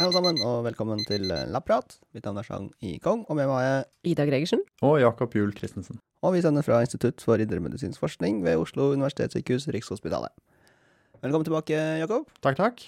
Hei 0.00 0.06
alle 0.06 0.14
sammen, 0.16 0.38
og 0.40 0.62
velkommen 0.64 1.02
til 1.04 1.26
Lapprat. 1.52 1.98
Mitt 2.16 2.24
navn 2.24 2.38
er 2.40 2.46
Chang 2.46 2.70
I. 2.80 2.94
Kong, 3.04 3.26
og 3.28 3.36
med 3.36 3.50
meg 3.50 3.66
er 3.66 3.82
Ida 4.08 4.24
Gregersen. 4.24 4.62
Og 4.80 4.96
Jakob 5.02 5.34
Juel 5.36 5.52
Christensen. 5.52 5.98
Og 6.24 6.32
vi 6.32 6.40
sender 6.40 6.64
fra 6.64 6.78
Institutt 6.80 7.20
for 7.20 7.36
indremedisinsk 7.36 8.00
forskning 8.00 8.40
ved 8.46 8.56
Oslo 8.62 8.92
universitetssykehus, 8.94 9.68
Rikshospitalet. 9.76 10.32
Velkommen 11.20 11.44
tilbake, 11.44 11.76
Jakob. 12.00 12.32
Takk, 12.40 12.56
takk. 12.56 12.86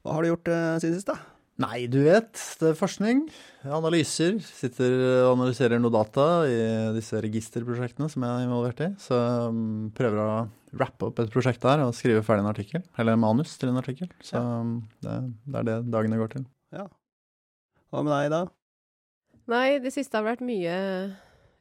Hva 0.00 0.16
har 0.16 0.24
du 0.24 0.30
gjort 0.30 0.48
uh, 0.48 0.78
siden 0.80 0.96
sist, 0.96 1.12
da? 1.12 1.37
Nei, 1.58 1.88
du 1.90 1.98
vet, 2.04 2.38
det 2.60 2.68
er 2.70 2.76
forskning, 2.78 3.24
analyser. 3.66 4.36
Sitter 4.46 4.92
og 5.24 5.32
analyserer 5.32 5.80
noe 5.82 5.90
data 5.90 6.26
i 6.46 6.58
disse 6.94 7.18
registerprosjektene 7.24 8.06
som 8.12 8.22
jeg 8.22 8.30
er 8.30 8.46
involvert 8.46 8.82
i. 8.86 8.92
Så 9.02 9.18
um, 9.50 9.88
prøver 9.96 10.22
å 10.22 10.28
rappe 10.78 11.08
opp 11.08 11.18
et 11.18 11.32
prosjekt 11.34 11.66
der 11.66 11.82
og 11.82 11.96
skrive 11.98 12.22
ferdig 12.22 12.44
en 12.44 12.52
artikkel. 12.52 12.84
Eller 12.94 13.18
manus 13.18 13.56
til 13.58 13.72
en 13.72 13.80
artikkel. 13.82 14.06
Så 14.22 14.38
ja. 14.38 14.44
det, 15.02 15.16
det 15.50 15.60
er 15.64 15.66
det 15.66 15.76
dagene 15.90 16.20
går 16.20 16.36
til. 16.36 16.46
Hva 16.76 18.04
med 18.06 18.14
deg, 18.14 18.30
da? 18.36 18.44
Nei, 19.50 19.80
det 19.82 19.90
siste 19.96 20.20
har 20.20 20.28
vært 20.28 20.44
mye 20.46 20.78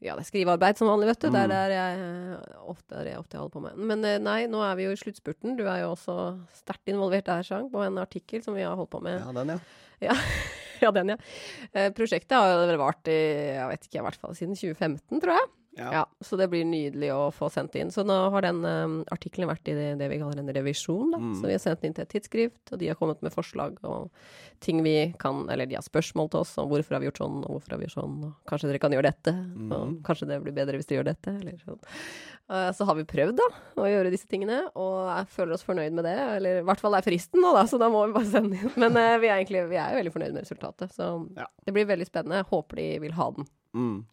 ja, 0.04 0.14
det 0.14 0.22
er 0.22 0.28
skrivearbeid 0.30 0.78
som 0.78 0.90
vanlig, 0.92 1.08
vet 1.10 1.24
du. 1.24 1.28
Er 1.32 1.48
Mm. 1.48 1.50
der 1.50 1.72
jeg 1.74 2.02
eh, 2.04 2.58
ofte, 2.70 2.96
er 3.00 3.08
jeg 3.10 3.18
ofte 3.18 3.38
holder 3.40 3.54
på 3.56 3.62
med. 3.64 3.78
Men 3.90 4.06
eh, 4.06 4.20
nei, 4.22 4.40
nå 4.52 4.62
er 4.62 4.76
vi 4.78 4.86
jo 4.86 4.92
i 4.94 5.00
sluttspurten. 5.00 5.56
Du 5.58 5.64
er 5.66 5.82
jo 5.82 5.94
også 5.96 6.18
sterkt 6.54 6.92
involvert 6.94 7.26
der, 7.26 7.42
Chang, 7.44 7.72
på 7.74 7.82
en 7.86 7.98
artikkel 7.98 8.44
som 8.46 8.54
vi 8.54 8.62
har 8.62 8.76
holdt 8.78 8.92
på 8.94 9.02
med. 9.02 9.18
Ja, 9.20 9.32
den, 9.34 9.56
ja. 9.58 10.16
Ja, 10.82 10.92
den, 10.98 11.10
ja. 11.16 11.18
Eh, 11.74 11.90
prosjektet 11.98 12.38
har 12.38 12.68
jo 12.70 12.78
vart 12.78 13.10
i, 13.10 13.18
jeg 13.58 13.70
vet 13.74 13.88
ikke, 13.90 14.00
i 14.00 14.06
hvert 14.06 14.22
fall 14.22 14.36
siden 14.38 14.54
2015, 14.56 15.22
tror 15.24 15.34
jeg. 15.34 15.50
Ja. 15.78 16.06
Så 16.22 16.38
det 16.40 16.50
blir 16.50 16.66
nydelig 16.66 17.12
å 17.14 17.28
få 17.32 17.50
sendt 17.54 17.76
inn. 17.76 17.92
Så 17.94 18.04
nå 18.08 18.16
har 18.34 18.42
den 18.42 18.64
um, 18.66 18.98
artikkelen 19.14 19.48
vært 19.50 19.68
i 19.70 19.76
det, 19.78 19.88
det 20.00 20.10
vi 20.10 20.18
kaller 20.22 20.40
en 20.42 20.50
revisjon, 20.56 21.12
da. 21.14 21.18
Mm. 21.22 21.36
Så 21.40 21.46
vi 21.48 21.54
har 21.54 21.60
sendt 21.64 21.82
den 21.82 21.92
inn 21.92 21.98
til 21.98 22.06
et 22.08 22.10
tidsskrift, 22.16 22.72
og 22.74 22.80
de 22.82 22.88
har 22.92 22.96
kommet 23.00 23.22
med 23.22 23.34
forslag 23.36 23.78
og 23.84 24.10
ting 24.60 24.80
vi 24.82 25.14
kan 25.22 25.44
Eller 25.54 25.68
de 25.70 25.76
har 25.78 25.84
spørsmål 25.86 26.32
til 26.34 26.40
oss 26.42 26.56
om 26.58 26.68
hvorfor 26.72 26.96
har 26.98 27.04
vi 27.04 27.10
gjort 27.12 27.22
sånn, 27.22 27.44
og 27.46 27.52
hvorfor 27.60 27.76
har 27.76 27.78
vi 27.84 27.86
gjort 27.86 28.00
sånn, 28.00 28.16
og 28.26 28.34
kanskje 28.50 28.72
dere 28.72 28.80
kan 28.82 28.92
gjøre 28.98 29.12
dette, 29.12 29.34
og 29.70 29.84
Mhm. 29.88 30.02
kanskje 30.04 30.28
det 30.28 30.42
blir 30.44 30.54
bedre 30.58 30.78
hvis 30.80 30.88
dere 30.90 31.04
gjør 31.04 31.12
dette, 31.14 31.36
eller 31.40 31.62
sånn. 31.62 31.80
Uh, 32.50 32.72
så 32.72 32.86
har 32.88 32.96
vi 32.96 33.04
prøvd, 33.04 33.36
da, 33.36 33.48
å 33.84 33.86
gjøre 33.92 34.10
disse 34.10 34.26
tingene, 34.32 34.62
og 34.80 35.10
jeg 35.12 35.28
føler 35.36 35.54
oss 35.54 35.64
fornøyd 35.68 35.92
med 35.94 36.06
det. 36.08 36.16
Eller 36.38 36.60
i 36.62 36.64
hvert 36.64 36.80
fall 36.80 36.96
er 36.96 37.02
fristen 37.04 37.42
nå, 37.44 37.52
da, 37.54 37.66
så 37.68 37.78
da 37.78 37.90
må 37.92 38.06
vi 38.08 38.14
bare 38.16 38.26
sende 38.32 38.56
inn. 38.56 38.72
Men 38.80 38.96
uh, 38.96 39.18
vi 39.20 39.28
er 39.28 39.42
egentlig 39.44 39.66
vi 39.70 39.76
er 39.76 39.92
jo 39.92 40.00
veldig 40.00 40.14
fornøyd 40.16 40.34
med 40.34 40.44
resultatet, 40.48 40.90
så 40.96 41.28
Ja. 41.38 41.46
det 41.66 41.74
blir 41.76 41.86
veldig 41.86 42.08
spennende. 42.08 42.40
Jeg 42.40 42.50
håper 42.50 42.76
de 42.80 42.88
vil 43.04 43.12
ha 43.20 43.30
den. 43.36 43.46
Mm. 43.76 44.06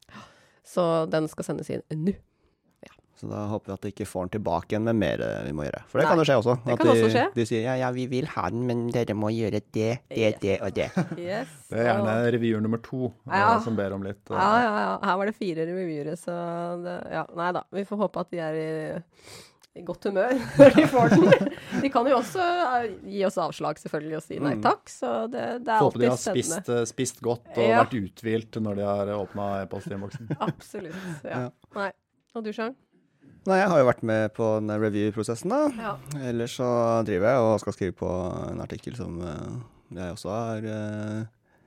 Så 0.65 0.85
den 1.13 1.29
skal 1.29 1.45
sendes 1.53 1.69
inn 1.71 1.83
nå. 1.93 2.15
Så 3.15 3.29
da 3.31 3.45
håper 3.47 3.71
vi 3.71 3.75
at 3.77 3.85
de 3.85 3.91
ikke 3.93 4.07
får 4.11 4.25
den 4.27 4.31
tilbake 4.35 4.73
igjen 4.75 4.83
med 4.89 4.97
mer 4.99 5.21
eh, 5.23 5.45
vi 5.47 5.53
må 5.55 5.63
gjøre. 5.63 5.85
For 5.87 6.01
det 6.01 6.03
Nei, 6.03 6.11
kan 6.11 6.19
jo 6.19 6.25
skje 6.27 6.39
også. 6.41 6.55
det 6.65 6.75
kan 6.81 6.89
de, 6.89 6.95
også 6.97 7.11
skje. 7.13 7.23
de 7.37 7.45
sier 7.47 7.63
ja, 7.63 7.75
ja, 7.79 7.91
vi 7.95 8.07
vil 8.11 8.27
ha 8.33 8.49
den, 8.51 8.65
men 8.67 8.81
dere 8.93 9.15
må 9.15 9.31
gjøre 9.31 9.61
det, 9.63 9.93
det, 10.11 10.33
det 10.43 10.57
og 10.67 10.75
det. 10.75 10.89
Yes. 11.23 11.53
Det 11.71 11.79
er 11.79 11.87
gjerne 11.93 12.17
revyer 12.35 12.65
nummer 12.65 12.83
to 12.83 13.13
eh, 13.31 13.37
Ja. 13.39 13.53
som 13.63 13.79
ber 13.79 13.95
om 13.95 14.03
litt. 14.03 14.19
eh, 14.27 14.35
Ja, 14.35 14.49
ja, 14.67 14.73
ja. 14.83 14.99
Her 15.07 15.21
var 15.23 15.31
det 15.31 15.37
fire 15.39 15.69
revyere, 15.71 16.17
så 16.19 16.35
det, 16.83 16.97
ja. 17.15 17.23
Nei 17.39 17.53
da. 17.55 17.63
Vi 17.79 17.87
får 17.87 18.03
håpe 18.03 18.25
at 18.27 18.35
de 18.35 18.43
er 18.51 18.59
i 18.59 18.69
godt 19.83 20.05
humør 20.07 20.35
når 20.61 20.75
de 20.77 20.85
får 20.87 21.09
den. 21.15 21.49
De 21.83 21.89
kan 21.91 22.07
jo 22.07 22.19
også 22.21 22.45
eh, 22.45 22.87
gi 23.11 23.25
oss 23.27 23.39
avslag, 23.43 23.81
selvfølgelig, 23.83 24.17
og 24.21 24.23
si 24.23 24.39
nei 24.39 24.53
Mm. 24.55 24.63
takk. 24.63 24.87
Så 24.93 25.11
det, 25.33 25.43
det 25.67 25.73
er 25.75 25.83
Håper 25.83 25.99
de 25.99 26.07
har 26.07 26.15
alltid 26.15 26.25
spennende. 26.31 26.61
spist, 26.63 26.69
eh, 26.71 26.85
spist 26.93 27.21
godt 27.25 27.51
og 27.59 27.65
Ja. 27.67 27.83
vært 27.83 27.97
uthvilt 27.99 28.61
når 28.63 28.79
de 28.79 28.87
har 28.87 29.07
åpna 29.19 29.49
e-postinnboksen. 29.65 30.31
Absolutt. 30.49 30.95
Ja. 31.27 31.41
Ja. 31.49 31.51
Nei. 31.75 31.91
Og 32.35 32.45
du, 32.47 32.53
Sjang? 32.55 32.75
Nei, 33.47 33.59
jeg 33.61 33.69
har 33.69 33.79
jo 33.83 33.87
vært 33.91 34.03
med 34.07 34.33
på 34.39 34.47
den 34.63 34.71
review-prosessen, 34.81 35.51
da. 35.53 35.59
Ja. 35.77 35.97
Ellers 36.31 36.55
så 36.57 36.69
driver 37.05 37.29
jeg 37.35 37.43
og 37.45 37.61
skal 37.61 37.73
skrive 37.77 37.97
på 37.99 38.09
en 38.53 38.63
artikkel 38.65 38.97
som 38.97 39.19
eh, 39.21 39.55
jeg 39.99 40.15
også 40.17 40.31
har 40.33 40.65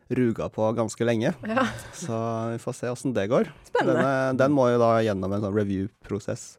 ruga 0.09 0.47
på 0.49 0.69
ganske 0.77 1.03
lenge. 1.05 1.33
ja. 1.45 1.65
Så 1.93 2.15
vi 2.53 2.59
får 2.63 2.75
se 2.79 2.87
åssen 2.89 3.13
det 3.13 3.27
går. 3.29 3.49
Spennende. 3.67 3.99
Denne, 3.99 4.37
den 4.39 4.53
må 4.55 4.69
jo 4.71 4.79
da 4.79 4.93
gjennom 5.03 5.33
en 5.35 5.43
sånn 5.43 5.55
review-prosess 5.57 6.55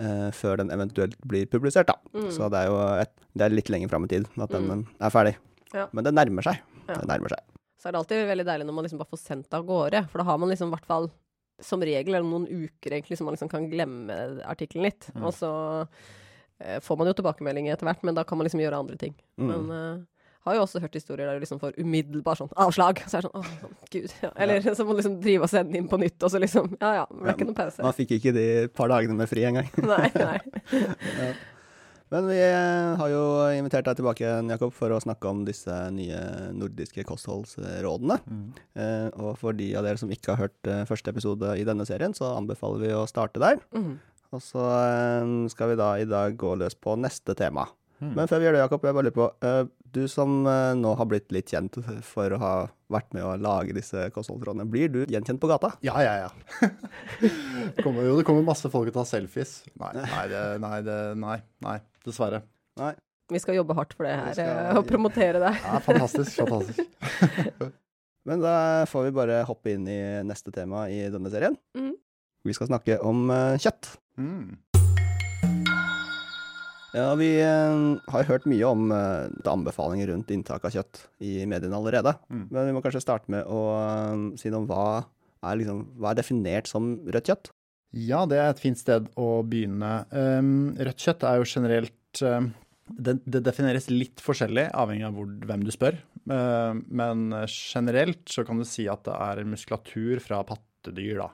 eh, 0.00 0.30
før 0.34 0.56
den 0.62 0.70
eventuelt 0.74 1.16
blir 1.26 1.46
publisert, 1.50 1.86
da. 1.90 1.96
Mm. 2.14 2.30
Så 2.34 2.48
det 2.50 2.58
er 2.64 2.66
jo 2.70 2.78
et, 3.02 3.12
det 3.38 3.46
er 3.48 3.54
litt 3.54 3.68
lenger 3.72 3.88
fram 3.92 4.04
i 4.04 4.08
tid 4.14 4.26
at 4.38 4.50
den 4.50 4.66
Mm. 4.68 4.84
er 5.00 5.10
ferdig. 5.14 5.36
Ja. 5.74 5.86
Men 5.92 6.04
det 6.04 6.14
nærmer 6.14 6.42
seg. 6.42 6.60
Ja. 6.88 6.94
Det 6.94 7.08
nærmer 7.08 7.28
seg. 7.34 7.42
Så 7.78 7.88
er 7.88 7.92
det 7.92 7.98
alltid 8.00 8.26
veldig 8.26 8.46
deilig 8.48 8.66
når 8.66 8.74
man 8.74 8.84
liksom 8.84 8.98
bare 8.98 9.12
får 9.12 9.20
sendt 9.22 9.54
av 9.54 9.64
gårde. 9.68 10.08
For 10.10 10.18
da 10.18 10.24
har 10.24 10.38
man 10.38 10.48
liksom 10.50 10.68
i 10.72 10.74
hvert 10.76 10.86
fall 10.86 11.10
som 11.60 11.80
regel 11.82 12.14
eller 12.14 12.26
noen 12.26 12.46
uker 12.46 12.90
egentlig 12.94 13.18
så 13.18 13.24
man 13.26 13.34
liksom 13.34 13.50
kan 13.50 13.68
glemme 13.70 14.14
artikkelen 14.46 14.84
litt. 14.86 15.10
Mm. 15.14 15.24
Og 15.26 15.32
så 15.34 15.50
eh, 16.60 16.78
får 16.80 16.98
man 16.98 17.06
jo 17.10 17.14
tilbakemeldinger 17.18 17.74
etter 17.74 17.86
hvert, 17.88 18.02
men 18.06 18.14
da 18.18 18.24
kan 18.24 18.38
man 18.38 18.46
liksom 18.48 18.62
gjøre 18.62 18.78
andre 18.82 18.96
ting. 19.00 19.14
Mm. 19.38 19.48
Men 19.50 19.70
eh, 19.74 20.04
har 20.46 20.56
jo 20.56 20.62
også 20.64 20.80
hørt 20.82 20.94
historier 20.96 21.26
der 21.26 21.38
du 21.38 21.44
liksom 21.44 21.60
får 21.62 21.76
umiddelbar 21.80 22.38
sånn 22.38 22.50
avslag. 22.60 23.02
Så 23.10 23.18
er 23.18 23.26
det 23.26 23.30
sånn 23.30 23.42
å, 23.42 23.72
gud. 23.92 24.14
Ja. 24.24 24.32
Eller 24.38 24.64
så 24.64 24.86
må 24.86 24.94
du 24.94 25.02
liksom 25.02 25.18
drive 25.24 25.48
og 25.48 25.52
sende 25.52 25.78
inn 25.80 25.90
på 25.90 26.00
nytt, 26.00 26.18
og 26.22 26.32
så 26.32 26.40
liksom 26.42 26.72
Ja 26.78 26.94
ja, 27.02 27.04
det 27.10 27.20
ble 27.20 27.36
ikke 27.36 27.50
noen 27.50 27.58
pause. 27.58 27.84
Man 27.84 27.96
fikk 27.96 28.16
ikke 28.18 28.34
de 28.36 28.48
par 28.72 28.90
dagene 28.92 29.18
med 29.18 29.30
fri 29.30 29.46
engang. 29.48 29.70
Nei, 29.92 30.10
nei. 30.16 31.32
Men 32.08 32.24
vi 32.24 32.38
eh, 32.40 32.94
har 32.96 33.10
jo 33.12 33.22
invitert 33.52 33.84
deg 33.84 33.98
tilbake 33.98 34.24
igjen, 34.24 34.48
Jakob, 34.54 34.72
for 34.72 34.94
å 34.94 35.00
snakke 35.02 35.28
om 35.28 35.42
disse 35.44 35.74
nye 35.92 36.20
nordiske 36.56 37.04
kostholdsrådene. 37.04 38.16
Mm. 38.24 38.46
Eh, 38.80 39.08
og 39.20 39.34
for 39.40 39.56
de 39.56 39.66
av 39.76 39.84
dere 39.84 40.00
som 40.00 40.12
ikke 40.12 40.32
har 40.32 40.46
hørt 40.46 40.70
eh, 40.70 40.86
første 40.88 41.12
episode 41.12 41.52
i 41.60 41.66
denne 41.68 41.84
serien, 41.88 42.16
så 42.16 42.30
anbefaler 42.38 42.86
vi 42.86 42.94
å 42.96 43.04
starte 43.10 43.42
der. 43.44 43.60
Mm. 43.76 43.98
Og 44.32 44.44
så 44.44 44.64
eh, 44.78 45.34
skal 45.52 45.74
vi 45.74 45.78
da 45.80 45.90
i 46.00 46.08
dag 46.08 46.36
gå 46.40 46.54
løs 46.62 46.78
på 46.80 46.96
neste 46.96 47.36
tema. 47.36 47.68
Mm. 47.98 48.12
Men 48.14 48.28
før 48.30 48.38
vi 48.38 48.46
gjør 48.46 48.54
det, 48.54 48.60
Jakob, 48.62 48.84
jeg 48.86 48.94
bare 48.94 49.06
lurer 49.08 49.14
på 49.16 49.24
eh, 49.42 49.64
Du 49.90 50.04
som 50.06 50.34
eh, 50.46 50.74
nå 50.78 50.92
har 51.00 51.06
blitt 51.10 51.32
litt 51.34 51.50
kjent 51.50 51.78
for 52.06 52.30
å 52.36 52.38
ha 52.38 52.52
vært 52.94 53.10
med 53.16 53.24
å 53.26 53.32
lage 53.42 53.74
disse 53.74 54.04
kostholdsrådene, 54.14 54.66
blir 54.70 54.92
du 54.92 55.00
gjenkjent 55.10 55.40
på 55.42 55.48
gata? 55.50 55.72
Ja, 55.82 55.96
ja, 56.04 56.12
ja. 56.28 56.68
kommer, 57.82 58.04
jo, 58.06 58.14
det 58.20 58.24
kommer 58.28 58.44
masse 58.46 58.70
folk 58.70 58.90
og 58.92 58.96
tar 59.00 59.08
selfies. 59.08 59.58
Nei, 59.80 59.90
nei, 59.98 60.24
det, 60.30 60.42
nei, 60.62 60.78
det, 60.86 60.98
nei, 61.18 61.36
nei 61.66 61.76
dessverre. 62.06 62.42
Nei. 62.78 62.92
Vi 63.28 63.40
skal 63.42 63.58
jobbe 63.58 63.74
hardt 63.76 63.92
for 63.98 64.06
det 64.08 64.14
her, 64.16 64.32
skal- 64.38 64.54
eh, 64.70 64.78
og 64.78 64.86
promotere 64.88 65.42
deg. 65.42 65.58
Ja, 65.66 65.80
fantastisk, 65.84 66.38
fantastisk. 66.38 66.86
Men 68.28 68.42
da 68.44 68.54
får 68.88 69.08
vi 69.08 69.16
bare 69.16 69.42
hoppe 69.48 69.72
inn 69.74 69.86
i 69.88 69.98
neste 70.28 70.52
tema 70.54 70.86
i 70.92 71.02
denne 71.12 71.30
serien. 71.32 71.56
Mm. 71.76 71.94
Vi 72.46 72.54
skal 72.56 72.68
snakke 72.70 73.00
om 73.04 73.26
kjøtt. 73.60 73.94
Mm. 74.20 74.56
Ja, 76.96 77.12
vi 77.20 77.28
eh, 77.42 77.82
har 78.12 78.28
hørt 78.30 78.46
mye 78.48 78.64
om 78.68 78.88
eh, 78.94 79.28
anbefalinger 79.50 80.08
rundt 80.12 80.30
inntak 80.32 80.64
av 80.64 80.72
kjøtt 80.72 81.02
i 81.20 81.42
mediene 81.48 81.76
allerede. 81.76 82.14
Mm. 82.32 82.46
Men 82.48 82.68
vi 82.70 82.74
må 82.76 82.82
kanskje 82.84 83.04
starte 83.04 83.32
med 83.32 83.44
å 83.44 83.62
eh, 83.76 84.24
si 84.40 84.52
noe 84.52 84.64
om 84.64 84.68
hva 84.70 84.86
er, 85.02 85.58
liksom, 85.60 85.84
hva 86.00 86.12
er 86.12 86.20
definert 86.22 86.70
som 86.70 86.94
rødt 87.04 87.28
kjøtt? 87.32 87.50
Ja, 87.96 88.24
det 88.28 88.40
er 88.40 88.52
et 88.52 88.62
fint 88.62 88.80
sted 88.80 89.06
å 89.16 89.28
begynne. 89.48 90.02
Rødt 90.12 91.04
kjøtt 91.06 91.22
er 91.24 91.38
jo 91.40 91.46
generelt 91.48 92.20
det, 92.20 93.14
det 93.24 93.40
defineres 93.46 93.86
litt 93.88 94.20
forskjellig, 94.20 94.66
avhengig 94.76 95.06
av 95.08 95.16
hvor, 95.16 95.30
hvem 95.48 95.64
du 95.64 95.70
spør. 95.72 95.96
Men 96.28 97.32
generelt 97.48 98.28
så 98.28 98.44
kan 98.44 98.60
du 98.60 98.66
si 98.68 98.84
at 98.92 99.06
det 99.08 99.14
er 99.16 99.48
muskulatur 99.48 100.20
fra 100.20 100.42
pattedyr, 100.50 101.22
da. 101.22 101.30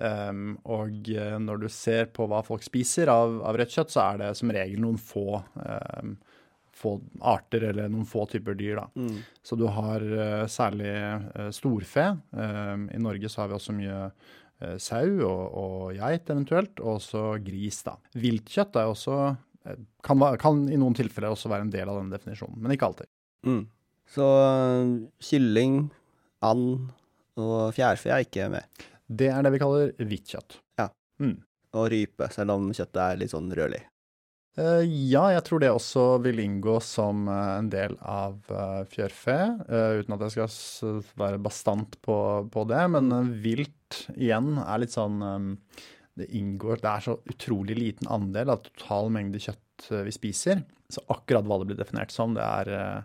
Um, 0.00 0.54
og 0.64 1.10
uh, 1.12 1.36
når 1.42 1.60
du 1.60 1.68
ser 1.68 2.06
på 2.16 2.24
hva 2.30 2.40
folk 2.46 2.64
spiser 2.64 3.10
av, 3.12 3.34
av 3.44 3.58
rødt 3.60 3.74
kjøtt, 3.74 3.92
så 3.92 4.02
er 4.06 4.20
det 4.22 4.28
som 4.38 4.52
regel 4.54 4.80
noen 4.80 4.96
få, 4.96 5.42
um, 5.60 6.14
få 6.80 6.94
arter 7.28 7.66
eller 7.68 7.90
noen 7.92 8.08
få 8.08 8.24
typer 8.30 8.56
dyr, 8.56 8.80
da. 8.80 8.86
Så 9.44 9.58
du 9.60 9.66
har 9.68 10.00
uh, 10.00 10.46
særlig 10.48 10.94
uh, 11.36 11.50
storfe. 11.52 12.06
Um, 12.32 12.88
I 12.94 13.00
Norge 13.02 13.28
så 13.28 13.42
har 13.42 13.50
vi 13.50 13.58
også 13.58 13.76
mye 13.76 13.98
uh, 14.08 14.76
sau 14.80 15.20
og, 15.26 15.42
og 15.60 15.98
geit 15.98 16.32
eventuelt, 16.32 16.80
og 16.80 16.96
også 16.98 17.24
gris. 17.44 17.82
da. 17.86 17.96
Viltkjøtt 18.20 18.78
er 18.80 18.90
også, 18.90 19.18
eh, 19.66 19.82
kan, 20.06 20.24
kan 20.40 20.64
i 20.68 20.78
noen 20.80 20.96
tilfeller 20.96 21.32
også 21.32 21.52
være 21.52 21.68
en 21.68 21.74
del 21.74 21.88
av 21.88 22.00
denne 22.00 22.16
definisjonen, 22.16 22.58
men 22.60 22.76
ikke 22.76 22.90
alltid. 22.90 23.10
Mm. 23.48 23.62
Så 24.16 24.30
eh, 24.46 24.96
kylling, 25.30 25.82
and 26.44 26.90
og 27.40 27.70
fjærfe 27.72 28.10
er 28.12 28.24
ikke 28.24 28.50
med. 28.52 28.82
Det 29.10 29.30
er 29.32 29.42
det 29.42 29.54
vi 29.54 29.62
kaller 29.62 29.94
hvitt 30.06 30.34
kjøtt. 30.36 30.60
Og 31.78 31.88
rype, 31.90 32.28
selv 32.34 32.54
om 32.56 32.70
kjøttet 32.74 33.00
er 33.04 33.18
litt 33.18 33.32
sånn 33.34 33.50
rødlig. 33.54 33.82
Eh, 34.58 34.82
ja, 35.10 35.28
jeg 35.36 35.44
tror 35.46 35.62
det 35.62 35.70
også 35.70 36.04
vil 36.24 36.40
inngå 36.42 36.80
som 36.82 37.28
eh, 37.30 37.52
en 37.60 37.70
del 37.70 37.94
av 38.02 38.50
eh, 38.50 38.82
fjørfe, 38.90 39.36
uten 39.70 40.16
at 40.16 40.24
jeg 40.26 40.34
skal 40.34 41.00
være 41.20 41.40
bastant 41.42 41.94
på, 42.02 42.18
på 42.50 42.66
det. 42.70 42.82
Men 42.96 43.32
vilt 43.44 44.02
igjen 44.16 44.56
er 44.62 44.82
litt 44.82 44.94
sånn 44.94 45.18
Det 46.18 46.28
inngår 46.36 46.82
Det 46.82 46.90
er 46.90 47.02
så 47.02 47.16
utrolig 47.30 47.76
liten 47.78 48.10
andel 48.10 48.52
av 48.54 48.62
total 48.66 49.10
mengde 49.14 49.42
kjøtt 49.42 49.88
vi 50.06 50.12
spiser. 50.14 50.64
Så 50.90 51.02
akkurat 51.10 51.46
hva 51.48 51.60
det 51.60 51.70
blir 51.70 51.78
definert 51.78 52.12
som, 52.12 52.34
Det 52.34 52.44
er 52.44 53.04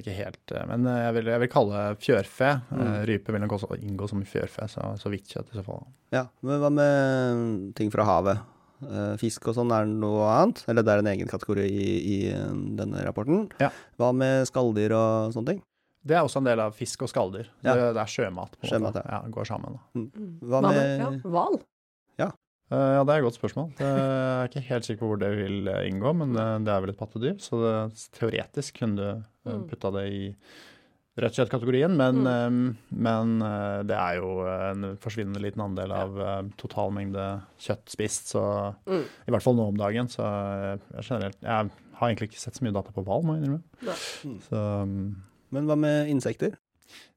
ikke 0.00 0.14
helt 0.16 0.54
eh, 0.56 0.64
Men 0.70 0.86
jeg 0.88 1.16
vil, 1.18 1.28
jeg 1.34 1.42
vil 1.42 1.50
kalle 1.52 1.82
fjørfe. 2.00 2.52
Mm. 2.70 2.80
Eh, 2.86 3.00
Rype 3.10 3.34
vil 3.34 3.44
nok 3.44 3.56
også 3.58 3.76
inngå 3.76 4.08
som 4.10 4.24
fjørfe, 4.24 4.68
så, 4.72 4.86
så 5.00 5.12
vidt 5.12 5.28
kjøtt 5.28 5.52
i 5.52 5.58
så 5.58 5.66
fall. 5.66 5.84
Ja, 6.14 6.26
men 6.40 6.62
hva 6.62 6.72
med 6.72 7.72
ting 7.78 7.92
fra 7.92 8.06
havet? 8.08 8.40
Eh, 8.82 9.12
Fisk 9.20 9.50
og 9.50 9.56
sånn 9.58 9.72
er 9.74 9.86
det 9.86 9.98
noe 10.02 10.24
annet? 10.30 10.62
Eller 10.70 10.86
det 10.86 10.94
er 10.94 11.02
en 11.02 11.10
egen 11.12 11.30
kategori 11.30 11.66
i, 11.68 11.90
i 12.14 12.16
eh, 12.32 12.48
denne 12.78 13.04
rapporten. 13.06 13.46
Ja. 13.62 13.70
Hva 14.00 14.10
med 14.16 14.48
skalldyr 14.50 14.94
og 14.96 15.36
sånne 15.36 15.54
ting? 15.54 15.60
Det 16.02 16.16
er 16.18 16.26
også 16.26 16.40
en 16.42 16.48
del 16.48 16.60
av 16.64 16.74
fisk 16.74 17.04
og 17.06 17.10
skalldyr. 17.12 17.50
Ja. 17.62 17.76
Det, 17.78 17.90
det 17.94 18.02
er 18.02 18.10
sjømat. 18.10 18.56
på 18.56 18.66
en 18.66 18.72
Sjømat, 18.72 18.96
måte. 18.96 19.04
Ja, 19.06 19.20
går 19.36 19.46
sammen. 19.46 19.76
Mm. 19.94 20.08
Hva 20.50 20.62
med 20.64 20.80
ja, 20.82 21.10
hval? 21.30 21.60
Ja. 22.18 22.30
ja, 22.72 23.04
det 23.06 23.14
er 23.14 23.20
et 23.20 23.26
godt 23.28 23.38
spørsmål. 23.38 23.68
Det 23.78 23.86
er 23.86 24.50
ikke 24.50 24.64
helt 24.66 24.88
sikker 24.88 25.04
på 25.04 25.12
hvor 25.12 25.20
det 25.22 25.30
vil 25.38 25.70
eh, 25.70 25.84
inngå, 25.92 26.14
men 26.18 26.34
eh, 26.34 26.56
det 26.66 26.74
er 26.74 26.82
vel 26.82 26.94
et 26.94 26.98
pattedyr, 26.98 27.36
så 27.42 27.60
det, 27.62 27.76
teoretisk 28.18 28.82
kunne 28.82 28.98
du 28.98 29.06
eh, 29.12 29.22
Mm. 29.44 29.64
putta 29.68 29.90
det 29.92 30.04
i 30.12 30.34
rødt 31.18 31.34
slett-kategorien, 31.36 31.92
men, 31.96 32.22
Mm. 32.22 32.68
eh, 32.70 32.94
men 32.96 33.42
eh, 33.42 33.82
det 33.82 33.96
er 33.98 34.14
jo 34.20 34.30
en 34.46 34.96
forsvinnende 34.96 35.42
liten 35.42 35.60
andel 35.60 35.92
av 35.92 36.20
eh, 36.20 36.42
total 36.56 36.90
mengde 36.92 37.42
kjøtt 37.60 37.88
spist, 37.92 38.30
så 38.32 38.74
Mm. 38.86 39.02
i 39.28 39.30
hvert 39.30 39.42
fall 39.42 39.54
nå 39.58 39.68
om 39.68 39.76
dagen, 39.76 40.06
så 40.08 40.22
eh, 40.24 40.78
jeg 40.94 41.04
generelt 41.10 41.36
Jeg 41.42 41.70
har 41.98 42.08
egentlig 42.08 42.30
ikke 42.30 42.38
sett 42.40 42.54
så 42.54 42.62
mye 42.64 42.72
data 42.72 42.90
på 42.92 43.04
hval, 43.04 43.22
må 43.22 43.34
jeg 43.36 43.44
innrømme. 43.44 43.62
Mm. 44.24 44.38
Så 44.48 44.62
mm, 44.86 45.16
Men 45.52 45.66
hva 45.66 45.76
med 45.76 46.08
insekter? 46.08 46.56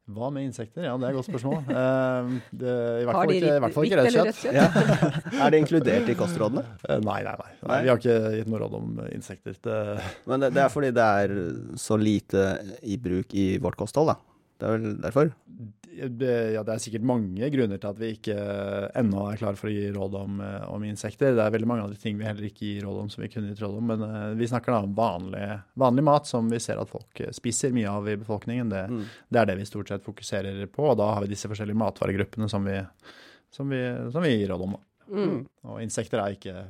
Hva 0.06 0.28
med 0.30 0.46
insekter? 0.46 0.84
Ja, 0.86 0.94
det 1.02 1.08
er 1.08 1.16
et 1.16 1.18
godt 1.18 1.30
spørsmål. 1.32 1.64
Eh, 1.76 2.28
det, 2.54 2.74
I 3.02 3.06
hvert 3.08 3.18
fall 3.18 3.34
ikke, 3.34 3.56
i 3.56 3.62
hvert 3.64 3.74
fall 3.76 3.88
ikke 3.88 3.98
rødt 4.02 4.16
kjøtt. 4.16 4.44
Ja. 4.54 4.68
er 5.46 5.54
det 5.54 5.62
inkludert 5.64 6.12
i 6.12 6.16
kostrådene? 6.20 6.64
Eh, 6.86 7.00
Nei, 7.06 7.18
nei, 7.26 7.34
nei, 7.42 7.50
nei. 7.66 7.80
Vi 7.86 7.92
har 7.92 8.02
ikke 8.02 8.18
gitt 8.38 8.52
noe 8.54 8.62
råd 8.62 8.78
om 8.78 9.02
insekter. 9.10 9.58
Det, 9.66 9.80
Men 10.30 10.46
det, 10.46 10.52
det 10.56 10.64
er 10.66 10.72
fordi 10.74 10.92
det 10.96 11.10
er 11.24 11.36
så 11.82 11.98
lite 12.00 12.46
i 12.86 13.00
bruk 13.02 13.34
i 13.34 13.48
vårt 13.64 13.80
kosthold, 13.82 14.14
da. 14.14 14.20
Det 14.60 14.68
er 14.68 14.78
vel 14.78 14.96
derfor? 15.04 15.34
ja, 15.96 16.64
det 16.66 16.74
er 16.74 16.82
sikkert 16.84 17.06
mange 17.08 17.48
grunner 17.54 17.80
til 17.80 17.88
at 17.88 18.00
vi 18.00 18.10
ikke 18.18 18.34
ennå 19.00 19.22
er 19.30 19.38
klare 19.40 19.56
for 19.60 19.70
å 19.70 19.74
gi 19.74 19.86
råd 19.96 20.18
om, 20.20 20.42
eh, 20.44 20.66
om 20.68 20.84
insekter. 20.84 21.36
Det 21.36 21.44
er 21.44 21.54
veldig 21.56 21.70
mange 21.70 21.86
andre 21.86 22.00
ting 22.02 22.18
vi 22.20 22.28
heller 22.28 22.48
ikke 22.50 22.66
gir 22.68 22.84
råd 22.84 23.02
om 23.04 23.12
som 23.14 23.24
vi 23.24 23.30
kunne 23.32 23.52
gitt 23.54 23.62
råd 23.64 23.78
om. 23.80 23.92
Men 23.94 24.04
eh, 24.04 24.34
vi 24.36 24.50
snakker 24.52 24.74
da 24.76 24.82
om 24.84 24.96
vanlig, 24.98 25.46
vanlig 25.80 26.04
mat 26.04 26.28
som 26.28 26.50
vi 26.52 26.60
ser 26.64 26.82
at 26.82 26.92
folk 26.92 27.22
eh, 27.24 27.32
spiser 27.36 27.72
mye 27.76 27.92
av 27.92 28.10
i 28.12 28.18
befolkningen. 28.22 28.74
Det, 28.74 28.84
Mm. 28.86 29.06
det 29.32 29.40
er 29.40 29.46
det 29.50 29.56
vi 29.58 29.66
stort 29.66 29.88
sett 29.90 30.04
fokuserer 30.04 30.66
på, 30.68 30.84
og 30.92 30.98
da 31.00 31.08
har 31.16 31.24
vi 31.24 31.32
disse 31.32 31.48
forskjellige 31.50 31.80
matvaregruppene 31.80 32.50
som 32.52 32.68
vi, 32.68 32.76
som 33.52 33.72
vi, 33.72 33.80
som 34.12 34.22
vi 34.22 34.36
gir 34.36 34.52
råd 34.52 34.62
om. 34.68 34.76
da. 34.76 34.84
Mm. 35.16 35.40
Og 35.70 35.82
insekter 35.82 36.20
er 36.22 36.36
ikke, 36.36 36.66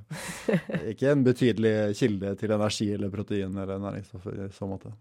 ikke 0.94 1.12
en 1.12 1.26
betydelig 1.26 1.96
kilde 1.98 2.36
til 2.40 2.52
energi 2.52 2.92
eller 2.94 3.10
protein 3.10 3.58
eller 3.58 3.80
næringsstoffer 3.80 4.46
i 4.46 4.50
så 4.56 4.70
måte. 4.70 4.94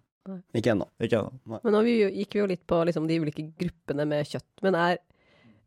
Ikke 0.57 0.73
ennå. 0.73 0.87
Ikke 1.03 1.21
ennå. 1.21 1.59
Men 1.65 1.75
nå 1.75 1.83
vi 1.87 1.97
jo- 2.03 2.13
gikk 2.13 2.37
vi 2.37 2.41
jo 2.41 2.51
litt 2.51 2.67
på 2.67 2.79
liksom, 2.89 3.09
de 3.09 3.21
ulike 3.21 3.45
gruppene 3.61 4.07
med 4.09 4.27
kjøtt. 4.27 4.53
Men 4.63 4.79
er 4.79 4.99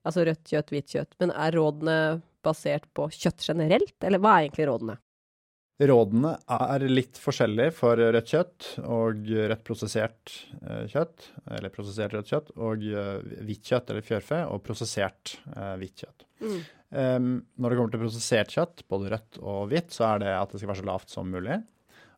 altså 0.08 0.26
rødt 0.28 0.46
kjøtt, 0.48 0.72
hvitt 0.74 0.96
kjøtt. 0.96 1.18
Men 1.20 1.34
er 1.36 1.58
rådene 1.58 1.98
basert 2.46 2.88
på 2.96 3.10
kjøtt 3.12 3.44
generelt, 3.44 3.96
eller 4.02 4.24
hva 4.24 4.38
er 4.38 4.48
egentlig 4.48 4.70
rådene? 4.70 4.98
Rådene 5.78 6.32
er 6.50 6.84
litt 6.90 7.20
forskjellige 7.22 7.74
for 7.78 8.00
rødt 8.02 8.32
kjøtt 8.32 8.70
og 8.82 9.28
rødt 9.30 9.62
prosessert 9.68 10.34
eh, 10.64 10.88
kjøtt, 10.90 11.28
eller 11.54 11.74
prosessert 11.74 12.16
rødt 12.18 12.32
kjøtt, 12.32 12.50
og 12.58 12.88
eh, 12.90 13.28
hvitt 13.46 13.70
kjøtt 13.70 13.94
eller 13.94 14.08
fjørfe, 14.08 14.40
og 14.50 14.64
prosessert 14.66 15.36
eh, 15.54 15.76
hvitt 15.78 16.02
kjøtt. 16.02 16.26
Mm. 16.42 16.58
Um, 16.88 17.32
når 17.60 17.70
det 17.74 17.78
kommer 17.78 17.94
til 17.94 18.02
prosessert 18.06 18.54
kjøtt, 18.56 18.86
både 18.90 19.12
rødt 19.14 19.40
og 19.44 19.68
hvitt, 19.70 19.94
så 19.94 20.08
er 20.14 20.22
det 20.24 20.34
at 20.34 20.54
det 20.54 20.62
skal 20.62 20.72
være 20.72 20.82
så 20.82 20.88
lavt 20.88 21.14
som 21.14 21.30
mulig. 21.30 21.60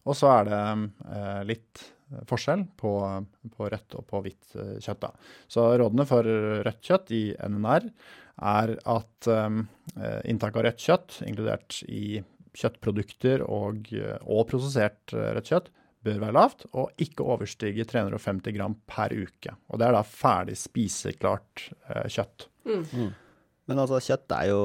Og 0.08 0.16
så 0.16 0.30
er 0.38 0.48
det 0.48 0.60
uh, 1.10 1.42
litt 1.50 1.84
forskjell 2.30 2.66
på, 2.80 2.94
på 3.56 3.70
rødt 3.74 3.98
og 4.00 4.08
på 4.10 4.24
hvitt 4.26 4.56
eh, 4.58 4.76
kjøtt. 4.82 5.06
Da. 5.06 5.14
Så 5.52 5.68
rådene 5.82 6.08
for 6.10 6.26
rødt 6.66 6.82
kjøtt 6.86 7.14
i 7.16 7.24
NNR 7.46 7.90
er 8.50 8.76
at 8.90 9.30
eh, 9.30 9.60
inntak 10.32 10.58
av 10.58 10.68
rødt 10.68 10.86
kjøtt, 10.86 11.22
inkludert 11.28 11.82
i 11.88 12.22
kjøttprodukter 12.58 13.44
og, 13.46 13.92
eh, 13.96 14.18
og 14.26 14.48
prosessert 14.50 15.14
rødt 15.14 15.54
kjøtt, 15.54 15.72
bør 16.06 16.22
være 16.24 16.36
lavt, 16.36 16.66
og 16.80 17.02
ikke 17.04 17.26
overstige 17.28 17.86
350 17.88 18.56
gram 18.56 18.76
per 18.88 19.14
uke. 19.16 19.56
Og 19.68 19.82
det 19.82 19.90
er 19.90 19.98
da 19.98 20.04
ferdig 20.08 20.56
spiseklart 20.60 21.66
eh, 21.92 22.08
kjøtt. 22.08 22.48
Mm. 22.70 23.12
Men 23.70 23.82
altså, 23.84 24.00
kjøtt 24.04 24.34
er 24.36 24.50
jo 24.52 24.62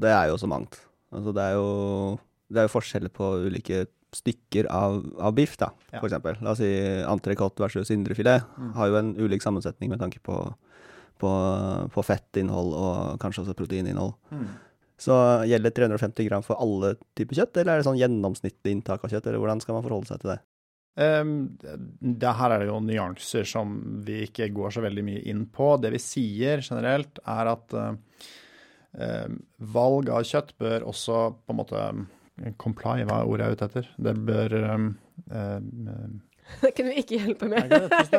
Det 0.00 0.10
er 0.12 0.30
jo 0.30 0.38
så 0.40 0.48
mangt. 0.50 0.78
Altså, 1.12 1.34
det 1.36 1.42
er 1.42 1.56
jo 1.58 2.18
Det 2.48 2.60
er 2.60 2.66
jo 2.68 2.72
forskjeller 2.72 3.12
på 3.12 3.28
ulike 3.46 3.84
stykker 4.12 4.66
av, 4.70 4.98
av 5.18 5.32
biff, 5.34 5.56
da, 5.60 5.70
Ja. 5.92 6.00
for 6.00 6.08
eksempel. 6.08 6.36
La 6.44 6.52
oss 6.52 6.60
si 6.60 6.68
entrecôte 7.08 7.64
versus 7.64 7.90
indrefilet. 7.90 8.44
Mm. 8.58 8.72
Har 8.76 8.88
jo 8.90 8.98
en 9.00 9.14
ulik 9.16 9.42
sammensetning 9.44 9.88
med 9.90 10.00
tanke 10.02 10.20
på, 10.20 10.36
på, 11.18 11.30
på 11.94 12.04
fettinnhold 12.04 12.74
og 12.76 13.18
kanskje 13.22 13.44
også 13.46 13.56
proteininnhold. 13.56 14.14
Så 15.02 15.16
gjelder 15.48 15.72
350 15.74 16.28
gram 16.28 16.44
for 16.46 16.60
alle 16.62 16.94
typer 17.18 17.34
kjøtt, 17.40 17.56
eller 17.56 17.72
er 17.72 17.80
det 17.80 17.86
sånn 17.88 17.98
gjennomsnittlig 17.98 18.76
inntak 18.76 19.02
av 19.02 19.10
kjøtt, 19.10 19.26
eller 19.26 19.40
hvordan 19.42 19.62
skal 19.64 19.74
man 19.78 19.86
forholde 19.86 20.12
seg 20.12 20.20
til 20.22 20.34
det? 20.34 20.40
Um, 20.92 21.30
det 22.20 22.34
her 22.36 22.52
er 22.52 22.60
det 22.60 22.68
jo 22.68 22.76
nyanser 22.84 23.48
som 23.48 23.72
vi 24.04 24.26
ikke 24.26 24.50
går 24.52 24.74
så 24.76 24.82
veldig 24.84 25.04
mye 25.06 25.22
inn 25.32 25.46
på. 25.48 25.72
Det 25.80 25.90
vi 25.94 26.00
sier 26.04 26.60
generelt, 26.60 27.18
er 27.24 27.50
at 27.54 27.72
uh, 27.74 27.94
valg 29.72 30.10
av 30.12 30.26
kjøtt 30.28 30.52
bør 30.60 30.84
også 30.92 31.22
på 31.40 31.54
en 31.54 31.60
måte 31.62 31.86
comply, 32.60 33.02
hva 33.08 33.22
er 33.22 33.30
ordet 33.30 33.46
jeg 33.46 33.54
er 33.54 33.56
ute 33.58 33.68
etter? 33.70 33.88
Det 34.08 34.14
bør 34.28 34.58
um, 34.74 34.90
um, 35.30 36.20
Det 36.60 36.72
kunne 36.76 36.92
vi 36.92 37.02
ikke 37.02 37.18
hjelpe 37.20 37.48
med. 37.48 37.72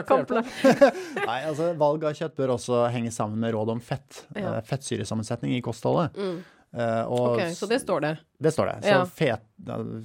Kompla. 0.08 0.44
Nei, 1.30 1.40
altså 1.46 1.74
Valg 1.80 2.06
av 2.08 2.16
kjøtt 2.18 2.36
bør 2.40 2.56
også 2.56 2.86
henge 2.94 3.12
sammen 3.14 3.42
med 3.44 3.54
råd 3.56 3.74
om 3.76 3.82
fett. 3.84 4.24
Ja. 4.34 4.56
eh, 4.56 4.60
fettsyresammensetning 4.68 5.56
i 5.58 5.62
kostholdet. 5.66 6.16
Mm. 6.18 6.40
Eh, 6.74 7.04
og 7.06 7.36
Ok, 7.38 7.42
så 7.54 7.68
det 7.70 7.78
står 7.84 8.02
det. 8.02 8.12
Det 8.42 8.52
står 8.52 8.66
det. 8.66 8.78
Så 8.84 8.90
Ja. 8.90 9.06
fet, 9.06 9.44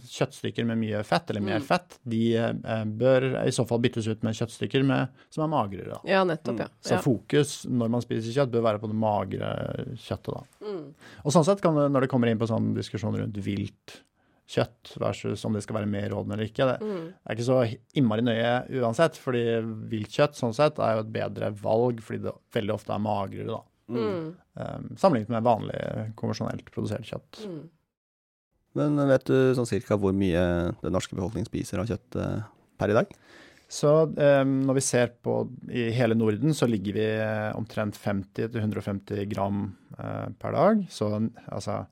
kjøttstykker 0.05 0.67
med 0.67 0.79
mye 0.79 1.03
fett, 1.05 1.31
eller 1.31 1.41
mer 1.41 1.59
Mm. 1.61 1.65
fett, 1.65 1.99
de 2.07 2.37
eh, 2.37 2.85
bør 2.85 3.47
i 3.47 3.51
så 3.51 3.67
fall 3.67 3.79
byttes 3.81 4.07
ut 4.07 4.23
med 4.23 4.35
kjøttstykker 4.35 4.85
med, 4.85 5.09
som 5.31 5.45
er 5.45 5.49
magrere. 5.57 5.95
Da. 5.95 6.01
Ja, 6.05 6.25
nettopp, 6.25 6.59
ja. 6.61 6.67
Så 6.83 7.01
fokus 7.03 7.65
når 7.67 7.89
man 7.91 8.01
spiser 8.03 8.33
kjøtt, 8.35 8.51
bør 8.53 8.63
være 8.63 8.81
på 8.81 8.89
det 8.89 8.97
magre 8.97 9.97
kjøttet. 9.97 10.35
Da. 10.35 10.43
Mm. 10.67 10.95
Og 11.25 11.33
sånn 11.33 11.45
sett 11.45 11.61
kan 11.63 11.75
det, 11.75 11.89
når 11.91 12.01
det 12.03 12.11
kommer 12.11 12.29
inn 12.29 12.39
på 12.39 12.47
sånn 12.49 12.75
diskusjon 12.77 13.17
rundt 13.17 13.35
vilt 13.43 14.03
kjøtt 14.49 14.95
versus 14.99 15.45
om 15.45 15.53
det 15.53 15.63
skal 15.63 15.77
være 15.77 15.89
mer 15.91 16.09
råden 16.09 16.33
eller 16.33 16.45
ikke, 16.49 16.65
det 16.65 16.81
Mm. 16.81 17.13
er 17.27 17.35
ikke 17.35 17.45
så 17.45 17.79
innmari 17.95 18.23
nøye 18.23 18.81
uansett, 18.81 19.13
fordi 19.17 19.61
vilt 19.91 20.09
kjøtt 20.09 20.37
sånn 20.37 20.55
sett 20.55 20.79
er 20.79 20.95
jo 20.97 21.01
et 21.01 21.13
bedre 21.13 21.51
valg, 21.55 22.01
fordi 22.01 22.23
det 22.23 22.33
veldig 22.53 22.73
ofte 22.73 22.95
er 22.95 22.99
magrere, 22.99 23.47
da. 23.47 23.61
Mm. 23.97 24.31
Um, 24.61 24.87
sammenlignet 25.01 25.33
med 25.33 25.47
vanlig 25.47 25.79
konvensjonelt 26.19 26.69
produsert 26.75 27.07
kjøtt. 27.09 27.43
Mm. 27.49 27.61
Men 28.79 29.01
vet 29.09 29.25
du 29.27 29.37
sånn 29.57 29.67
cirka 29.69 29.97
hvor 29.99 30.13
mye 30.15 30.43
den 30.83 30.93
norske 30.95 31.17
befolkningen 31.17 31.49
spiser 31.49 31.81
av 31.81 31.89
kjøtt 31.89 32.19
uh, 32.21 32.43
per 32.79 32.93
i 32.93 32.99
dag? 32.99 33.15
Så 33.69 33.91
um, 34.09 34.53
når 34.65 34.79
vi 34.79 34.85
ser 34.85 35.11
på 35.25 35.39
i 35.69 35.89
hele 35.93 36.15
Norden, 36.17 36.55
så 36.57 36.65
ligger 36.69 36.95
vi 36.97 37.05
eh, 37.21 37.51
omtrent 37.59 37.99
50-150 38.01 39.27
gram 39.29 39.59
uh, 39.99 40.29
per 40.41 40.55
dag. 40.57 40.87
Så 40.89 41.11
altså 41.53 41.83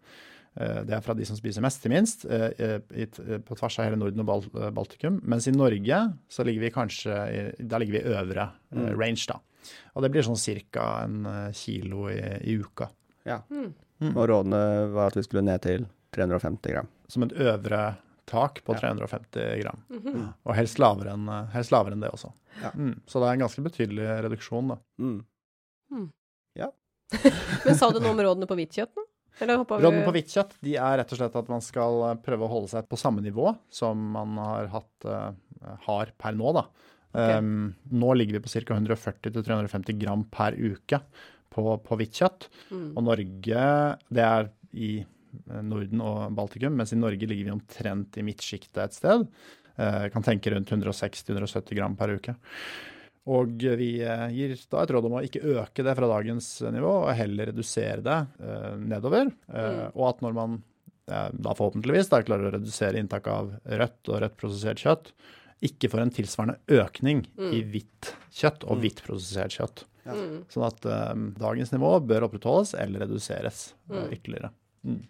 eh, 0.56 0.80
Det 0.88 0.94
er 0.96 1.02
fra 1.04 1.12
de 1.18 1.26
som 1.28 1.36
spiser 1.36 1.60
mest 1.64 1.82
til 1.84 1.92
minst, 1.92 2.24
eh, 2.32 2.80
i, 2.96 3.04
på 3.44 3.58
tvers 3.60 3.76
av 3.76 3.90
hele 3.90 3.98
Norden 4.00 4.24
og 4.24 4.28
Bal 4.30 4.46
eh, 4.54 4.70
Baltikum. 4.72 5.18
Mens 5.28 5.50
i 5.50 5.52
Norge 5.52 6.00
så 6.32 6.46
ligger 6.48 6.64
vi 6.64 6.72
kanskje 6.78 7.18
i, 7.28 7.42
der 7.60 7.84
ligger 7.84 7.98
vi 7.98 8.14
øvre 8.14 8.48
eh, 8.72 8.80
Mm. 8.80 8.96
range, 9.00 9.26
da. 9.28 9.36
Og 9.94 10.04
det 10.04 10.10
blir 10.14 10.26
sånn 10.26 10.38
ca. 10.72 10.86
en 11.04 11.26
eh, 11.26 11.52
kilo 11.56 12.08
i, 12.12 12.20
i 12.46 12.56
uka. 12.60 12.88
Mm. 13.26 13.70
Mm. 14.00 14.12
Og 14.12 14.26
rådene 14.28 14.64
var 14.94 15.10
at 15.10 15.16
vi 15.18 15.24
skulle 15.26 15.44
ned 15.46 15.62
til 15.64 15.86
350 16.14 16.74
gram. 16.74 16.90
Som 17.08 17.26
et 17.26 17.32
øvre 17.32 17.96
tak 18.26 18.62
på 18.66 18.74
Ja. 18.74 18.80
350 18.90 19.62
gram. 19.62 19.82
Mhm. 19.90 20.34
Og 20.44 20.54
helst 20.54 20.78
lavere 20.82 21.14
enn, 21.14 21.28
eh, 21.28 21.50
helst 21.54 21.72
lavere 21.72 21.94
enn 21.94 22.00
det 22.02 22.10
også. 22.10 22.32
Ja. 22.62 22.70
Mm. 22.74 23.00
Så 23.06 23.20
det 23.20 23.28
er 23.28 23.32
en 23.32 23.46
ganske 23.46 23.62
betydelig 23.62 24.22
reduksjon, 24.26 24.68
da. 24.74 24.78
Mm. 24.98 25.24
Men 27.66 27.76
sa 27.78 27.90
du 27.92 28.00
noe 28.00 28.14
om 28.14 28.22
rådene 28.22 28.48
på 28.50 28.56
hvitt 28.58 28.74
kjøtt 28.74 28.96
nå? 28.96 29.04
Rådene 29.38 30.04
på 30.06 30.14
hvitt 30.16 30.32
kjøtt 30.32 30.54
de 30.64 30.76
er 30.80 30.96
rett 30.98 31.12
og 31.12 31.20
slett 31.20 31.34
at 31.38 31.50
man 31.52 31.62
skal 31.64 32.02
eh, 32.08 32.14
prøve 32.24 32.46
å 32.46 32.50
holde 32.50 32.72
seg 32.72 32.88
på 32.90 32.98
samme 33.00 33.22
nivå 33.24 33.52
som 33.72 34.00
man 34.16 34.36
har, 34.40 34.70
hatt, 34.72 35.06
eh, 35.06 35.74
har 35.86 36.12
per 36.18 36.38
nå. 36.38 36.54
Da. 36.56 36.64
Um, 37.16 37.74
nå 37.96 38.12
ligger 38.18 38.36
vi 38.36 38.44
på 38.44 38.52
ca. 38.52 38.76
140-350 38.76 40.00
gram 40.02 40.24
per 40.28 40.56
uke 40.58 41.00
på, 41.56 41.76
på 41.80 41.98
hvitt 42.00 42.18
kjøtt. 42.20 42.48
Mm. 42.68 42.88
Og 42.92 43.06
Norge, 43.06 43.68
det 44.12 44.26
er 44.26 44.50
i 44.76 44.90
eh, 45.00 45.62
Norden 45.64 46.02
og 46.04 46.34
Baltikum, 46.36 46.76
mens 46.76 46.92
i 46.92 47.00
Norge 47.00 47.28
ligger 47.28 47.48
vi 47.48 47.54
omtrent 47.54 48.18
i 48.20 48.26
midtsjiktet 48.26 48.82
et 48.84 48.98
sted. 48.98 49.24
Uh, 49.76 50.06
kan 50.12 50.24
tenke 50.24 50.52
rundt 50.52 50.72
160-170 50.72 51.76
gram 51.76 51.96
per 51.96 52.14
uke. 52.16 52.36
Og 53.32 53.64
vi 53.80 53.90
eh, 54.06 54.28
gir 54.36 54.54
da 54.70 54.84
et 54.84 54.94
råd 54.94 55.08
om 55.08 55.18
å 55.18 55.24
ikke 55.26 55.44
øke 55.56 55.84
det 55.84 55.96
fra 55.98 56.08
dagens 56.12 56.50
nivå, 56.72 56.92
og 57.08 57.16
heller 57.18 57.50
redusere 57.50 58.04
det 58.04 58.22
uh, 58.44 58.72
nedover. 58.80 59.32
Uh, 59.48 59.64
Mm. 59.66 59.84
Og 59.94 60.08
at 60.12 60.24
når 60.24 60.40
man 60.40 60.62
da 61.06 61.52
forhåpentligvis 61.54 62.08
da 62.10 62.18
klarer 62.26 62.48
å 62.48 62.50
redusere 62.56 62.98
inntak 62.98 63.28
av 63.30 63.52
rødt 63.62 64.08
og 64.10 64.16
rødt 64.24 64.32
prosessert 64.40 64.80
kjøtt 64.82 65.12
ikke 65.64 65.88
får 65.92 66.02
en 66.02 66.12
tilsvarende 66.12 66.58
økning 66.82 67.24
mm. 67.38 67.50
i 67.54 67.62
hvitt 67.72 68.12
kjøtt 68.36 68.66
og 68.66 68.76
mm. 68.76 68.82
hvitt 68.82 69.02
prosessert 69.06 69.56
kjøtt. 69.56 69.84
Ja. 70.06 70.14
Mm. 70.14 70.38
Sånn 70.52 70.66
at 70.68 70.86
um, 70.86 71.28
dagens 71.38 71.72
nivå 71.74 71.96
bør 72.06 72.28
opprettholdes 72.28 72.74
eller 72.78 73.06
reduseres 73.06 73.70
uh, 73.90 74.04
ytterligere. 74.12 74.52
Mm. 74.86 75.02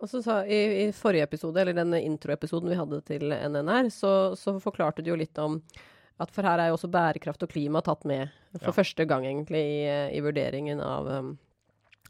Og 0.00 0.08
så 0.08 0.22
sa, 0.24 0.38
i, 0.48 0.86
i, 0.86 0.92
forrige 0.96 1.26
episode, 1.26 1.60
eller 1.60 1.76
denne 1.76 2.00
introepisoden 2.06 2.70
vi 2.72 2.78
hadde 2.78 3.02
til 3.04 3.34
NNR, 3.34 3.90
så, 3.92 4.12
så, 4.38 4.56
forklarte 4.62 5.04
du 5.04 5.10
jo 5.12 5.18
litt 5.20 5.36
om 5.42 5.58
at 6.20 6.32
for 6.32 6.46
her 6.46 6.60
er 6.60 6.70
jo 6.70 6.78
også 6.78 6.88
bærekraft 6.92 7.44
og 7.44 7.52
klima 7.52 7.82
tatt 7.84 8.06
med 8.08 8.30
for 8.54 8.70
ja. 8.70 8.76
første 8.76 9.04
gang, 9.08 9.26
egentlig, 9.28 9.60
i, 9.60 9.90
i 10.16 10.22
vurderingen 10.24 10.80
av 10.84 11.08
um, 11.10 11.34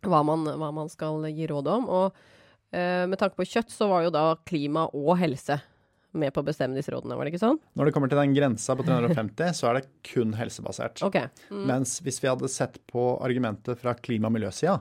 hva, 0.06 0.22
man, 0.26 0.46
hva, 0.46 0.70
man, 0.74 0.90
skal 0.92 1.26
gi 1.34 1.50
råd 1.50 1.70
om. 1.72 1.90
Og 1.90 2.06
uh, 2.14 3.04
med 3.10 3.18
tanke 3.18 3.38
på 3.40 3.48
kjøtt, 3.56 3.74
så 3.74 3.90
var 3.90 4.06
jo 4.06 4.14
da 4.14 4.24
klima 4.46 4.86
og 4.94 5.16
helse 5.18 5.58
med 6.12 6.34
på 6.34 6.42
å 6.42 6.46
bestemme 6.46 6.78
disse 6.78 6.92
rådene, 6.94 7.16
var 7.18 7.26
det 7.26 7.34
ikke 7.34 7.42
sånn? 7.44 7.58
Når 7.78 7.88
det 7.88 7.94
kommer 7.96 8.10
til 8.10 8.20
den 8.20 8.34
grensa 8.36 8.76
på 8.78 8.86
350, 8.86 9.52
så 9.56 9.70
er 9.70 9.78
det 9.78 9.90
kun 10.10 10.34
helsebasert. 10.38 11.02
Okay. 11.06 11.30
Mm. 11.50 11.66
Mens 11.70 11.98
hvis 12.04 12.20
vi 12.22 12.30
hadde 12.30 12.50
sett 12.50 12.80
på 12.90 13.12
argumentet 13.22 13.78
fra 13.82 13.94
klima- 13.98 14.30
og 14.30 14.36
miljøsida, 14.38 14.80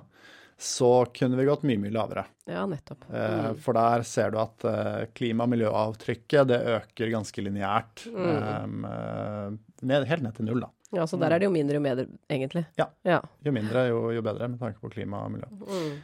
så 0.60 1.06
kunne 1.16 1.38
vi 1.40 1.46
gått 1.48 1.62
mye, 1.64 1.80
mye 1.80 1.94
lavere. 1.96 2.26
Ja, 2.50 2.66
nettopp. 2.68 3.06
Eh, 3.08 3.46
mm. 3.46 3.62
for 3.64 3.78
der 3.78 4.04
ser 4.04 4.34
du 4.34 4.42
at 4.42 4.66
eh, 4.68 5.06
klima- 5.16 5.46
og 5.48 5.54
miljøavtrykket 5.54 6.50
det 6.50 6.60
øker 6.74 7.14
ganske 7.14 7.46
lineært. 7.46 8.04
Mm. 8.12 8.84
Eh, 8.90 10.04
helt 10.10 10.26
ned 10.26 10.36
til 10.36 10.50
null, 10.50 10.66
da. 10.66 10.74
Ja, 11.00 11.06
så 11.08 11.20
der 11.22 11.36
er 11.36 11.40
det 11.40 11.48
jo 11.48 11.54
mindre 11.54 11.78
jo 11.78 11.86
bedre, 11.86 12.08
egentlig. 12.28 12.66
Ja. 12.80 12.90
ja. 13.08 13.22
Jo 13.46 13.54
mindre, 13.56 13.86
jo, 13.92 14.02
jo, 14.18 14.24
bedre, 14.26 14.50
med 14.52 14.60
tanke 14.60 14.82
på 14.84 14.92
klima 14.92 15.22
og 15.28 15.36
miljø. 15.38 15.48
Mm. 15.64 16.00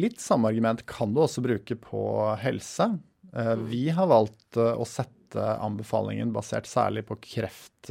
Litt 0.00 0.22
samme 0.22 0.50
argument 0.50 0.82
kan 0.90 1.14
du 1.14 1.22
også 1.22 1.42
bruke 1.44 1.76
på 1.78 2.02
helse. 2.40 2.88
Mm. 3.30 3.66
Vi 3.70 3.84
har 3.94 4.08
valgt 4.10 4.58
å 4.58 4.84
sette 4.88 5.44
anbefalingen 5.62 6.32
basert 6.34 6.66
særlig 6.66 7.04
på 7.06 7.14
kreft, 7.22 7.90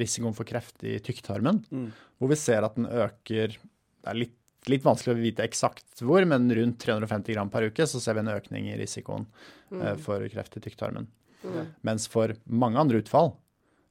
risikoen 0.00 0.34
for 0.34 0.48
kreft 0.48 0.82
i 0.82 0.96
tykktarmen, 0.98 1.60
mm. 1.70 1.84
hvor 2.18 2.32
vi 2.32 2.38
ser 2.40 2.66
at 2.66 2.74
den 2.74 2.88
øker 2.90 3.54
det 3.54 4.10
er 4.10 4.18
litt 4.18 4.34
litt 4.70 4.84
vanskelig 4.84 5.14
å 5.14 5.20
vite 5.20 5.44
eksakt 5.44 6.02
hvor, 6.04 6.24
men 6.28 6.48
rundt 6.56 6.80
350 6.80 7.36
gram 7.36 7.50
per 7.52 7.68
uke 7.68 7.86
så 7.88 8.00
ser 8.00 8.16
vi 8.16 8.24
en 8.24 8.32
økning 8.34 8.70
i 8.70 8.78
risikoen 8.80 9.26
mm. 9.70 10.00
for 10.04 10.24
kreft 10.32 10.56
i 10.58 10.62
tykktarmen. 10.64 11.08
Mm. 11.44 11.72
Mens 11.86 12.06
for 12.10 12.32
mange 12.48 12.80
andre 12.80 13.02
utfall, 13.02 13.34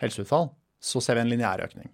helseutfall, 0.02 0.50
så 0.84 1.02
ser 1.04 1.20
vi 1.20 1.26
en 1.26 1.34
lineær 1.34 1.66
økning. 1.68 1.92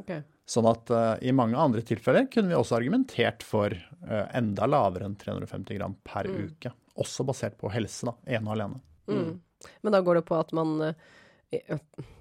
Okay. 0.00 0.22
Sånn 0.48 0.66
at 0.70 0.90
uh, 0.90 1.14
i 1.22 1.34
mange 1.36 1.58
andre 1.60 1.84
tilfeller 1.86 2.26
kunne 2.32 2.50
vi 2.50 2.56
også 2.56 2.78
argumentert 2.78 3.44
for 3.46 3.74
uh, 3.76 4.24
enda 4.34 4.66
lavere 4.68 5.06
enn 5.06 5.18
350 5.20 5.78
gram 5.78 5.98
per 6.06 6.30
mm. 6.30 6.38
uke. 6.48 6.72
Også 7.00 7.24
basert 7.24 7.56
på 7.60 7.70
helse, 7.72 8.08
da, 8.10 8.16
ene 8.36 8.48
og 8.50 8.56
alene. 8.56 8.80
Mm. 9.08 9.72
Men 9.86 9.94
da 9.94 10.00
går 10.04 10.20
det 10.20 10.26
på 10.28 10.36
at 10.36 10.52
man 10.56 10.92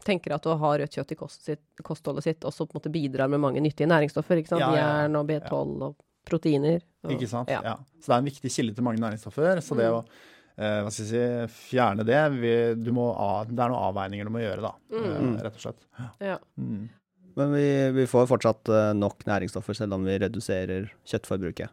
tenker 0.06 0.36
at 0.36 0.48
å 0.48 0.58
ha 0.60 0.72
rødt 0.80 0.98
kjøtt 0.98 1.14
i 1.14 1.18
kost 1.20 1.46
sitt, 1.48 1.64
kostholdet 1.88 2.26
sitt 2.26 2.48
også 2.48 2.66
på 2.68 2.76
en 2.76 2.82
måte 2.82 2.92
bidrar 2.94 3.32
med 3.32 3.42
mange 3.44 3.64
nyttige 3.64 3.90
næringsstoffer. 3.90 4.42
ikke 4.42 4.54
sant? 4.54 4.66
Ja, 4.66 4.72
ja, 4.76 4.82
ja. 4.82 5.02
Jern 5.06 5.20
og 5.22 5.30
B12 5.30 5.86
og 5.88 5.96
proteiner. 6.28 6.84
Og, 7.06 7.16
ikke 7.16 7.30
sant. 7.32 7.52
Ja. 7.52 7.78
Så 8.00 8.12
det 8.12 8.16
er 8.16 8.22
en 8.22 8.30
viktig 8.30 8.54
kilde 8.54 8.78
til 8.78 8.86
mange 8.86 9.02
næringsstoffer. 9.04 9.62
Så 9.64 9.78
det 9.80 9.88
mm. 9.90 9.98
å 9.98 10.02
eh, 10.04 10.80
hva 10.86 10.94
skal 10.94 11.06
jeg 11.08 11.12
si, 11.12 11.60
fjerne 11.72 12.08
det 12.08 12.22
vi, 12.38 12.56
av, 12.92 13.52
Det 13.52 13.56
er 13.56 13.74
noen 13.74 13.78
avveininger 13.80 14.28
du 14.28 14.34
må 14.36 14.44
gjøre, 14.44 14.66
da. 14.68 14.74
Mm. 14.94 15.06
Eh, 15.12 15.44
rett 15.48 15.60
og 15.60 15.68
slett. 15.68 15.86
Ja. 16.24 16.40
Mm. 16.60 16.90
Men 17.40 17.54
vi, 17.56 17.68
vi, 17.96 18.08
får 18.12 18.26
fortsatt 18.28 18.68
uh, 18.68 18.90
nok 18.92 19.24
næringsstoffer 19.24 19.78
selv 19.78 19.96
om 19.96 20.04
vi 20.04 20.18
reduserer 20.20 20.90
kjøttforbruket 21.08 21.72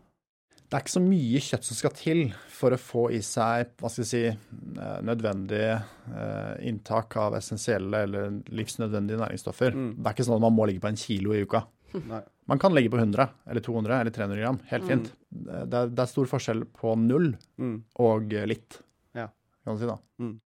det 0.68 0.76
er 0.76 0.82
ikke 0.84 0.92
så 0.92 1.00
mye 1.00 1.40
kjøtt 1.40 1.64
som 1.64 1.76
skal 1.78 1.92
til 1.96 2.18
for 2.52 2.74
å 2.74 2.80
få 2.80 3.06
i 3.16 3.22
seg 3.24 3.70
hva 3.80 3.88
skal 3.88 4.04
jeg 4.04 4.08
si, 4.10 4.20
eh, 4.28 4.98
nødvendig 5.06 5.62
eh, 5.72 6.50
inntak 6.68 7.16
av 7.16 7.38
essensielle 7.38 8.02
eller 8.04 8.34
livsnødvendige 8.52 9.20
næringsstoffer. 9.22 9.72
Mm. 9.72 9.94
Det 9.96 10.10
er 10.10 10.16
ikke 10.16 10.26
sånn 10.28 10.36
at 10.36 10.44
man 10.44 10.56
må 10.58 10.66
ligge 10.68 10.84
på 10.84 10.90
en 10.90 11.00
kilo 11.00 11.32
i 11.32 11.40
uka. 11.40 11.62
Nei. 12.12 12.20
Man 12.52 12.60
kan 12.60 12.76
ligge 12.76 12.92
på 12.92 13.00
100 13.00 13.24
eller 13.48 13.64
200 13.64 13.96
eller 14.02 14.16
300 14.18 14.42
gram. 14.42 14.60
Helt 14.68 14.84
mm. 14.84 14.90
fint. 14.92 15.08
Mm. 15.08 15.40
Det, 15.40 15.56
er, 15.56 15.88
det, 15.88 16.02
er, 16.04 16.12
stor 16.12 16.28
forskjell 16.34 16.66
på 16.76 16.92
null 17.00 17.30
mm. 17.56 17.74
og 18.04 18.36
litt, 18.52 18.80
ja. 19.16 19.30
kan 19.64 19.78
du 19.78 19.84
si 19.84 19.88
da. 19.88 19.96
Mm. 20.20 20.36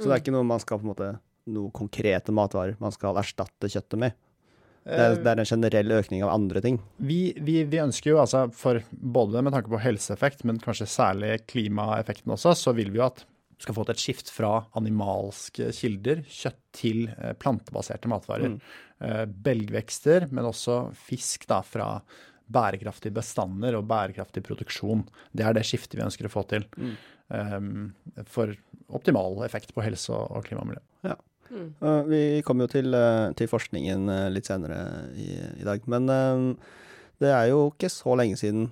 Så 0.00 0.08
det 0.08 0.16
er 0.16 0.24
ikke 0.24 0.36
noe 0.38 0.48
man 0.48 0.64
skal 0.64 0.80
på 0.80 0.88
en 0.88 0.94
måte, 0.94 1.12
noe 1.52 1.72
konkrete 1.76 2.32
matvarer 2.32 2.80
man 2.80 2.96
skal 2.96 3.20
erstatte 3.20 3.68
kjøttet 3.68 4.00
med? 4.00 4.16
Det 4.90 5.00
er, 5.06 5.16
det 5.22 5.32
er, 5.32 5.42
en 5.42 5.48
generell 5.48 5.96
økning 6.00 6.24
av 6.26 6.32
andre 6.34 6.62
ting. 6.64 6.80
Vi, 6.98 7.20
vi, 7.38 7.60
vi, 7.70 7.80
ønsker 7.82 8.12
jo, 8.12 8.20
altså 8.22 8.46
for 8.56 8.82
både 8.90 9.42
med 9.46 9.54
tanke 9.54 9.70
på 9.72 9.82
helseeffekt, 9.82 10.42
men 10.48 10.60
kanskje 10.62 10.88
særlig 10.90 11.36
klimaeffekten 11.50 12.34
også, 12.34 12.56
så 12.58 12.74
vil 12.76 12.90
vi 12.90 13.00
jo 13.00 13.06
at 13.06 13.22
du 13.22 13.66
skal 13.66 13.76
få 13.76 13.84
til 13.84 13.92
et 13.92 14.00
skift 14.00 14.30
fra 14.32 14.54
animalske 14.80 15.68
kilder, 15.76 16.24
kjøtt, 16.24 16.58
til 16.70 17.08
eh, 17.10 17.34
plantebaserte 17.36 18.08
matvarer. 18.08 18.54
Mm. 18.54 18.60
Eh, 19.04 19.24
belgvekster, 19.28 20.28
men 20.30 20.48
også 20.48 20.82
fisk 20.96 21.48
da, 21.50 21.58
fra 21.66 21.90
bærekraftige 22.50 23.14
bestander 23.14 23.76
og 23.78 23.86
bærekraftig 23.90 24.42
produksjon. 24.46 25.04
Det 25.36 25.46
er 25.46 25.56
det 25.56 25.66
skiftet 25.68 25.98
vi 25.98 26.06
ønsker 26.06 26.28
å 26.28 26.32
få 26.32 26.44
til. 26.50 26.66
Mm. 26.76 26.94
Um, 27.30 28.24
for 28.26 28.50
optimal 28.90 29.44
effekt 29.46 29.70
på 29.76 29.84
helse 29.86 30.10
og 30.10 30.48
klima 30.48 30.64
og 30.64 30.72
miljø. 30.72 30.82
Ja. 31.06 31.14
Mm. 31.50 31.70
Uh, 31.82 32.02
vi 32.08 32.20
kommer 32.46 32.66
jo 32.66 32.74
til, 32.76 32.94
uh, 32.94 33.30
til 33.36 33.50
forskningen 33.50 34.10
uh, 34.10 34.26
litt 34.32 34.48
senere 34.50 35.08
i, 35.18 35.32
i 35.60 35.66
dag. 35.66 35.82
Men 35.90 36.06
det 37.20 37.32
er 37.32 37.50
jo 37.52 37.70
ikke 37.72 37.90
så 37.92 38.16
lenge 38.18 38.38
siden 38.40 38.70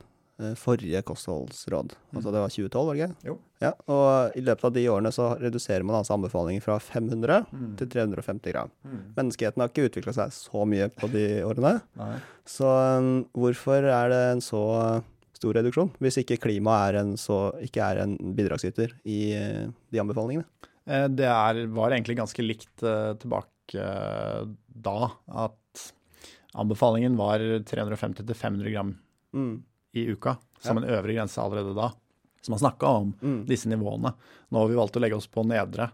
forrige 0.54 1.00
kostholdsråd. 1.02 1.96
Mm. 1.98 2.18
Altså 2.20 2.30
det 2.30 2.40
var 2.44 2.52
2012, 2.54 2.82
var 2.86 2.94
det 2.94 3.00
ikke? 3.00 3.26
Jo. 3.26 3.32
Ja, 3.58 3.72
og 3.90 4.36
i 4.38 4.42
løpet 4.46 4.68
av 4.68 4.74
de 4.76 4.84
årene 4.86 5.10
så 5.10 5.32
reduserer 5.40 5.82
man 5.82 5.96
altså 5.98 6.14
anbefalinger 6.14 6.62
fra 6.62 6.76
500 6.78 7.48
mm. 7.50 7.72
til 7.80 7.88
350 7.90 8.54
gram. 8.54 8.70
Mm. 8.86 9.00
Menneskeheten 9.16 9.64
har 9.64 9.72
ikke 9.72 9.88
utvikla 9.88 10.14
seg 10.14 10.30
så 10.36 10.62
mye 10.70 10.86
på 10.94 11.10
de 11.10 11.24
årene. 11.42 11.74
Nei. 11.98 12.12
Så 12.46 12.70
um, 12.70 13.10
hvorfor 13.34 13.82
er 13.82 14.14
det 14.14 14.22
en 14.36 14.44
så 14.46 14.62
stor 15.34 15.58
reduksjon, 15.58 15.90
hvis 15.98 16.20
ikke 16.22 16.38
klimaet 16.46 17.00
en 17.02 17.16
ikke 17.66 17.90
er 17.90 18.04
en 18.04 18.14
bidragsyter 18.38 18.94
i 19.10 19.20
de 19.34 20.04
anbefalingene? 20.04 20.46
Eh, 20.88 21.06
det 21.12 21.28
er, 21.28 21.62
var 21.74 21.92
egentlig 21.92 22.18
ganske 22.18 22.44
likt 22.44 22.82
uh, 22.82 23.12
tilbake 23.20 23.84
uh, 23.84 24.48
da. 24.66 24.98
At 25.46 25.84
anbefalingen 26.58 27.16
var 27.18 27.44
350-500 27.68 28.72
gram 28.72 28.94
mm. 29.34 29.54
i 29.92 30.08
uka 30.08 30.36
som 30.60 30.80
ja. 30.80 30.82
en 30.82 30.96
øvre 30.98 31.14
grense 31.14 31.40
allerede 31.42 31.76
da. 31.76 31.92
Så 32.42 32.54
man 32.54 32.62
snakka 32.62 32.86
om 33.02 33.12
mm. 33.20 33.40
disse 33.46 33.68
nivåene. 33.68 34.14
Nå 34.48 34.62
har 34.62 34.70
vi 34.70 34.78
valgt 34.78 34.96
å 34.96 35.02
legge 35.02 35.18
oss 35.18 35.26
på 35.28 35.42
nedre, 35.44 35.90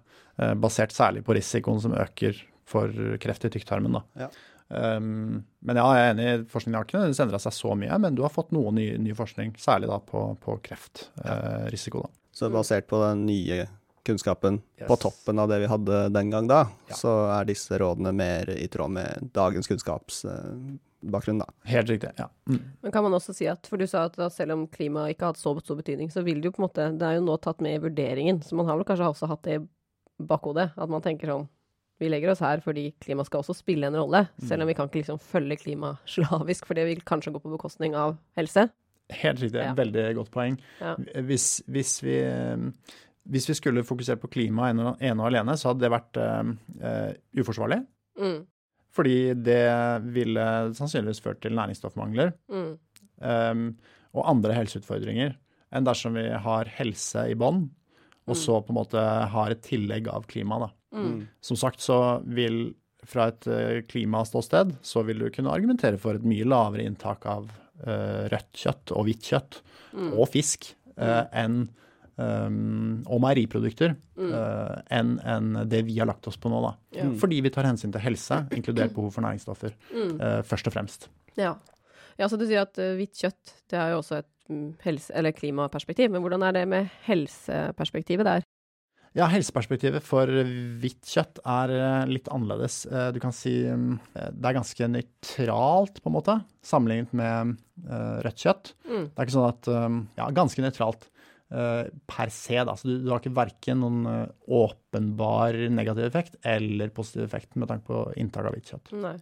basert 0.61 0.93
særlig 0.93 1.23
på 1.25 1.35
risikoen 1.35 1.81
som 1.81 1.95
øker 1.97 2.37
for 2.69 2.93
kreft 3.21 3.47
i 3.49 3.51
tykktarmen. 3.55 3.97
Ja. 4.21 4.29
Um, 4.69 5.45
men 5.65 5.79
ja, 5.81 5.85
jeg 5.97 6.05
er 6.05 6.13
enig, 6.13 6.29
forskningen 6.53 6.79
har 6.79 6.87
ikke 6.87 7.25
endra 7.25 7.41
seg 7.43 7.57
så 7.57 7.75
mye, 7.79 7.97
men 8.01 8.17
du 8.17 8.23
har 8.25 8.33
fått 8.33 8.53
noe 8.55 8.73
ny, 8.77 8.87
ny 9.01 9.17
forskning, 9.17 9.55
særlig 9.61 9.91
da 9.91 9.99
på, 10.05 10.27
på 10.45 10.57
kreftrisiko. 10.69 12.05
Uh, 12.07 12.21
så 12.35 12.51
basert 12.53 12.89
på 12.91 13.01
den 13.03 13.27
nye 13.29 13.65
kunnskapen 14.05 14.61
yes. 14.79 14.89
på 14.89 14.97
toppen 15.07 15.41
av 15.43 15.49
det 15.49 15.63
vi 15.65 15.71
hadde 15.71 16.01
den 16.15 16.33
gang 16.33 16.49
da, 16.51 16.65
ja. 16.91 16.97
så 16.99 17.13
er 17.39 17.49
disse 17.49 17.79
rådene 17.81 18.13
mer 18.17 18.51
i 18.55 18.67
tråd 18.73 18.93
med 18.97 19.31
dagens 19.37 19.71
kunnskapsbakgrunn, 19.71 21.41
da. 21.41 21.49
Helt 21.71 21.91
riktig, 21.93 22.13
ja. 22.21 22.29
Mm. 22.51 22.61
Men 22.85 22.95
kan 22.95 23.07
man 23.07 23.17
også 23.17 23.35
si 23.37 23.49
at, 23.51 23.67
for 23.71 23.81
du 23.81 23.89
sa 23.91 24.07
at 24.11 24.21
selv 24.35 24.57
om 24.57 24.67
klima 24.69 25.09
ikke 25.13 25.29
har 25.29 25.35
hatt 25.35 25.43
så 25.43 25.55
stor 25.61 25.81
betydning, 25.81 26.13
så 26.13 26.25
vil 26.27 26.43
det 26.43 26.51
jo 26.51 26.57
på 26.59 26.63
en 26.63 26.69
måte, 26.69 26.91
det 27.01 27.09
er 27.09 27.19
jo 27.19 27.27
nå 27.27 27.39
tatt 27.43 27.65
med 27.65 27.79
i 27.79 27.83
vurderingen, 27.87 28.43
så 28.45 28.61
man 28.61 28.69
har 28.71 28.81
vel 28.81 28.89
kanskje 28.89 29.11
også 29.15 29.31
hatt 29.33 29.45
det 29.49 29.59
i 29.61 29.65
bakhodet, 30.25 30.71
at 30.77 30.93
man 30.93 31.05
tenker 31.05 31.33
sånn 31.33 31.49
vi 32.03 32.09
legger 32.11 32.33
oss 32.33 32.43
her 32.43 32.63
fordi 32.63 32.89
klima 33.03 33.25
skal 33.27 33.43
også 33.43 33.55
spille 33.57 33.89
en 33.89 33.97
rolle, 33.99 34.25
selv 34.43 34.65
om 34.65 34.71
vi 34.71 34.75
kan 34.77 34.89
ikke 34.91 35.05
liksom 35.05 35.21
følge 35.23 35.61
klima 35.63 35.95
slavisk, 36.17 36.67
for 36.69 36.79
det 36.79 36.89
vil 36.91 37.05
kanskje 37.07 37.35
gå 37.35 37.43
på 37.43 37.53
bekostning 37.55 37.97
av 37.99 38.17
helse. 38.39 38.69
Helt 39.13 39.41
riktig, 39.43 39.61
ja. 39.61 39.75
veldig 39.77 40.05
godt 40.17 40.31
poeng. 40.33 40.57
Ja. 40.81 40.95
Hvis, 41.29 41.59
hvis, 41.69 41.99
vi 42.05 42.17
hvis 43.31 43.49
vi 43.49 43.57
skulle 43.57 43.85
fokusert 43.87 44.21
på 44.23 44.31
klima 44.33 44.69
ene 44.71 44.93
og 44.95 45.29
alene, 45.29 45.57
så 45.57 45.71
hadde 45.71 45.85
det 45.87 45.93
vært 45.95 46.19
uh, 46.21 47.13
uforsvarlig. 47.41 47.81
Mm. 48.21 48.43
Fordi 48.95 49.17
det 49.41 49.65
ville 50.15 50.45
sannsynligvis 50.77 51.23
ført 51.25 51.41
til 51.43 51.57
næringsstoffmangler 51.57 52.35
mm. 52.53 52.69
um, 53.25 53.65
og 54.15 54.29
andre 54.31 54.55
helseutfordringer 54.61 55.35
enn 55.75 55.89
dersom 55.89 56.15
vi 56.15 56.29
har 56.31 56.71
helse 56.77 57.25
i 57.33 57.35
bånn, 57.35 57.65
og 58.29 58.37
mm. 58.37 58.39
så 58.39 58.61
på 58.63 58.71
en 58.71 58.79
måte 58.79 59.01
har 59.33 59.51
et 59.51 59.65
tillegg 59.67 60.07
av 60.13 60.29
klima. 60.31 60.61
Da. 60.63 60.69
Mm. 60.95 61.25
Som 61.43 61.59
sagt 61.59 61.83
så 61.83 61.99
vil 62.23 62.69
fra 63.05 63.27
et 63.33 63.49
klimaståsted 63.91 64.71
så 64.87 65.03
vil 65.05 65.19
du 65.21 65.27
kunne 65.35 65.53
argumentere 65.53 65.99
for 66.01 66.17
et 66.17 66.25
mye 66.25 66.47
lavere 66.49 66.87
inntak 66.87 67.27
av 67.29 67.51
uh, 67.85 68.31
rødt 68.33 68.63
kjøtt 68.63 68.95
og 68.95 69.09
hvitt 69.09 69.27
kjøtt 69.33 69.59
mm. 69.93 70.13
og 70.15 70.31
fisk 70.33 70.71
uh, 70.97 71.27
enn 71.35 71.67
um, 72.17 73.03
og 73.11 73.23
meieriprodukter 73.25 73.95
mm. 73.95 74.31
uh, 74.31 74.81
enn 74.95 75.17
en 75.21 75.61
det 75.71 75.85
vi 75.89 75.99
har 76.01 76.09
lagt 76.11 76.27
oss 76.31 76.39
på 76.41 76.53
nå. 76.53 76.61
da. 76.65 76.75
Ja. 76.99 77.09
Fordi 77.21 77.41
vi 77.45 77.53
tar 77.55 77.69
hensyn 77.69 77.95
til 77.95 78.05
helse, 78.05 78.45
inkludert 78.55 78.95
behov 78.97 79.15
for 79.17 79.27
næringsstoffer, 79.27 79.77
mm. 79.93 80.17
uh, 80.21 80.41
først 80.47 80.71
og 80.71 80.77
fremst. 80.77 81.09
Ja. 81.41 81.57
ja, 82.21 82.31
så 82.31 82.39
du 82.41 82.47
sier 82.47 82.65
at 82.65 82.79
uh, 82.81 82.95
hvitt 82.99 83.19
kjøtt 83.19 83.55
det 83.71 83.81
har 83.81 83.95
jo 83.95 84.01
også 84.03 84.21
et 84.23 84.33
mm, 84.49 84.67
helse- 84.87 85.15
eller 85.19 85.37
klimaperspektiv, 85.37 86.13
men 86.15 86.25
hvordan 86.25 86.47
er 86.47 86.59
det 86.59 86.67
med 86.71 86.93
helseperspektivet 87.09 88.29
der? 88.29 88.49
Ja, 89.15 89.29
helseperspektivet 89.31 90.03
for 90.03 90.27
hvitt 90.83 91.07
kjøtt 91.07 91.39
er 91.47 91.71
eh, 91.71 92.07
litt 92.11 92.27
annerledes. 92.35 92.81
Eh, 92.91 93.13
du 93.15 93.21
kan 93.23 93.35
si 93.35 93.53
mm, 93.63 93.93
eh, 94.11 94.31
det 94.35 94.49
er 94.51 94.57
ganske 94.57 94.89
nøytralt, 94.91 96.01
på 96.03 96.11
en 96.11 96.17
måte, 96.17 96.35
sammenlignet 96.67 97.15
med 97.15 97.55
rødt 98.25 98.43
kjøtt. 98.43 98.73
Mm. 98.87 99.07
Det 99.11 99.19
er 99.19 99.27
ikke 99.27 99.35
sånn 99.35 99.49
at 99.51 99.69
Ja, 100.17 100.27
ganske 100.33 100.63
nøytralt 100.63 101.09
per 101.55 102.33
se, 102.35 102.57
da. 102.67 102.75
Så 102.77 102.89
du, 102.89 102.95
du 103.05 103.11
har 103.13 103.23
ikke 103.23 103.35
verken 103.37 103.83
noen 103.83 104.07
åpenbar 104.45 105.57
negativ 105.71 106.09
effekt 106.09 106.39
eller 106.43 106.91
positiv 106.95 107.25
effekt 107.27 107.55
med 107.61 107.71
tanke 107.71 107.87
på 107.89 108.05
inntak 108.21 108.49
av 108.51 108.57
hvitt 108.57 108.73
kjøtt. 108.73 108.95
Nei. 109.03 109.15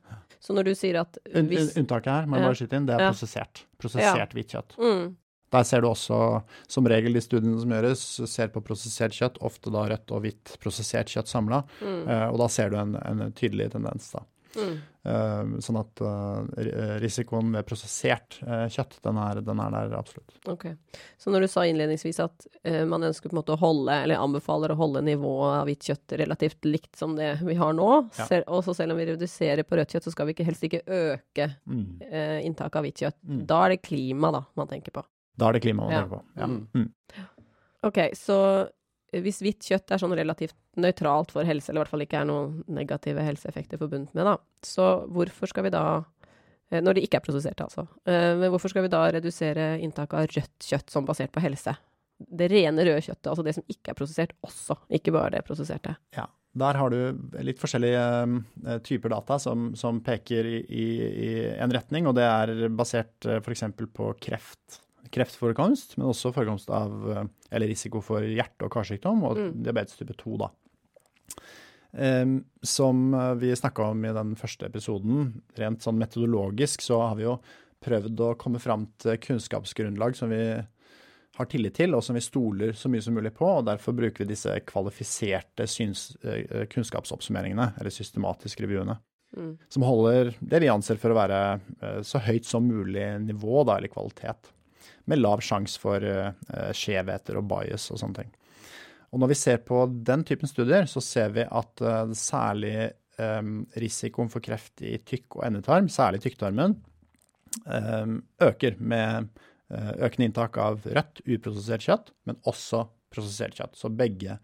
Så 0.42 0.56
når 0.56 0.70
du 0.70 0.74
sier 0.78 1.00
at 1.02 1.18
hvis 1.28 1.76
Unntaket 1.78 2.12
her, 2.12 2.30
må 2.30 2.38
jeg 2.38 2.48
bare 2.48 2.58
skyte 2.58 2.78
inn, 2.78 2.86
det 2.88 2.96
er 2.96 3.04
ja. 3.06 3.10
prosessert. 3.12 3.64
Prosessert 3.82 4.32
hvitt 4.36 4.56
kjøtt. 4.56 4.78
Mm. 4.80 5.12
Der 5.52 5.66
ser 5.68 5.82
du 5.84 5.90
også, 5.90 6.18
som 6.70 6.86
regel, 6.88 7.12
de 7.12 7.20
studiene 7.20 7.60
som 7.60 7.72
gjøres, 7.74 8.02
ser 8.32 8.52
på 8.54 8.62
prosessert 8.64 9.12
kjøtt, 9.16 9.36
ofte 9.44 9.72
da 9.74 9.84
rødt 9.90 10.14
og 10.14 10.24
hvitt 10.24 10.54
prosessert 10.62 11.12
kjøtt 11.12 11.28
samla. 11.28 11.60
Mm. 11.82 11.98
Uh, 12.08 12.28
og 12.30 12.38
da 12.40 12.48
ser 12.54 12.72
du 12.72 12.78
en, 12.80 12.96
en 12.96 13.26
tydelig 13.36 13.68
tendens, 13.74 14.08
da. 14.14 14.24
Mm. 14.56 14.74
Uh, 15.02 15.54
sånn 15.64 15.78
at 15.80 16.02
uh, 16.04 16.42
risikoen 17.02 17.48
ved 17.56 17.66
prosessert 17.66 18.36
kjøtt, 18.42 18.98
den 19.02 19.18
er, 19.18 19.40
den 19.42 19.62
er, 19.64 19.72
der 19.74 19.94
absolutt. 19.98 20.36
Ok. 20.50 20.68
Så 21.18 21.32
når 21.32 21.46
du 21.46 21.50
sa 21.50 21.64
innledningsvis 21.66 22.20
at 22.22 22.46
man 22.88 23.02
ønsker 23.08 23.30
på 23.30 23.34
en 23.34 23.40
måte 23.40 23.56
å 23.56 23.60
holde, 23.60 23.96
eller 24.04 24.20
anbefaler 24.22 24.74
å 24.74 24.78
holde 24.78 25.02
nivået 25.06 25.56
av 25.56 25.66
hvitt 25.66 25.88
kjøtt 25.88 26.14
relativt 26.20 26.68
likt 26.68 26.92
som 26.98 27.16
det 27.18 27.32
vi 27.42 27.56
har 27.58 27.74
nå, 27.74 27.88
ja. 28.12 28.28
selv, 28.28 28.46
også 28.60 28.76
selv 28.78 28.94
om 28.94 29.00
vi 29.02 29.08
reduserer 29.10 29.66
på 29.66 29.78
rødt 29.80 29.96
kjøtt, 29.96 30.06
så 30.06 30.14
skal 30.14 30.28
vi 30.28 30.36
ikke, 30.36 30.46
helst 30.46 30.68
ikke 30.68 30.84
øke 30.86 31.48
mm. 31.64 31.88
inntaket 32.46 32.78
av 32.78 32.86
hvitt 32.86 33.02
kjøtt. 33.02 33.18
Mm. 33.26 33.42
Da 33.50 33.64
er 33.64 33.74
det 33.74 33.82
klima 33.82 34.30
da 34.34 34.44
man 34.60 34.70
tenker 34.70 34.94
på. 34.94 35.04
Da 35.38 35.48
er 35.48 35.58
det 35.58 35.64
klima 35.64 35.88
man 35.88 35.94
ja. 35.94 36.04
tenker 36.04 36.16
på. 36.16 36.24
Ja. 36.38 36.50
Mm. 36.52 36.68
mm. 36.76 37.28
OK, 37.82 37.98
så 38.14 38.38
hvis 39.20 39.42
hvitt 39.44 39.66
kjøtt 39.68 39.92
er 39.92 40.00
sånn 40.00 40.14
relativt 40.16 40.56
nøytralt 40.80 41.34
for 41.34 41.46
helse, 41.48 41.68
eller 41.70 41.82
i 41.82 41.84
hvert 41.84 41.92
fall 41.92 42.04
ikke 42.06 42.20
er 42.22 42.28
noen 42.28 42.62
negative 42.72 43.24
helseeffekter 43.26 43.80
forbundet 43.80 44.14
med, 44.16 44.24
da, 44.24 44.36
så 44.64 44.88
hvorfor 45.12 45.50
skal 45.50 45.66
vi 45.66 45.72
da 45.74 45.84
eh, 46.72 46.80
når 46.80 46.96
det 46.96 47.06
ikke 47.06 47.20
er 47.20 47.26
prosessert, 47.26 47.60
altså. 47.60 47.84
Eh, 48.08 48.32
men 48.40 48.52
hvorfor 48.52 48.72
skal 48.72 48.86
vi 48.86 48.92
da 48.92 49.04
redusere 49.12 49.74
inntaket 49.84 50.18
av 50.18 50.28
rødt 50.38 50.68
kjøtt 50.70 50.94
som 50.94 51.08
basert 51.08 51.34
på 51.34 51.42
helse? 51.44 51.74
Det 52.22 52.48
rene 52.52 52.86
røde 52.86 53.02
kjøttet, 53.02 53.28
altså 53.28 53.44
det 53.44 53.56
som 53.58 53.66
ikke 53.74 53.92
er 53.92 53.98
prosessert 53.98 54.32
også, 54.46 54.78
ikke 55.00 55.12
bare 55.12 55.34
det 55.36 55.42
prosesserte. 55.44 55.96
Ja, 56.16 56.24
der 56.62 56.78
har 56.78 56.92
du 56.92 57.28
litt 57.44 57.60
forskjellige 57.60 58.04
uh, 58.28 58.78
typer 58.86 59.12
data 59.12 59.38
som, 59.42 59.72
som 59.76 59.98
peker 60.04 60.46
i, 60.46 60.58
i, 60.62 60.86
i, 61.10 61.30
en 61.56 61.72
retning, 61.74 62.06
og 62.08 62.16
det 62.16 62.28
er 62.28 62.68
basert 62.72 63.28
f.eks. 63.40 63.64
på 63.96 64.12
kreft 64.22 64.82
kreftforekomst, 65.12 65.96
men 65.98 66.08
også 66.10 66.32
forekomst 66.34 66.70
av, 66.72 66.94
eh, 67.12 67.24
eller 67.50 67.70
risiko 67.70 68.00
for 68.04 68.24
hjerte- 68.24 68.66
og 68.66 68.72
karsykdom 68.72 69.24
og 69.28 69.38
mm. 69.38 69.50
diabetes 69.66 69.98
type 70.00 70.16
2. 70.18 70.38
da. 70.40 70.50
Um, 71.92 72.38
som 72.64 73.14
eh, 73.14 73.34
vi 73.42 73.56
snakka 73.56 73.90
om 73.92 74.04
i 74.04 74.14
den 74.16 74.32
første 74.40 74.64
episoden, 74.64 75.42
rent 75.60 75.84
sånn 75.84 76.00
metodologisk 76.00 76.80
så 76.80 77.02
har 77.04 77.18
vi 77.18 77.26
jo 77.26 77.36
prøvd 77.84 78.22
å 78.24 78.36
komme 78.40 78.62
fram 78.62 78.86
til 79.02 79.18
kunnskapsgrunnlag 79.20 80.16
som 80.16 80.32
vi 80.32 80.40
har 81.36 81.48
tillit 81.48 81.76
til, 81.76 81.92
og 81.96 82.04
som 82.04 82.16
vi 82.16 82.24
stoler 82.24 82.72
så 82.76 82.88
mye 82.92 83.04
som 83.04 83.16
mulig 83.16 83.34
på. 83.36 83.44
og 83.44 83.66
Derfor 83.68 83.96
bruker 83.96 84.24
vi 84.24 84.32
disse 84.32 84.54
kvalifiserte 84.68 85.66
syns, 85.68 86.14
uh, 86.24 86.64
kunnskapsoppsummeringene, 86.72 87.74
eller 87.80 87.92
systematiske 87.92 88.64
reviewene. 88.64 88.96
Mm. 89.36 89.52
Som 89.72 89.84
holder 89.88 90.34
det 90.40 90.60
vi 90.60 90.72
anser 90.72 91.00
for 91.00 91.12
å 91.12 91.16
være 91.16 91.38
så 92.04 92.20
høyt 92.20 92.44
som 92.44 92.66
mulig 92.68 93.06
nivå, 93.24 93.62
da, 93.64 93.78
eller 93.78 93.88
kvalitet 93.88 94.50
med 95.10 95.20
lav 95.20 95.42
sjanse 95.44 95.80
for 95.80 96.02
uh, 96.04 96.32
skjevheter 96.76 97.38
og 97.40 97.46
bias 97.50 97.88
og 97.92 98.00
sånne 98.00 98.22
ting. 98.22 98.32
Og 99.12 99.20
når 99.20 99.32
vi 99.32 99.38
ser 99.42 99.60
på 99.66 99.84
den 99.92 100.24
typen 100.28 100.48
studier, 100.48 100.86
så 100.88 101.02
ser 101.04 101.34
vi 101.36 101.44
at 101.44 101.84
uh, 101.84 102.12
særlig 102.16 102.90
risikoen 103.78 104.30
for 104.32 104.42
kreft 104.42 104.80
i 104.82 104.94
tykk- 105.04 105.36
og 105.36 105.42
endetarm, 105.44 105.86
særlig 105.92 106.22
tykktarmen, 106.24 106.72
øker 108.40 108.78
med 108.80 109.28
økende 109.68 110.26
inntak 110.26 110.56
av 110.58 110.80
rødt, 110.88 111.20
uprosessert 111.28 111.84
kjøtt, 111.84 112.08
men 112.26 112.40
også 112.48 112.80
prosessert 113.12 113.60
kjøtt. 113.60 113.76
Så 113.78 113.92
begge, 113.92 114.38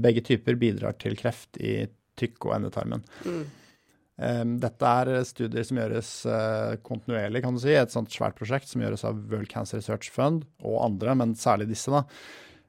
begge 0.00 0.24
typer 0.24 0.56
bidrar 0.58 0.96
til 0.98 1.20
kreft 1.20 1.60
i 1.60 1.76
tykk- 2.18 2.48
og 2.48 2.56
endetarmen. 2.56 3.04
Mm. 3.28 3.44
Ehm, 4.18 4.56
dette 4.62 4.90
er 5.00 5.22
studier 5.28 5.66
som 5.66 5.78
gjøres 5.78 6.10
eh, 6.26 6.74
kontinuerlig, 6.86 7.42
kan 7.44 7.54
du 7.54 7.62
si. 7.62 7.74
Et 7.76 7.94
sånt 7.94 8.10
svært 8.12 8.38
prosjekt 8.38 8.70
som 8.70 8.82
gjøres 8.82 9.06
av 9.06 9.20
World 9.30 9.50
Cancer 9.52 9.78
Research 9.78 10.10
Fund 10.14 10.44
og 10.64 10.82
andre, 10.88 11.14
men 11.20 11.38
særlig 11.38 11.70
disse. 11.70 11.92
da. 11.94 12.04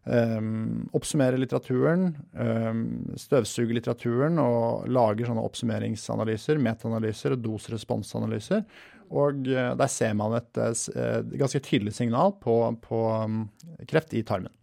Um, 0.09 0.87
oppsummere 0.95 1.37
litteraturen, 1.37 2.13
um, 2.33 2.85
støvsuge 3.19 3.75
litteraturen 3.75 4.39
og 4.41 4.87
lager 4.89 5.27
sånne 5.27 5.43
oppsummeringsanalyser, 5.45 6.57
metaanalyser 6.65 7.35
og 7.35 7.43
dos-responsanalyser. 7.43 8.63
Og 9.11 9.43
uh, 9.51 9.73
der 9.77 9.91
ser 9.91 10.15
man 10.17 10.37
et 10.39 10.61
uh, 10.61 11.19
ganske 11.35 11.61
tydelig 11.65 11.93
signal 11.99 12.33
på, 12.41 12.55
på 12.85 13.03
um, 13.25 13.43
kreft 13.91 14.15
i 14.17 14.23
tarmen. 14.25 14.55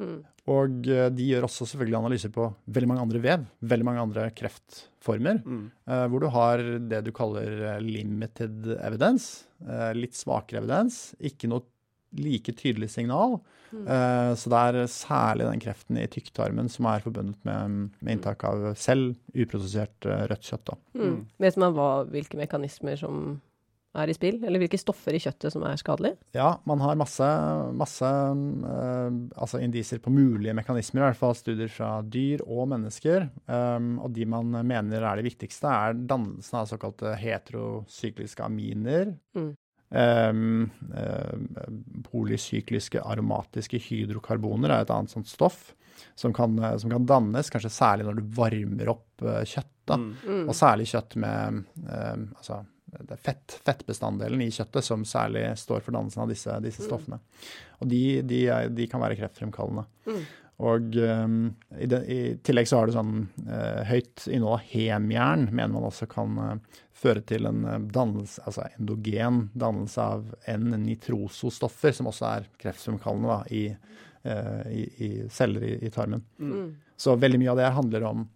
Mm. 0.00 0.18
Og 0.48 0.88
uh, 0.88 1.08
de 1.12 1.30
gjør 1.30 1.48
også 1.48 1.66
selvfølgelig 1.68 1.98
analyser 2.00 2.32
på 2.34 2.48
veldig 2.74 2.90
mange 2.90 3.04
andre 3.06 3.22
vev, 3.24 3.46
veldig 3.72 3.88
mange 3.88 4.04
andre 4.06 4.28
kreftformer, 4.36 5.42
mm. 5.44 5.64
uh, 5.90 6.04
hvor 6.10 6.24
du 6.24 6.28
har 6.34 6.64
det 6.90 7.02
du 7.06 7.12
kaller 7.14 7.64
eh, 7.74 7.82
limited 7.84 8.72
evidence, 8.78 9.44
litt 9.98 10.14
svakere 10.14 10.60
evidens, 10.62 11.16
ikke 11.18 11.48
noe 11.50 11.66
like 12.18 12.52
tydelig 12.56 12.92
signal. 12.94 13.40
Mm. 13.68 13.84
så 14.40 14.48
det 14.48 14.58
er 14.64 14.76
særlig 14.88 15.44
den 15.44 15.60
kreften 15.60 15.98
i 16.00 16.06
tykktarmen 16.08 16.70
som 16.72 16.86
er 16.88 17.02
forbundet 17.04 17.42
med, 17.44 17.90
med 18.00 18.14
inntak 18.14 18.46
av 18.48 18.62
selv 18.80 19.18
uprosessert 19.36 20.08
rødt 20.30 20.48
kjøtt. 20.48 20.72
Mm. 20.96 21.18
Vet 21.44 21.58
man 21.60 21.74
hva, 21.76 21.88
hvilke 22.08 22.40
mekanismer 22.40 22.96
som 22.96 23.34
er 23.96 24.10
i 24.10 24.16
spill? 24.16 24.40
Eller 24.44 24.60
hvilke 24.62 24.80
stoffer 24.80 25.16
i 25.16 25.20
kjøttet 25.22 25.54
som 25.54 25.64
er 25.66 25.78
skadelige? 25.80 26.18
Ja, 26.36 26.50
man 26.68 26.82
har 26.84 26.98
masse, 26.98 27.28
masse 27.76 28.08
uh, 28.08 29.08
altså 29.38 29.62
indisier 29.64 30.02
på 30.04 30.12
mulige 30.12 30.56
mekanismer, 30.56 31.02
i 31.02 31.06
hvert 31.08 31.20
fall 31.20 31.36
studier 31.38 31.72
fra 31.72 31.98
dyr 32.04 32.44
og 32.46 32.68
mennesker. 32.74 33.28
Um, 33.46 33.96
og 34.04 34.12
de 34.16 34.28
man 34.28 34.60
mener 34.66 35.04
er 35.04 35.20
det 35.20 35.28
viktigste, 35.30 35.72
er 35.72 35.98
dannelsen 35.98 36.60
av 36.60 36.68
såkalte 36.70 37.16
heterosykliske 37.18 38.44
aminer. 38.44 39.14
Mm. 39.38 39.50
Um, 39.88 40.66
uh, 40.92 41.68
polysykliske 42.10 43.00
aromatiske 43.00 43.80
hydrokarboner 43.80 44.74
er 44.74 44.84
et 44.84 44.92
annet 44.92 45.14
sånt 45.14 45.30
stoff 45.30 45.70
som 46.18 46.34
kan, 46.36 46.58
som 46.78 46.92
kan 46.92 47.06
dannes, 47.08 47.48
kanskje 47.50 47.72
særlig 47.72 48.04
når 48.06 48.18
du 48.18 48.26
varmer 48.36 48.92
opp 48.92 49.24
uh, 49.24 49.40
kjøtt. 49.48 49.72
Mm. 49.88 50.10
Mm. 50.28 50.42
Og 50.44 50.52
særlig 50.52 50.84
kjøtt 50.90 51.14
med 51.16 51.62
altså 51.88 52.58
det 52.88 53.14
er 53.14 53.22
fett, 53.22 53.56
fettbestanddelen 53.66 54.42
i 54.42 54.50
kjøttet 54.54 54.86
som 54.86 55.04
særlig 55.06 55.44
står 55.60 55.84
for 55.84 55.94
dannelsen 55.94 56.24
av 56.24 56.32
disse, 56.32 56.54
disse 56.64 56.84
mm. 56.84 56.88
stoffene. 56.88 57.18
Og 57.78 57.90
de, 57.90 58.02
de, 58.26 58.42
er, 58.52 58.68
de, 58.72 58.86
kan 58.90 59.02
være 59.02 59.18
kreftfremkallende. 59.18 59.84
Mm. 60.08 60.22
Og 60.68 60.96
um, 60.98 61.36
i, 61.78 61.86
de, 61.86 61.98
i, 62.10 62.20
tillegg 62.42 62.66
så 62.66 62.80
har 62.80 62.88
det 62.88 62.96
sånn 62.96 63.12
uh, 63.46 63.84
høyt 63.86 64.24
innhold 64.26 64.56
av 64.56 64.64
hemjern, 64.72 65.46
mener 65.52 65.76
man 65.76 65.86
også 65.86 66.08
kan 66.10 66.40
uh, 66.40 66.80
føre 66.98 67.22
til 67.28 67.46
en 67.46 67.60
uh, 67.68 67.76
dannelse, 67.94 68.42
altså 68.42 68.66
endogen 68.72 69.44
dannelse 69.54 70.08
av 70.16 70.32
N-nitrosostoffer, 70.50 71.94
som 71.94 72.10
også 72.10 72.26
er 72.32 72.50
kreftfremkallende 72.58 73.36
da, 73.36 73.38
i, 73.54 73.62
i, 74.74 74.82
i, 75.06 75.12
celler 75.30 75.62
i, 75.76 75.92
tarmen. 75.94 76.24
Mm. 76.42 76.74
Så 76.98 77.14
veldig 77.20 77.38
mye 77.38 77.52
av 77.54 77.60
det 77.60 77.70
handler 77.76 78.08
om 78.08 78.26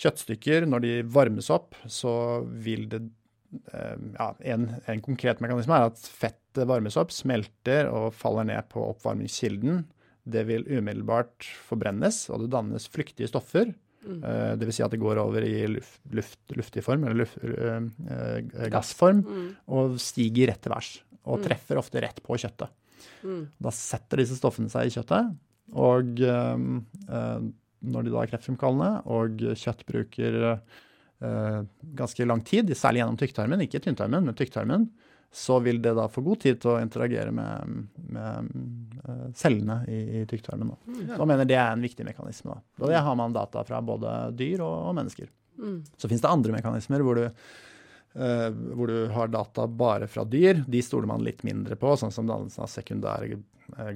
kjøttstykker. 0.00 0.68
Når 0.70 0.84
de 0.84 0.92
varmes 1.16 1.50
opp, 1.52 1.74
så 1.90 2.14
vil 2.46 2.86
det 2.92 3.02
Eh, 3.02 3.23
ja, 3.72 4.28
en, 4.54 4.68
en, 4.86 5.00
konkret 5.04 5.40
mekanisme 5.42 5.76
er 5.76 5.90
at 5.90 6.00
fettet 6.00 6.68
varmes 6.68 6.96
opp, 7.00 7.12
smelter 7.14 7.88
og 7.90 8.14
faller 8.16 8.46
ned 8.48 8.68
på 8.72 8.82
oppvarmingskilden. 8.92 9.82
Det 10.24 10.44
vil 10.48 10.64
umiddelbart 10.70 11.46
forbrennes, 11.66 12.24
og 12.32 12.44
det 12.44 12.52
dannes 12.54 12.86
flyktige 12.92 13.28
stoffer. 13.28 13.72
Mm. 14.04 14.20
Uh, 14.20 14.52
Dvs. 14.60 14.78
Si 14.78 14.84
at 14.84 14.92
det 14.92 15.00
går 15.00 15.20
over 15.20 15.44
i 15.44 15.66
luft, 15.70 15.98
luft, 16.12 16.40
luftig 16.56 16.84
form, 16.84 17.06
eller 17.06 17.24
luft, 17.24 17.40
uh, 17.44 18.68
gassform, 18.72 19.24
mm. 19.24 19.50
og 19.76 19.98
stiger 20.02 20.52
rett 20.52 20.64
til 20.64 20.74
værs. 20.74 20.94
Og 21.24 21.40
mm. 21.40 21.44
treffer 21.48 21.80
ofte 21.80 22.04
rett 22.04 22.22
på 22.24 22.38
kjøttet. 22.40 22.72
Mm. 23.24 23.44
Da 23.64 23.72
setter 23.74 24.20
disse 24.20 24.38
stoffene 24.38 24.72
seg 24.72 24.88
i 24.88 24.94
kjøttet, 24.96 25.34
og 25.74 26.20
når 27.84 28.04
de 28.04 28.12
da 28.12 28.20
er 28.20 28.28
kreftfremkallende, 28.30 28.90
og 29.12 29.40
kjøtt 29.58 29.84
bruker 29.88 30.36
Eh, 30.44 30.58
ganske 31.94 32.24
lang 32.26 32.40
tid, 32.44 32.72
særlig 32.76 33.00
gjennom 33.00 33.16
tykktarmen, 33.20 33.62
ikke 33.64 33.80
tynntarmen, 33.80 34.26
men 34.26 34.36
tykktarmen, 34.36 34.88
så 35.34 35.58
vil 35.58 35.82
det 35.82 35.94
da 35.94 36.06
få 36.08 36.22
god 36.22 36.40
tid 36.44 36.60
til 36.62 36.70
å 36.70 36.78
interagere 36.78 37.32
med, 37.34 37.86
med 38.14 38.50
uh, 39.02 39.24
cellene 39.34 39.80
i, 39.90 40.20
i 40.20 40.26
tykktarmen. 40.30 40.70
Da. 40.70 40.92
Mm. 40.92 41.08
Så 41.16 41.26
mener 41.26 41.48
det 41.50 41.56
er 41.58 41.72
en 41.72 41.82
viktig 41.82 42.06
mekanisme. 42.06 42.54
Da. 42.54 42.84
Og 42.84 42.92
det 42.92 43.00
har 43.02 43.16
man 43.18 43.34
data 43.34 43.64
fra 43.66 43.80
både 43.82 44.12
dyr 44.38 44.62
og, 44.62 44.76
og 44.90 44.94
mennesker. 45.00 45.32
Mm. 45.58 45.80
Så 45.98 46.06
finnes 46.06 46.22
det 46.22 46.30
andre 46.30 46.54
mekanismer 46.54 47.02
hvor 47.02 47.18
du, 47.18 47.24
uh, 47.26 48.48
hvor 48.78 48.92
du, 48.92 48.96
har 49.16 49.34
data 49.34 49.66
bare 49.66 50.06
fra 50.06 50.22
dyr. 50.22 50.62
De 50.70 50.84
stoler 50.86 51.10
man 51.10 51.26
litt 51.26 51.42
mindre 51.42 51.74
på, 51.82 51.96
sånn 51.98 52.14
som 52.14 52.30
dannelsen 52.30 52.68
av 52.68 52.70
sekundære 52.70 53.42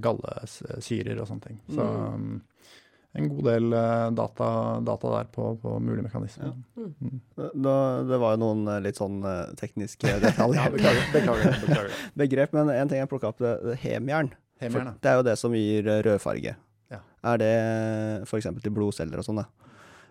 gallesyrer 0.02 1.22
og 1.22 1.30
sånne 1.30 1.52
ting. 1.52 1.62
Så, 1.70 1.86
mm. 1.86 2.38
En 3.12 3.28
god 3.28 3.44
del 3.44 3.72
eh, 3.72 4.10
data, 4.10 4.48
data 4.84 5.10
der 5.16 5.30
på, 5.32 5.56
på 5.62 5.78
mulige 5.80 6.04
mekanismer. 6.06 6.50
Ja. 6.50 6.84
Mm. 6.84 7.20
Da, 7.64 7.76
det 8.08 8.18
var 8.20 8.34
jo 8.36 8.40
noen 8.42 8.66
eh, 8.68 8.80
litt 8.84 9.00
sånn 9.00 9.22
eh, 9.26 9.54
tekniske 9.58 10.18
detaljer. 10.24 10.60
ja, 10.60 10.72
beklager, 10.74 11.06
beklager, 11.14 11.60
beklager. 11.64 12.02
Begrep, 12.22 12.56
men 12.56 12.72
en 12.74 12.90
ting 12.90 13.00
jeg 13.00 13.10
plukka 13.10 13.32
opp, 13.32 13.40
det, 13.42 13.54
det 13.64 13.78
hemjern. 13.84 14.32
hemjern 14.62 14.92
det 15.02 15.12
er 15.12 15.20
jo 15.20 15.28
det 15.30 15.38
som 15.40 15.56
gir 15.56 15.88
rødfarge. 16.06 16.54
Ja. 16.92 17.00
Er 17.32 17.40
det 17.40 17.54
f.eks. 18.28 18.50
til 18.62 18.76
blodceller 18.76 19.20
og 19.20 19.26
sånn, 19.26 19.42
da. 19.42 19.48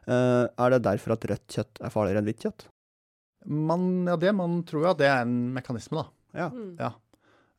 Uh, 0.07 0.47
er 0.47 0.71
det 0.71 0.85
derfor 0.85 1.17
at 1.17 1.25
rødt 1.27 1.51
kjøtt 1.51 1.81
er 1.83 1.91
farligere 1.91 2.21
enn 2.21 2.27
hvitt 2.29 2.45
kjøtt? 2.45 2.69
Man, 3.47 4.05
ja, 4.07 4.15
det, 4.19 4.31
man 4.35 4.61
tror 4.67 4.85
jo 4.85 4.91
at 4.93 5.01
det 5.01 5.09
er 5.11 5.25
en 5.25 5.33
mekanisme, 5.55 5.99
da. 5.99 6.07
Ja. 6.37 6.47
Mm. 6.53 6.69
ja. 6.79 6.93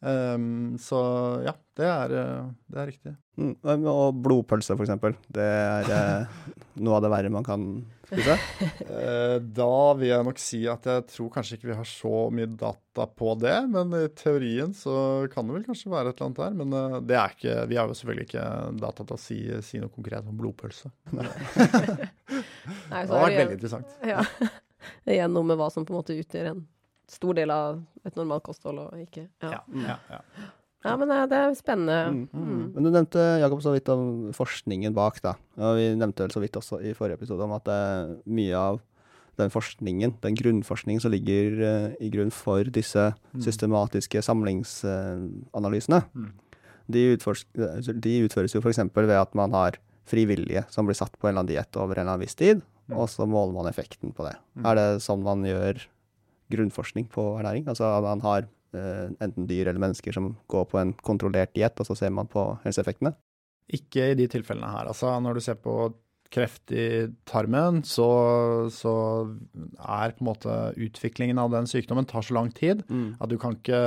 Um, 0.00 0.76
så 0.78 0.98
ja, 1.42 1.52
det 1.74 1.86
er, 1.86 2.12
eh, 2.20 2.50
det 2.70 2.78
er 2.78 2.86
riktig. 2.86 3.12
Mm, 3.38 3.54
og 3.90 4.18
blodpølse, 4.22 4.76
for 4.76 4.86
eksempel. 4.86 5.16
Det 5.34 5.42
er 5.42 5.90
eh, 5.94 6.36
noe 6.86 6.98
av 6.98 7.02
det 7.02 7.10
verre 7.10 7.32
man 7.34 7.46
kan 7.46 7.64
spise? 8.06 8.36
uh, 8.86 9.36
da 9.60 9.74
vil 9.98 10.12
jeg 10.12 10.28
nok 10.28 10.42
si 10.42 10.60
at 10.70 10.86
jeg 10.86 11.06
tror 11.10 11.32
kanskje 11.34 11.58
ikke 11.58 11.70
vi 11.72 11.78
har 11.80 11.90
så 11.90 12.14
mye 12.34 12.50
data 12.52 13.08
på 13.10 13.34
det. 13.42 13.56
Men 13.74 13.98
i 13.98 14.04
teorien 14.14 14.74
så 14.76 15.26
kan 15.34 15.50
det 15.50 15.58
vel 15.58 15.66
kanskje 15.66 15.92
være 15.94 16.14
et 16.14 16.22
eller 16.22 16.30
annet 16.30 16.42
der. 16.44 16.56
Men 16.62 17.02
det 17.10 17.18
er 17.18 17.34
ikke, 17.34 17.58
vi 17.72 17.82
har 17.82 17.90
jo 17.90 17.98
selvfølgelig 17.98 18.30
ikke 18.30 18.48
data 18.86 19.02
til 19.02 19.18
å 19.18 19.22
si, 19.26 19.42
si 19.66 19.82
noe 19.82 19.94
konkret 19.94 20.30
om 20.30 20.38
blodpølse. 20.38 20.94
Nei, 21.18 21.26
det 23.02 23.06
har 23.10 23.26
vært 23.26 23.42
veldig 23.42 23.58
interessant. 23.58 24.00
Ja. 24.06 24.22
Igjen 25.08 25.34
noe 25.34 25.46
med 25.46 25.58
hva 25.58 25.72
som 25.74 25.82
på 25.86 25.90
en 25.90 25.98
måte 25.98 26.14
utgjør 26.14 26.52
en 26.54 26.66
stor 27.12 27.36
del 27.38 27.52
av 27.52 27.82
et 28.06 28.16
normalt 28.18 28.46
kosthold 28.46 28.80
og 28.82 28.96
ikke 29.00 29.26
Ja, 29.44 29.60
ja, 29.72 29.96
ja. 30.10 30.20
ja 30.84 30.96
men 31.00 31.12
eh, 31.14 31.24
det 31.30 31.38
er 31.38 31.56
spennende. 31.58 31.98
Mm. 32.12 32.26
Mm. 32.32 32.66
Men 32.74 32.84
du 32.86 32.90
nevnte 32.90 33.24
Jakob, 33.42 33.62
så 33.64 33.74
vidt 33.74 33.88
om 33.92 34.28
forskningen 34.36 34.96
bak, 34.96 35.22
da. 35.24 35.36
Og 35.60 35.80
vi 35.80 35.88
nevnte 35.98 36.26
vel 36.26 36.34
så 36.34 36.42
vidt 36.44 36.58
også 36.60 36.82
i 36.84 36.94
forrige 36.98 37.20
episode 37.20 37.44
om 37.46 37.56
at 37.56 37.66
det 37.68 37.80
er 37.88 38.14
mye 38.38 38.60
av 38.60 38.80
den 39.38 39.52
forskningen, 39.54 40.16
den 40.24 40.36
grunnforskningen 40.38 41.02
som 41.02 41.12
ligger 41.14 41.60
uh, 41.62 41.90
i 42.02 42.10
grunn 42.10 42.32
for 42.34 42.66
disse 42.74 43.04
mm. 43.12 43.42
systematiske 43.44 44.22
samlingsanalysene, 44.26 46.00
uh, 46.02 46.56
de, 46.90 47.04
de, 47.14 48.14
utføres 48.24 48.56
jo 48.56 48.62
f.eks. 48.64 48.80
ved 48.96 49.14
at 49.14 49.36
man 49.38 49.54
har 49.54 49.78
frivillige 50.08 50.64
som 50.72 50.88
blir 50.88 50.96
satt 50.98 51.14
på 51.20 51.28
en 51.28 51.34
eller 51.36 51.44
annen 51.44 51.52
diett 51.52 51.78
over 51.78 51.98
en 51.98 52.02
eller 52.02 52.16
annen 52.16 52.24
viss 52.24 52.38
tid, 52.38 52.64
mm. 52.88 52.96
og 52.96 53.06
så 53.12 53.28
måler 53.28 53.54
man 53.54 53.70
effekten 53.70 54.14
på 54.16 54.26
det. 54.26 54.34
Mm. 54.56 54.66
Er 54.66 54.80
det 54.80 54.88
sånn 55.04 55.22
man 55.26 55.44
gjør 55.46 55.84
grunnforskning 56.52 57.08
på 57.12 57.24
ernæring. 57.38 57.68
Altså 57.70 57.88
at 57.90 58.04
man 58.06 58.24
har 58.24 58.48
eh, 58.74 59.06
enten 59.24 59.48
dyr 59.48 59.68
eller 59.68 59.82
mennesker 59.82 60.14
som 60.16 60.34
går 60.48 60.68
på 60.72 60.80
en 60.82 60.92
kontrollert 61.04 61.54
diett, 61.56 61.78
og 61.80 61.88
så 61.88 61.96
ser 61.98 62.14
man 62.14 62.30
på 62.30 62.50
helseeffektene? 62.64 63.14
Ikke 63.68 64.12
i 64.12 64.18
de 64.18 64.28
tilfellene 64.30 64.70
her. 64.72 64.88
Altså 64.88 65.12
når 65.20 65.38
du 65.38 65.44
ser 65.44 65.58
på 65.60 65.78
kreft 66.32 66.72
i 66.76 67.08
tarmen, 67.28 67.80
så, 67.88 68.10
så, 68.72 68.94
er 69.80 70.12
på 70.12 70.24
en 70.24 70.28
måte 70.28 70.56
utviklingen 70.76 71.40
av 71.40 71.54
den 71.54 71.68
sykdommen 71.70 72.08
tar 72.08 72.26
så 72.26 72.36
lang 72.36 72.52
tid 72.52 72.84
mm. 72.88 73.16
at 73.16 73.32
du 73.32 73.38
kan 73.40 73.56
ikke 73.56 73.80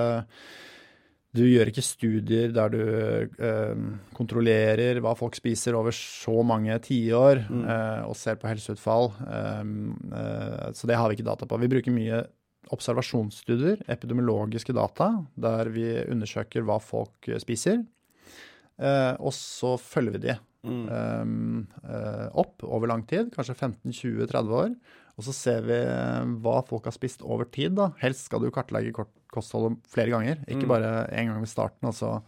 du 1.32 1.46
gjør 1.46 1.70
ikke 1.72 1.84
studier 1.86 2.52
der 2.52 2.74
du 2.74 2.82
eh, 2.84 3.84
kontrollerer 4.18 5.00
hva 5.04 5.14
folk 5.16 5.38
spiser 5.38 5.78
over 5.80 5.96
så 5.96 6.42
mange 6.44 6.76
tiår 6.84 7.46
mm. 7.48 7.62
eh, 7.64 8.02
og 8.10 8.18
ser 8.20 8.36
på 8.42 8.50
helseutfall. 8.52 9.14
Eh, 9.24 9.62
eh 10.20 10.66
så 10.76 10.90
det 10.90 10.98
har 11.00 11.08
vi 11.08 11.20
ikke 11.20 11.30
data 11.30 11.48
på. 11.48 11.62
Vi 11.62 11.72
bruker 11.72 11.96
mye 11.96 12.26
observasjonsstudier, 12.70 13.82
epidemiologiske 13.92 14.76
data, 14.78 15.10
der 15.40 15.72
vi 15.74 15.88
undersøker 16.06 16.66
hva 16.68 16.78
folk 16.84 17.30
eh, 17.32 17.42
spiser. 17.42 17.82
Eh, 18.82 19.14
og 19.20 19.34
så 19.36 19.76
følger 19.82 20.18
vi 20.18 20.24
de 20.28 20.36
mm. 20.68 21.58
eh, 21.84 22.28
opp 22.42 22.66
over 22.68 22.92
lang 22.94 23.06
tid, 23.10 23.32
kanskje 23.34 23.58
15-20-30 23.58 24.56
år. 24.62 24.76
Og 25.20 25.28
så 25.28 25.36
ser 25.36 25.66
vi 25.68 25.80
hva 26.42 26.62
folk 26.66 26.88
har 26.88 26.96
spist 26.96 27.26
over 27.26 27.50
tid. 27.52 27.76
da. 27.78 27.92
Helst 28.02 28.30
skal 28.30 28.42
du 28.42 28.52
kartlegge 28.54 28.94
kostholdet 29.32 29.82
flere 29.92 30.14
ganger, 30.14 30.40
ikke 30.48 30.66
mm. 30.66 30.72
bare 30.72 30.94
én 31.12 31.30
gang 31.30 31.44
ved 31.44 31.52
starten. 31.52 31.90
altså 31.92 32.22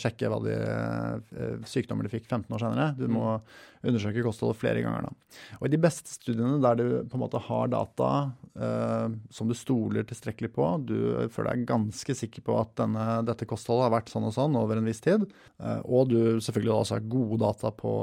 sjekke 0.00 0.30
hva 0.30 0.40
de 0.44 0.54
eh, 0.54 1.54
sykdommer 1.68 2.06
de 2.06 2.12
fikk 2.12 2.28
15 2.28 2.54
år 2.54 2.62
senere. 2.62 2.88
Du 2.98 3.06
må 3.10 3.38
undersøke 3.84 4.24
kostholdet 4.24 4.60
flere 4.60 4.82
ganger. 4.84 5.08
da. 5.08 5.40
Og 5.58 5.66
I 5.68 5.72
de 5.74 5.80
beste 5.82 6.12
studiene 6.14 6.60
der 6.62 6.78
du 6.78 6.86
på 7.10 7.18
en 7.18 7.22
måte 7.24 7.42
har 7.42 7.68
data 7.72 8.10
eh, 8.54 9.16
som 9.34 9.50
du 9.50 9.56
stoler 9.58 10.06
tilstrekkelig 10.08 10.52
på, 10.56 10.68
du 10.88 10.96
føler 11.34 11.52
deg 11.52 11.68
ganske 11.68 12.16
sikker 12.22 12.46
på 12.46 12.56
at 12.60 12.74
denne, 12.80 13.06
dette 13.28 13.48
kostholdet 13.50 13.88
har 13.88 13.94
vært 13.98 14.12
sånn 14.12 14.30
og 14.30 14.36
sånn 14.36 14.58
over 14.60 14.80
en 14.80 14.88
viss 14.88 15.04
tid, 15.04 15.26
eh, 15.60 15.80
og 15.84 16.12
du 16.12 16.18
selvfølgelig 16.40 16.76
også 16.78 16.98
har 16.98 17.08
gode 17.16 17.40
data 17.44 17.72
på 17.74 17.94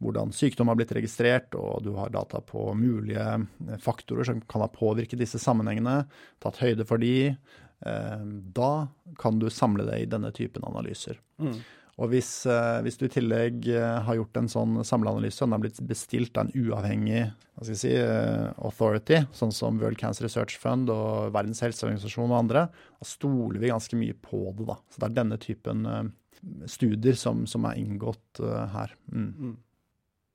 hvordan 0.00 0.30
sykdom 0.32 0.70
har 0.72 0.78
blitt 0.80 0.94
registrert, 0.96 1.52
og 1.60 1.82
du 1.84 1.90
har 1.98 2.12
data 2.14 2.38
på 2.40 2.70
mulige 2.72 3.26
faktorer 3.84 4.24
som 4.24 4.38
kan 4.48 4.64
ha 4.64 4.70
påvirket 4.72 5.20
disse 5.20 5.36
sammenhengene, 5.42 6.06
tatt 6.40 6.62
høyde 6.62 6.86
for 6.88 7.02
de, 7.02 7.36
Eh, 7.69 7.69
da 7.80 8.72
kan 9.16 9.38
du 9.40 9.46
samle 9.48 9.86
det 9.88 10.02
i 10.02 10.08
denne 10.10 10.28
typen 10.36 10.66
analyser. 10.68 11.16
Mm. 11.40 11.54
Og 12.00 12.08
hvis, 12.14 12.46
eh, 12.48 12.78
hvis, 12.84 12.96
du 12.96 13.04
i 13.06 13.12
tillegg 13.12 13.66
eh, 13.74 13.98
har 14.06 14.16
gjort 14.16 14.38
en 14.40 14.48
sånn 14.48 14.78
samleanalyse, 14.86 15.42
og 15.42 15.48
den 15.48 15.56
har 15.56 15.62
blitt 15.66 15.80
bestilt 15.84 16.38
av 16.40 16.48
en 16.48 16.54
uavhengig 16.56 17.26
hva 17.28 17.66
skal 17.66 17.74
jeg 17.74 17.80
si, 17.82 17.92
authority, 18.64 19.18
sånn 19.36 19.52
som 19.52 19.80
World 19.82 20.00
Cancer 20.00 20.24
Research 20.24 20.56
Fund 20.62 20.88
og 20.92 21.34
Verdens 21.34 21.60
helseorganisasjon 21.60 22.30
og 22.30 22.38
andre, 22.38 22.62
da 22.72 23.08
stoler 23.08 23.60
vi 23.60 23.72
ganske 23.72 23.98
mye 24.00 24.16
på 24.16 24.46
det. 24.56 24.64
da. 24.70 24.78
Så 24.88 25.02
det 25.02 25.10
er 25.10 25.18
denne 25.18 25.40
typen 25.42 25.84
studier 26.72 27.18
som, 27.20 27.44
som 27.44 27.68
er 27.68 27.76
inngått 27.82 28.40
her. 28.72 28.96
Mm. 29.12 29.28
Mm. 29.28 29.52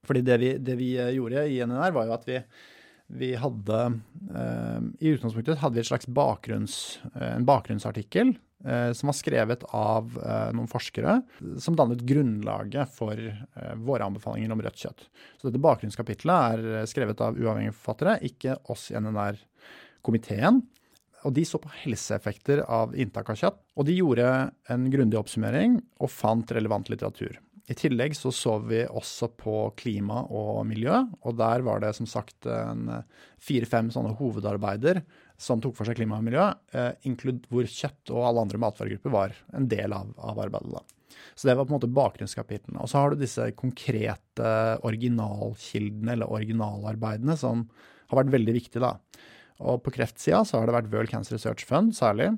Fordi 0.06 0.22
det 0.22 0.38
vi, 0.38 0.52
det 0.62 0.78
vi, 0.78 0.92
gjorde 1.16 1.48
i 1.50 1.58
NNR, 1.66 1.96
var 1.96 2.06
jo 2.06 2.14
at 2.14 2.30
vi 2.30 2.38
vi 3.06 3.34
hadde 3.38 3.78
eh, 4.34 4.80
I 4.98 5.12
utgangspunktet 5.14 5.60
hadde 5.60 5.78
vi 5.78 5.84
et 5.84 5.88
slags 5.88 6.08
bakgrunns, 6.10 6.98
eh, 7.14 7.36
en 7.36 7.46
bakgrunnsartikkel 7.46 8.32
eh, 8.66 8.90
som 8.98 9.10
var 9.12 9.16
skrevet 9.18 9.66
av 9.76 10.16
noen 10.56 10.70
forskere, 10.70 11.20
som 11.62 11.76
dannet 11.78 12.02
grunnlaget 12.06 12.90
for 12.96 13.20
våre 13.86 14.08
anbefalinger 14.08 14.54
om 14.54 14.62
rødt 14.64 14.82
kjøtt. 14.82 15.06
Så 15.38 15.48
dette 15.48 15.62
bakgrunnskapitlet 15.62 16.64
er 16.66 16.90
skrevet 16.90 17.22
av 17.22 17.38
uavhengige 17.38 17.76
forfattere, 17.76 18.18
ikke 18.26 18.58
oss 18.72 18.90
i 18.90 18.98
NNR-komiteen. 18.98 20.64
Og 21.26 21.34
de 21.34 21.42
så 21.46 21.58
på 21.58 21.72
helseeffekter 21.82 22.62
av 22.70 22.92
inntak 22.94 23.30
av 23.32 23.38
kjøtt. 23.38 23.58
Og 23.74 23.88
de 23.88 23.96
gjorde 23.96 24.28
en 24.70 24.90
grundig 24.92 25.18
oppsummering 25.18 25.80
og 25.98 26.12
fant 26.12 26.52
relevant 26.54 26.90
litteratur. 26.92 27.40
I 27.66 27.74
tillegg 27.74 28.14
så 28.14 28.30
så 28.30 28.56
vi 28.62 28.84
også 28.86 29.26
på 29.34 29.54
klima 29.78 30.20
og 30.30 30.60
miljø, 30.68 31.00
og 31.26 31.34
der 31.38 31.64
var 31.66 31.80
det 31.82 31.92
som 31.98 32.06
sagt 32.06 32.46
fire-fem 33.42 33.88
sånne 33.90 34.12
hovedarbeider 34.20 35.00
som 35.36 35.60
tok 35.60 35.76
for 35.76 35.88
seg 35.88 35.98
klima 35.98 36.18
og 36.18 36.26
miljø, 36.26 36.44
eh, 36.72 37.08
hvor 37.50 37.68
kjøtt 37.68 38.12
og 38.14 38.22
alle 38.24 38.44
andre 38.46 38.60
matvaregrupper 38.62 39.12
var 39.12 39.34
en 39.56 39.68
del 39.68 39.92
av, 39.92 40.12
av 40.16 40.40
arbeidet. 40.46 40.72
da. 40.72 40.84
Så 41.36 41.48
det 41.48 41.56
var 41.56 41.66
på 41.66 41.74
en 41.74 41.78
måte 41.78 41.92
bakgrunnskapitlene. 41.92 42.80
Og 42.80 42.90
så 42.90 43.00
har 43.00 43.12
du 43.12 43.20
disse 43.20 43.50
konkrete 43.58 44.52
originalkildene, 44.86 46.14
eller 46.14 46.32
originalarbeidene, 46.32 47.36
som 47.36 47.66
har 48.10 48.22
vært 48.22 48.32
veldig 48.32 48.56
viktige. 48.56 48.84
da. 48.84 48.96
Og 49.60 49.82
på 49.84 49.92
kreftsida 49.98 50.42
så 50.44 50.60
har 50.60 50.68
det 50.68 50.76
vært 50.78 50.92
World 50.92 51.12
Cancer 51.12 51.36
Research 51.36 51.66
Fund 51.68 51.96
særlig, 51.96 52.32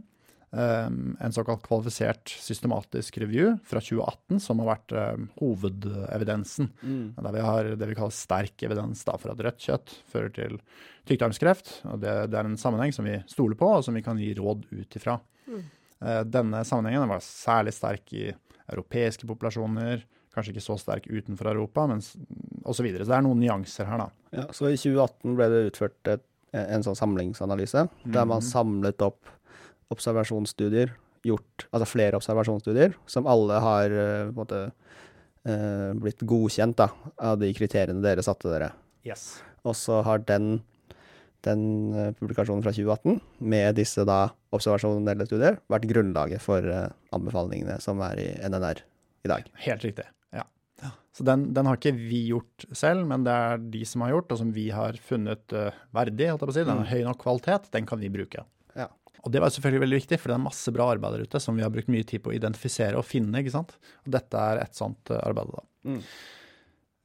en 0.51 1.33
såkalt 1.35 1.61
kvalifisert 1.67 2.31
systematisk 2.41 3.19
review 3.21 3.59
fra 3.69 3.83
2018, 3.85 4.41
som 4.41 4.63
har 4.63 4.71
vært 4.71 4.95
um, 4.97 5.27
hovedevidensen. 5.43 6.71
Mm. 6.81 7.03
Der 7.21 7.35
vi 7.35 7.43
har 7.45 7.71
det 7.77 7.89
vi 7.91 7.97
kaller 7.99 8.17
sterk 8.17 8.65
evidens 8.65 9.05
da, 9.05 9.19
for 9.21 9.35
at 9.35 9.43
rødt 9.45 9.61
kjøtt 9.67 9.93
fører 10.09 10.33
til 10.33 10.57
tykktarmskreft. 11.09 11.75
og 11.93 12.01
det, 12.01 12.15
det, 12.33 12.39
er 12.39 12.49
en 12.49 12.61
sammenheng 12.61 12.95
som 12.97 13.09
vi 13.09 13.19
stoler 13.29 13.59
på, 13.61 13.69
og 13.77 13.85
som 13.85 13.97
vi 13.97 14.05
kan 14.07 14.21
gi 14.21 14.33
råd 14.39 14.65
ut 14.73 15.01
ifra. 15.01 15.19
Mm. 15.49 15.65
Uh, 16.01 16.23
denne 16.25 16.65
sammenhengen 16.65 17.13
var 17.13 17.25
særlig 17.25 17.77
sterk 17.77 18.17
i 18.17 18.31
europeiske 18.69 19.29
populasjoner. 19.29 20.07
Kanskje 20.33 20.55
ikke 20.55 20.65
så 20.65 20.79
sterk 20.81 21.09
utenfor 21.11 21.51
Europa, 21.53 21.87
men 21.91 22.01
osv. 22.01 22.79
Så, 22.79 22.87
videre. 22.87 23.05
så 23.05 23.13
det 23.13 23.21
er 23.21 23.29
noen 23.29 23.41
nyanser 23.43 23.89
her, 23.89 24.01
da. 24.01 24.09
Ja, 24.33 24.49
så 24.55 24.71
i 24.71 24.81
2018 24.81 25.37
ble 25.37 25.49
det 25.53 25.63
utført 25.73 26.13
et, 26.13 26.25
en 26.57 26.85
sånn 26.85 26.97
samlingsanalyse, 26.97 27.89
mm. 27.89 28.13
der 28.15 28.29
man 28.29 28.45
samlet 28.45 29.05
opp 29.05 29.29
observasjonsstudier 29.95 30.93
gjort, 31.27 31.67
altså 31.73 31.89
flere 31.89 32.19
observasjonsstudier, 32.19 32.97
som 33.11 33.29
alle 33.31 33.61
har 33.63 33.95
uh, 33.95 34.31
på 34.31 34.33
en 34.33 34.39
måte 34.39 34.63
uh, 34.69 35.93
blitt 35.99 36.25
godkjent 36.29 36.79
da, 36.79 36.91
av 37.31 37.39
de 37.43 37.51
kriteriene 37.57 38.05
dere 38.05 38.25
satte 38.25 38.51
dere. 38.53 38.73
Yes. 39.07 39.41
Og 39.67 39.77
så 39.79 40.01
har 40.07 40.23
den, 40.29 40.61
den 41.47 41.65
uh, 41.95 42.11
publikasjonen 42.19 42.63
fra 42.65 42.75
2018 42.75 43.19
med 43.55 43.79
disse 43.79 44.05
da 44.09 44.27
observasjonelle 44.55 45.27
studier 45.29 45.59
vært 45.71 45.89
grunnlaget 45.91 46.45
for 46.45 46.65
anbefalingene 47.15 47.81
som 47.85 48.01
er 48.07 48.23
i 48.23 48.31
NNR 48.49 48.85
i 49.27 49.33
dag. 49.33 49.51
Helt 49.67 49.85
riktig. 49.85 50.07
ja. 50.33 50.47
Så 51.13 51.27
den, 51.27 51.49
den, 51.57 51.67
har 51.67 51.77
ikke 51.77 51.97
vi 51.99 52.23
gjort 52.31 52.69
selv, 52.71 53.03
men 53.11 53.27
det 53.27 53.35
er 53.35 53.65
de 53.75 53.83
som 53.89 54.05
har 54.07 54.15
gjort, 54.15 54.31
og 54.33 54.41
som 54.41 54.55
vi 54.55 54.69
har 54.73 54.97
funnet 55.05 55.53
verdig. 55.97 56.31
holdt 56.31 56.47
jeg 56.47 56.47
på 56.47 56.55
å 56.55 56.57
si. 56.57 56.63
Den 56.63 56.77
har 56.77 56.87
mm. 56.87 56.93
høy 56.93 57.03
nok 57.09 57.21
kvalitet, 57.25 57.69
den 57.75 57.89
kan 57.91 58.01
vi 58.01 58.13
bruke. 58.15 58.47
Og 59.25 59.35
det 59.35 59.43
var 59.43 59.53
selvfølgelig 59.55 59.85
veldig 59.85 60.01
viktig, 60.01 60.19
for 60.21 60.31
det 60.31 60.39
er 60.39 60.47
masse 60.47 60.75
bra 60.75 60.89
arbeid 60.95 61.17
der 61.17 61.29
ute 61.29 61.43
som 61.43 61.59
vi 61.59 61.65
har 61.65 61.73
brukt 61.75 61.91
mye 61.93 62.07
tid 62.07 62.23
på 62.25 62.33
å 62.33 62.37
identifisere 62.37 62.99
og 62.99 63.07
finne. 63.07 63.41
ikke 63.41 63.55
sant? 63.55 63.77
Og 64.07 64.13
dette 64.15 64.43
er 64.51 64.63
et 64.63 64.79
sånt 64.79 65.15
eh, 65.15 65.23
arbeid. 65.23 65.55
da. 65.55 65.65
Mm. 65.89 66.03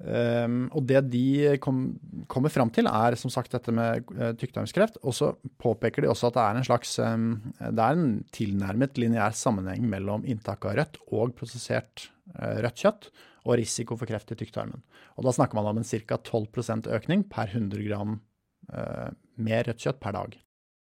Um, 0.03 0.55
og 0.75 0.83
det 0.89 0.99
de 1.13 1.53
kom, 1.63 1.93
kommer 2.27 2.51
fram 2.51 2.67
til, 2.73 2.89
er 2.89 3.15
som 3.15 3.31
sagt 3.31 3.53
dette 3.55 3.71
med 3.75 4.09
uh, 4.17 4.31
tykktarmskreft. 4.39 4.97
Og 5.07 5.15
så 5.15 5.31
påpeker 5.61 6.03
de 6.03 6.09
også 6.11 6.29
at 6.29 6.37
det 6.37 6.43
er 6.43 6.59
en 6.59 6.67
slags 6.67 6.95
um, 6.99 7.29
det 7.61 7.85
er 7.85 7.99
en 7.99 8.17
tilnærmet 8.35 8.99
lineær 8.99 9.37
sammenheng 9.37 9.85
mellom 9.91 10.25
inntak 10.27 10.67
av 10.67 10.75
rødt 10.81 10.99
og 11.07 11.35
prosessert 11.39 12.09
uh, 12.35 12.59
rødt 12.65 12.83
kjøtt 12.83 13.09
og 13.43 13.57
risiko 13.59 13.95
for 13.99 14.09
kreft 14.09 14.31
i 14.35 14.39
tykktarmen. 14.39 14.83
Og 15.19 15.27
da 15.27 15.33
snakker 15.35 15.59
man 15.59 15.71
om 15.71 15.79
en 15.79 15.87
ca. 15.87 16.17
12% 16.19 16.89
økning 16.97 17.25
per 17.31 17.51
100 17.51 17.87
gram 17.87 18.17
uh, 18.73 19.09
mer 19.35 19.69
rødt 19.69 19.87
kjøtt 19.87 20.03
per 20.03 20.17
dag. 20.17 20.35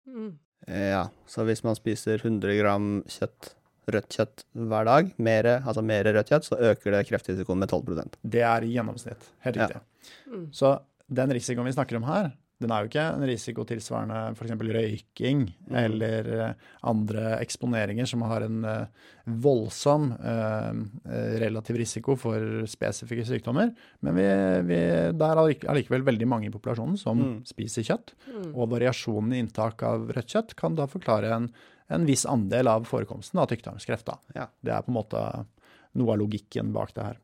Mm. 0.09 0.33
Ja, 0.67 1.07
så 1.29 1.45
hvis 1.45 1.61
man 1.65 1.77
spiser 1.77 2.21
100 2.23 2.57
gram 2.57 2.89
kjøtt 3.11 3.53
rødt 3.93 4.15
kjøtt 4.17 4.45
hver 4.57 4.87
dag, 4.87 5.11
mere, 5.21 5.59
altså 5.61 5.83
mer 5.85 6.07
rødt 6.09 6.31
kjøtt, 6.31 6.47
så 6.47 6.57
øker 6.71 6.95
det 6.95 7.03
kreftrisikoen 7.09 7.61
med 7.61 7.69
12% 7.69 8.17
Det 8.23 8.41
er 8.41 8.65
i 8.65 8.71
gjennomsnitt. 8.73 9.27
Helt 9.45 9.59
riktig. 9.61 9.77
Ja. 9.77 10.41
Så 10.55 10.71
den 11.05 11.33
risikoen 11.37 11.69
vi 11.69 11.75
snakker 11.75 11.99
om 11.99 12.07
her, 12.09 12.31
den 12.63 12.71
er 12.71 12.83
jo 12.83 12.89
ikke 12.89 13.03
en 13.17 13.25
risiko 13.27 13.65
tilsvarende 13.67 14.19
f.eks. 14.31 14.53
røyking 14.55 15.41
mm. 15.49 15.75
eller 15.81 16.29
uh, 16.31 16.69
andre 16.87 17.35
eksponeringer 17.41 18.07
som 18.07 18.23
har 18.29 18.45
en 18.45 18.63
uh, 18.63 19.11
voldsom 19.43 20.07
uh, 20.15 20.71
relativ 21.41 21.79
risiko 21.81 22.15
for 22.19 22.63
spesifikke 22.71 23.27
sykdommer. 23.27 23.73
Men 24.05 24.15
vi, 24.19 24.27
vi, 24.71 24.81
det 25.11 25.29
er 25.29 25.43
allikevel 25.43 26.07
veldig 26.07 26.29
mange 26.31 26.49
i 26.49 26.53
populasjonen 26.53 26.95
som 27.01 27.19
mm. 27.21 27.37
spiser 27.51 27.87
kjøtt. 27.91 28.15
Mm. 28.31 28.49
Og 28.53 28.71
variasjonen 28.77 29.35
i 29.35 29.43
inntak 29.43 29.83
av 29.85 30.07
rødt 30.15 30.37
kjøtt 30.37 30.55
kan 30.59 30.79
da 30.79 30.87
forklare 30.91 31.33
en 31.35 31.51
en 31.87 32.05
viss 32.05 32.25
andel 32.25 32.67
av 32.67 32.85
forekomsten 32.89 33.39
av 33.41 33.49
tykktarmskreft. 33.51 34.09
Ja. 34.33 34.47
Det 34.61 34.73
er 34.73 34.85
på 34.85 34.89
en 34.89 34.97
måte 34.97 35.21
noe 35.95 36.13
av 36.15 36.21
logikken 36.21 36.71
bak 36.75 36.95
det 36.95 37.09
her. 37.11 37.19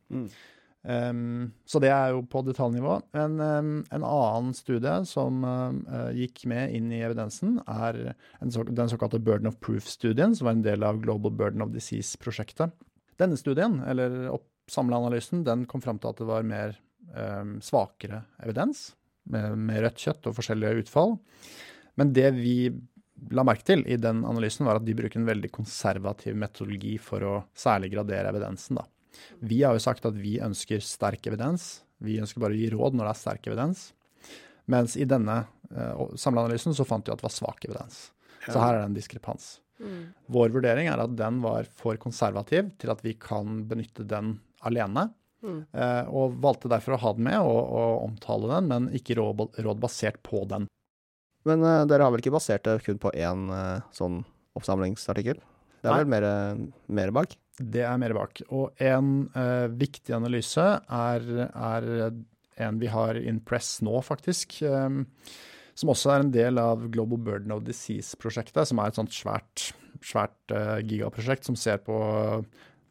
Um, 0.81 1.51
så 1.65 1.77
det 1.77 1.91
er 1.93 2.15
jo 2.15 2.23
på 2.25 2.41
detaljnivå. 2.45 2.95
En, 3.13 3.35
um, 3.37 3.73
en 3.93 4.05
annen 4.05 4.53
studie 4.57 4.93
som 5.05 5.43
uh, 5.45 6.09
gikk 6.17 6.45
med 6.49 6.73
inn 6.77 6.89
i 6.93 7.03
evidensen, 7.05 7.59
er 7.69 8.15
så, 8.49 8.65
den 8.65 8.89
såkalte 8.89 9.21
Burden 9.21 9.51
of 9.51 9.59
Proof-studien, 9.61 10.33
som 10.35 10.49
var 10.49 10.57
en 10.57 10.65
del 10.65 10.85
av 10.87 11.01
Global 11.03 11.35
Burden 11.37 11.65
of 11.65 11.73
Disease-prosjektet. 11.75 12.73
Denne 13.21 13.37
studien, 13.37 13.77
eller 13.85 14.31
samleanalysen, 14.71 15.43
den 15.45 15.67
kom 15.69 15.83
fram 15.83 15.99
til 16.01 16.13
at 16.13 16.21
det 16.21 16.29
var 16.29 16.47
mer 16.47 16.73
um, 17.13 17.59
svakere 17.61 18.23
evidens, 18.41 18.91
med, 19.29 19.53
med 19.61 19.83
rødt 19.85 20.01
kjøtt 20.01 20.31
og 20.31 20.39
forskjellige 20.39 20.85
utfall. 20.85 21.19
Men 21.99 22.13
det 22.15 22.31
vi 22.39 22.55
la 23.29 23.43
merke 23.45 23.67
til 23.67 23.83
i 23.85 23.99
den 24.01 24.23
analysen, 24.25 24.65
var 24.65 24.79
at 24.79 24.87
de 24.87 24.95
bruker 24.97 25.21
en 25.21 25.29
veldig 25.29 25.51
konservativ 25.53 26.33
metodologi 26.41 26.95
for 27.01 27.27
å 27.27 27.35
særlig 27.53 27.91
gradere 27.93 28.31
evidensen. 28.33 28.79
Da. 28.79 28.87
Vi 29.39 29.61
har 29.63 29.77
jo 29.77 29.83
sagt 29.83 30.05
at 30.07 30.17
vi 30.17 30.37
ønsker 30.43 30.83
sterk 30.85 31.27
evidens. 31.29 31.81
Vi 32.01 32.19
ønsker 32.21 32.43
bare 32.43 32.55
å 32.55 32.59
gi 32.59 32.69
råd 32.73 32.97
når 32.97 33.07
det 33.07 33.13
er 33.13 33.21
sterk 33.21 33.49
evidens. 33.49 33.89
Mens 34.71 34.95
i 34.97 35.07
denne 35.09 35.43
uh, 35.73 36.03
samleanalysen 36.15 36.75
så 36.77 36.85
fant 36.87 37.07
vi 37.07 37.13
at 37.13 37.21
det 37.21 37.27
var 37.27 37.35
svak 37.35 37.65
evidens. 37.67 38.09
Ja. 38.45 38.53
Så 38.53 38.61
her 38.61 38.75
er 38.75 38.83
det 38.83 38.89
en 38.91 38.97
diskrepans. 38.97 39.53
Mm. 39.81 40.01
Vår 40.31 40.53
vurdering 40.53 40.89
er 40.91 41.01
at 41.01 41.13
den 41.17 41.41
var 41.43 41.67
for 41.77 41.97
konservativ 42.01 42.69
til 42.81 42.93
at 42.93 43.01
vi 43.05 43.15
kan 43.19 43.63
benytte 43.69 44.05
den 44.07 44.35
alene. 44.65 45.09
Mm. 45.41 45.63
Uh, 45.73 46.05
og 46.13 46.37
valgte 46.41 46.69
derfor 46.69 46.95
å 46.95 47.01
ha 47.01 47.13
den 47.17 47.25
med 47.25 47.39
og, 47.41 47.61
og 47.65 48.03
omtale 48.05 48.51
den, 48.51 48.69
men 48.69 48.89
ikke 48.97 49.17
råd, 49.17 49.47
råd 49.65 49.81
basert 49.81 50.21
på 50.25 50.43
den. 50.49 50.67
Men 51.49 51.65
uh, 51.65 51.81
dere 51.89 52.05
har 52.05 52.13
vel 52.13 52.21
ikke 52.21 52.35
basert 52.35 52.67
det 52.67 52.83
kun 52.85 53.01
på 53.01 53.13
én 53.17 53.47
uh, 53.49 53.81
sånn 53.95 54.21
oppsamlingsartikkel? 54.57 55.41
Det 55.81 55.89
er 55.89 55.95
Nei. 55.95 56.01
vel 56.03 56.11
mer, 56.13 56.25
mer, 56.93 57.13
bak? 57.15 57.33
Det 57.59 57.83
er 57.85 57.99
mer 58.01 58.15
bak. 58.15 58.43
Og 58.53 58.81
en 58.81 59.27
uh, 59.35 59.67
viktig 59.75 60.15
analyse 60.15 60.63
er, 60.63 61.27
er, 61.51 61.89
en 62.61 62.81
vi 62.81 62.89
har 62.91 63.19
in 63.19 63.41
press 63.43 63.79
nå, 63.85 63.97
faktisk. 64.05 64.61
Um, 64.63 65.03
som 65.77 65.91
også 65.93 66.13
er 66.13 66.23
en 66.23 66.33
del 66.33 66.59
av 66.61 66.83
Global 66.93 67.21
Burden 67.25 67.53
of 67.55 67.63
Disease-prosjektet, 67.67 68.67
som 68.69 68.81
er 68.81 68.91
et 68.91 68.99
sånt 68.99 69.13
svært, 69.15 69.71
svært 70.03 70.53
gigaprosjekt 70.83 71.47
som 71.47 71.55
ser 71.57 71.79
på 71.81 71.95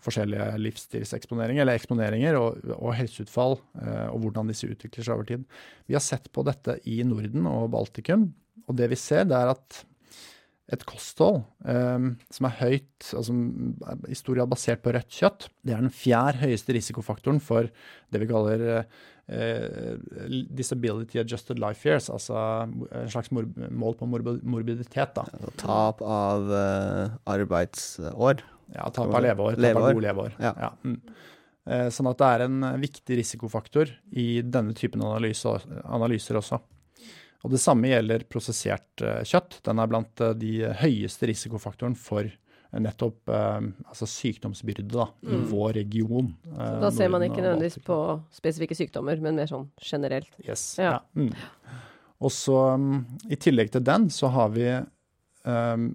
forskjellige 0.01 0.47
livsstilseksponeringer, 0.65 1.61
eller 1.61 1.77
eksponeringer, 1.77 2.39
og, 2.41 2.57
og 2.79 2.95
helseutfall, 2.97 3.59
og 3.61 4.17
hvordan 4.25 4.49
disse 4.49 4.71
utvikler 4.73 5.05
seg 5.05 5.13
over 5.13 5.29
tid. 5.29 5.45
Vi 5.87 5.95
har 5.95 6.03
sett 6.03 6.31
på 6.33 6.43
dette 6.49 6.79
i 6.89 7.03
Norden 7.05 7.45
og 7.53 7.69
Baltikum, 7.77 8.31
og 8.65 8.81
det 8.81 8.89
vi 8.95 8.99
ser, 8.99 9.29
det 9.29 9.37
er 9.37 9.53
at 9.53 9.83
et 10.71 10.85
kosthold 10.87 11.41
um, 11.67 12.13
som 12.31 12.47
er 12.49 12.59
høyt, 12.61 13.07
altså 13.17 13.35
i 14.11 14.19
stor 14.19 14.39
grad 14.39 14.51
basert 14.53 14.83
på 14.85 14.93
rødt 14.95 15.17
kjøtt, 15.17 15.49
det 15.67 15.75
er 15.75 15.83
den 15.83 15.95
fjerde 15.95 16.45
høyeste 16.45 16.77
risikofaktoren 16.77 17.41
for 17.43 17.71
det 18.11 18.21
vi 18.23 18.29
kaller 18.31 18.65
uh, 18.81 19.97
disability 20.59 21.21
adjusted 21.23 21.61
life 21.63 21.87
years, 21.87 22.09
altså 22.11 22.39
en 22.67 23.11
slags 23.11 23.31
mål 23.35 23.99
på 23.99 24.09
morbiditet. 24.11 25.19
Da. 25.19 25.27
Tap 25.61 26.03
av 26.07 26.51
uh, 26.51 27.19
arbeidsår? 27.31 28.47
Ja, 28.75 28.89
tap 28.95 29.11
av 29.11 29.27
leveår. 29.27 29.59
Tap 29.59 29.83
av 29.83 29.91
gode 29.91 30.07
leveår. 30.07 30.35
Ja. 30.39 30.55
Ja. 30.69 30.75
Mm. 30.87 31.01
Uh, 31.71 31.89
sånn 31.93 32.09
at 32.11 32.19
det 32.23 32.29
er 32.35 32.47
en 32.47 32.61
viktig 32.83 33.19
risikofaktor 33.21 33.91
i 34.19 34.29
denne 34.47 34.75
typen 34.79 35.03
analyse, 35.07 35.59
analyser 35.85 36.39
også. 36.41 36.63
Og 37.41 37.55
Det 37.55 37.61
samme 37.63 37.89
gjelder 37.89 38.27
prosessert 38.29 39.05
uh, 39.05 39.23
kjøtt. 39.25 39.61
Den 39.67 39.81
er 39.81 39.91
blant 39.91 40.23
uh, 40.25 40.33
de 40.37 40.55
høyeste 40.83 41.29
risikofaktoren 41.31 41.97
for 41.99 42.27
uh, 42.29 42.81
nettopp 42.81 43.31
altså 43.33 44.07
sykdomsbyrde 44.07 44.85
da, 44.93 45.09
mm. 45.25 45.31
i 45.35 45.39
vår 45.51 45.73
region. 45.81 46.29
da 46.55 46.91
ser 46.95 47.11
man 47.11 47.25
ikke 47.27 47.41
nødvendigvis 47.41 47.81
på 47.83 47.97
spesifikke 48.35 48.77
sykdommer, 48.79 49.19
men 49.19 49.41
mer 49.41 49.51
sånn 49.51 49.67
generelt. 49.83 50.31
Yes. 50.45 50.77
Ja. 50.79 51.01
ja. 51.01 51.01
Mm. 51.19 51.33
Og 52.21 52.31
så 52.37 52.61
um, 52.77 53.01
I 53.27 53.39
tillegg 53.41 53.73
til 53.75 53.83
den 53.83 54.07
så 54.15 54.31
har 54.31 54.53
vi 54.55 54.69
um, 54.71 55.89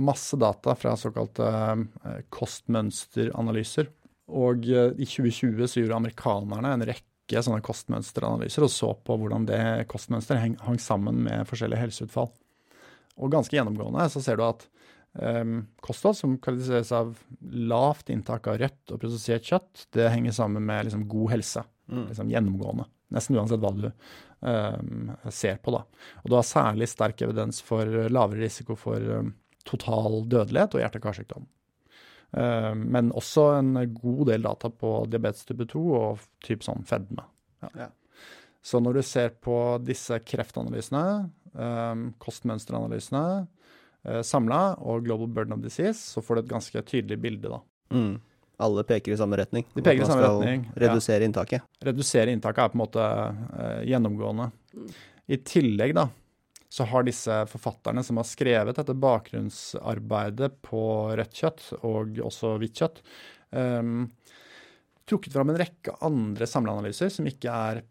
masse 0.00 0.38
data 0.40 0.72
fra 0.78 0.94
såkalte 0.96 1.50
kostmønsteranalyser. 2.32 3.90
Og 4.32 4.64
i 4.64 5.04
2020 5.04 5.66
så 5.68 5.82
gjorde 5.82 5.98
amerikanerne 6.00 6.72
en 6.78 6.86
rekke 6.88 7.11
rekke 7.32 7.44
sånne 7.46 7.64
kostmønsteranalyser 7.64 8.66
og 8.66 8.70
så 8.72 8.92
på 9.04 9.16
hvordan 9.18 9.46
det 9.48 9.88
kostmønsteret 9.90 10.42
hang, 10.42 10.56
hang, 10.60 10.78
sammen 10.80 11.24
med 11.24 11.46
forskjellige 11.48 11.80
helseutfall. 11.80 12.30
Og 13.20 13.32
ganske 13.32 13.56
gjennomgående 13.56 14.08
så 14.12 14.22
ser 14.24 14.38
du 14.38 14.44
at 14.46 14.64
um, 15.20 15.66
kosthold 15.84 16.16
som 16.16 16.38
kvalifiseres 16.42 16.92
av 16.92 17.14
lavt 17.42 18.10
inntak 18.12 18.48
av 18.48 18.58
rødt 18.60 18.92
og 18.92 19.00
prosessert 19.02 19.46
kjøtt, 19.46 19.86
det 19.92 20.10
henger 20.12 20.32
sammen 20.36 20.64
med 20.64 20.88
liksom, 20.88 21.06
god 21.08 21.32
helse. 21.36 21.64
Mm. 21.92 22.06
Liksom, 22.08 22.32
gjennomgående. 22.32 22.88
Nesten 23.12 23.36
uansett 23.36 23.60
hva 23.60 23.72
du 23.76 23.88
um, 23.88 25.10
ser 25.28 25.58
på. 25.60 25.74
da. 25.74 25.82
Og 26.22 26.30
du 26.30 26.38
har 26.38 26.48
særlig 26.48 26.88
sterk 26.88 27.20
evidens 27.24 27.60
for 27.64 27.84
lavere 28.08 28.46
risiko 28.46 28.76
for 28.78 29.00
um, 29.20 29.34
total 29.68 30.22
dødelighet 30.32 30.78
og 30.78 30.84
hjerte-karsykdom. 30.84 31.44
Eh, 31.44 31.61
men 32.32 33.10
også 33.12 33.42
en 33.58 33.74
god 33.92 34.22
del 34.30 34.46
data 34.46 34.70
på 34.72 34.92
diabetes 35.12 35.44
type 35.44 35.66
2 35.68 35.82
og 35.98 36.22
type 36.40 36.64
sånn 36.64 36.86
fedme. 36.88 37.26
Ja. 37.60 37.68
Ja. 37.84 37.88
Så 38.62 38.80
når 38.80 39.00
du 39.00 39.02
ser 39.02 39.32
på 39.42 39.56
disse 39.82 40.20
kreftanalysene, 40.22 41.30
um, 41.58 42.04
kostmønsteranalysene 42.22 43.24
uh, 43.42 44.20
samla 44.26 44.60
og 44.78 45.02
Global 45.06 45.30
Burden 45.34 45.56
of 45.56 45.64
Disease, 45.64 45.98
så 45.98 46.22
får 46.22 46.38
du 46.38 46.42
et 46.44 46.52
ganske 46.52 46.84
tydelig 46.86 47.18
bilde, 47.24 47.50
da. 47.50 47.58
Mm. 47.92 48.14
Alle 48.62 48.84
peker 48.86 49.14
i 49.14 49.18
samme 49.18 49.36
retning. 49.40 49.66
De 49.74 49.82
peker 49.82 50.04
i 50.04 50.06
samme 50.06 50.22
retning. 50.22 50.68
Redusere 50.78 51.24
ja. 51.24 51.28
inntaket. 51.30 51.66
Redusere 51.82 52.30
inntaket 52.30 52.62
er 52.62 52.70
på 52.70 52.78
en 52.78 52.84
måte 52.84 53.02
uh, 53.02 53.80
gjennomgående. 53.88 54.52
Mm. 54.76 54.92
I 55.32 55.38
tillegg, 55.46 55.96
da, 55.98 56.06
så 56.72 56.86
har 56.88 57.04
disse 57.04 57.34
forfatterne 57.52 58.00
som 58.06 58.16
har 58.16 58.24
skrevet 58.24 58.78
dette 58.78 58.94
bakgrunnsarbeidet 58.96 60.54
på 60.64 60.84
rødt 61.12 61.40
kjøtt, 61.42 61.64
og 61.84 62.20
også 62.24 62.54
hvitt 62.62 62.80
kjøtt, 62.80 63.02
um, 63.52 64.06
trukket 65.08 65.34
fram 65.34 65.52
en 65.52 65.60
rekke 65.60 65.92
andre 66.06 66.48
samleanalyser 66.48 67.12
som 67.12 67.28
ikke 67.28 67.52
er 67.52 67.82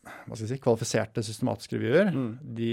hva 0.00 0.32
skal 0.32 0.46
jeg 0.46 0.54
si, 0.54 0.62
kvalifiserte 0.64 1.22
systematiske 1.24 1.76
revyer. 1.76 2.08
Mm. 2.14 2.30
De, 2.56 2.70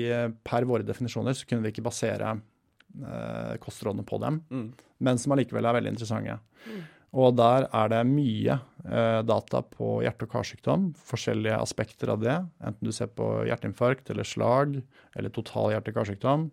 per 0.48 0.66
våre 0.70 0.88
definisjoner 0.88 1.36
så 1.36 1.48
kunne 1.50 1.66
vi 1.66 1.74
ikke 1.74 1.84
basere 1.86 2.32
uh, 2.38 3.56
kostrådene 3.60 4.08
på 4.08 4.22
dem, 4.24 4.40
mm. 4.48 4.68
men 5.04 5.20
som 5.20 5.36
allikevel 5.36 5.68
er 5.68 5.82
veldig 5.82 5.98
interessante. 5.98 6.38
Mm. 6.64 6.86
Og 7.16 7.36
der 7.40 7.70
er 7.72 7.92
det 7.92 8.02
mye 8.10 8.58
eh, 8.58 9.22
data 9.24 9.62
på 9.64 10.02
hjerte- 10.04 10.28
og 10.28 10.34
karsykdom, 10.34 10.90
forskjellige 11.08 11.60
aspekter 11.64 12.12
av 12.12 12.20
det. 12.24 12.36
Enten 12.60 12.90
du 12.90 12.92
ser 12.96 13.08
på 13.16 13.30
hjerteinfarkt 13.48 14.12
eller 14.12 14.28
slag 14.28 14.82
eller 15.16 15.34
total 15.34 15.72
hjerte- 15.74 15.94
og 15.94 16.02
karsykdom, 16.02 16.50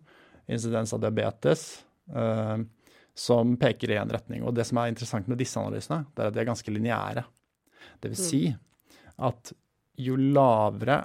insidens 0.47 0.95
av 0.95 1.03
diabetes, 1.03 1.83
eh, 2.13 2.63
som 3.15 3.55
peker 3.59 3.91
i 3.91 3.99
én 3.99 4.11
retning. 4.11 4.43
Og 4.43 4.55
det 4.55 4.65
som 4.67 4.79
er 4.79 4.91
interessant 4.91 5.27
med 5.31 5.39
disse 5.39 5.59
analysene, 5.59 6.05
det 6.15 6.23
er 6.23 6.31
at 6.31 6.37
de 6.37 6.43
er 6.43 6.49
ganske 6.51 6.71
lineære. 6.71 7.25
Det 7.99 8.11
vil 8.11 8.19
mm. 8.19 8.27
si 8.29 8.41
at 9.27 9.53
jo 10.05 10.15
lavere 10.19 11.03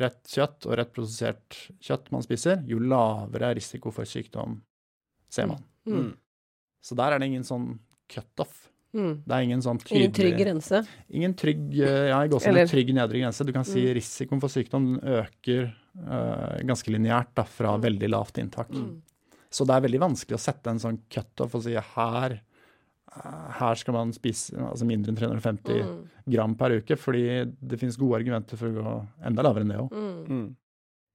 rødt 0.00 0.30
kjøtt 0.30 0.66
og 0.68 0.76
rødt 0.78 0.92
prosessert 0.94 1.60
kjøtt 1.82 2.10
man 2.14 2.22
spiser, 2.26 2.62
jo 2.70 2.78
lavere 2.82 3.54
risiko 3.58 3.90
for 3.94 4.06
sykdom 4.06 4.60
ser 5.30 5.50
man. 5.50 5.62
Mm. 5.86 5.96
mm. 5.96 6.12
Så 6.80 6.96
der 6.96 7.12
er 7.12 7.20
det 7.20 7.28
ingen 7.28 7.44
sånn 7.44 7.74
cutoff. 8.10 8.70
Mm. 8.94 9.22
Det 9.24 9.34
er 9.36 9.42
ingen 9.46 9.60
sånn 9.62 9.78
tydelig 9.78 10.00
Ingen 10.02 10.12
trygg 10.16 10.38
grense. 10.40 10.80
Ingen 11.14 11.34
trygg, 11.34 11.60
eh, 11.78 12.08
ja, 12.08 12.20
jeg 12.24 12.30
går 12.30 12.46
Eller- 12.48 12.66
trygg 12.66 12.88
nedre 12.94 13.20
grense. 13.20 13.44
Du 13.46 13.52
kan 13.52 13.64
si 13.64 13.84
Mm. 13.86 13.94
risikoen 13.94 14.40
for 14.40 14.48
sykdom 14.48 15.00
øker 15.02 15.72
uh, 15.98 16.58
ganske 16.64 16.86
lineært 16.90 17.46
fra 17.48 17.76
Mm. 17.76 17.82
veldig 17.82 18.08
lavt 18.10 18.38
inntak. 18.38 18.68
Mm. 18.70 19.00
Så 19.50 19.66
det 19.66 19.74
er 19.74 19.88
veldig 19.88 19.98
vanskelig 20.00 20.36
å 20.38 20.40
sette 20.40 20.66
en 20.70 20.78
sånn 20.78 20.98
cutoff 21.10 21.54
og 21.56 21.62
si 21.64 21.74
her, 21.74 22.40
eh, 23.16 23.50
her 23.58 23.74
skal 23.74 23.94
man 23.94 24.12
spise 24.12 24.52
altså 24.54 24.84
mindre 24.86 25.08
enn 25.10 25.16
350 25.16 25.82
Mm. 25.82 26.08
gram 26.30 26.54
per 26.54 26.70
uke, 26.80 26.96
fordi 26.96 27.44
det 27.60 27.78
finnes 27.80 27.96
gode 27.98 28.22
argumenter 28.22 28.56
for 28.56 28.68
å 28.68 28.74
gå 28.82 29.06
enda 29.26 29.42
lavere 29.42 29.62
enn 29.62 29.68
det 29.68 29.78
òg. 29.78 30.56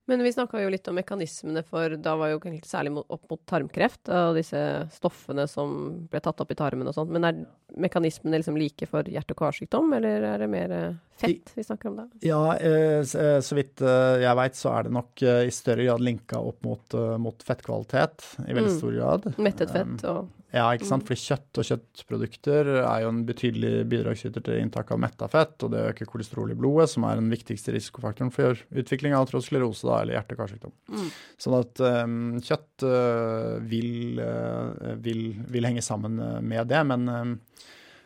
Mm. 0.08 0.14
Mm. 0.14 0.18
Men 0.18 0.24
vi 0.24 0.32
snakka 0.34 0.62
jo 0.62 0.70
litt 0.70 0.88
om 0.88 0.96
mekanismene 0.96 1.64
for 1.66 1.90
Da 1.98 2.16
var 2.16 2.30
jo 2.30 2.40
særlig 2.64 3.04
opp 3.10 3.24
mot 3.30 3.42
tarmkreft 3.46 4.10
og 4.10 4.36
disse 4.36 4.60
stoffene 4.94 5.48
som 5.50 6.08
ble 6.12 6.20
tatt 6.22 6.40
opp 6.42 6.52
i 6.52 6.56
tarmen 6.56 6.88
og 6.88 6.94
sånt. 6.94 7.10
Men 7.10 7.24
er 7.26 7.46
mekanismene 7.76 8.38
liksom 8.38 8.58
like 8.58 8.86
for 8.88 9.04
hjerte- 9.04 9.34
og 9.34 9.38
karsykdom, 9.42 9.94
eller 9.98 10.22
er 10.22 10.38
det 10.38 10.50
mer 10.50 10.72
eh, 10.72 10.94
fett 11.18 11.52
vi 11.56 11.64
snakker 11.64 11.90
om 11.90 11.96
da? 11.98 12.08
Ja, 12.22 12.54
eh, 12.56 13.02
eh, 13.02 13.40
så 13.42 13.56
vidt 13.58 13.82
jeg 13.82 14.36
veit, 14.38 14.56
så 14.56 14.78
er 14.78 14.84
det 14.84 14.94
nok 14.94 15.22
i 15.26 15.50
større 15.52 15.84
grad 15.86 16.02
linka 16.02 16.38
opp 16.38 16.62
mot, 16.64 16.94
mot 17.20 17.44
fettkvalitet, 17.44 18.24
i 18.48 18.54
veldig 18.54 18.72
Mm. 18.72 18.78
stor 18.78 18.92
grad. 18.92 19.34
Mettet 19.38 19.70
Um, 19.70 19.98
fett 19.98 20.06
og 20.06 20.30
Ja, 20.56 20.70
ikke 20.72 20.88
sant. 20.88 21.04
Fordi 21.04 21.20
kjøtt 21.20 21.60
og 21.60 21.68
kjøttprodukter 21.68 22.70
er 22.80 23.02
jo 23.04 23.12
en 23.12 23.24
betydelig 23.28 23.84
bidragsyter 23.92 24.44
til 24.46 24.62
inntak 24.62 24.94
av 24.96 25.02
metta 25.04 25.28
fett, 25.32 25.58
og 25.66 25.74
det 25.74 25.84
øker 25.92 26.08
kolesterol 26.08 26.54
i 26.54 26.58
blodet, 26.58 26.88
som 26.94 27.04
er 27.08 27.20
den 27.20 27.28
viktigste 27.34 27.76
risikofaktoren 27.76 28.32
for 28.32 28.62
utvikling 28.72 29.16
av 29.18 29.26
atrosklerose 29.28 29.90
eller 29.92 30.16
hjerte- 30.16 30.38
og 30.38 30.44
karsykdom. 30.44 30.76
mm. 30.96 31.10
Sånn 31.46 31.58
at 31.60 31.84
um, 31.84 32.18
kjøtt 32.40 32.86
uh, 32.88 33.58
vil, 33.68 34.22
uh, 34.24 34.94
vil, 35.04 35.26
vil 35.52 35.68
henge 35.68 35.84
sammen 35.84 36.22
uh, 36.24 36.40
med 36.40 36.72
det, 36.72 36.84
men 36.88 37.10
um, 37.12 37.40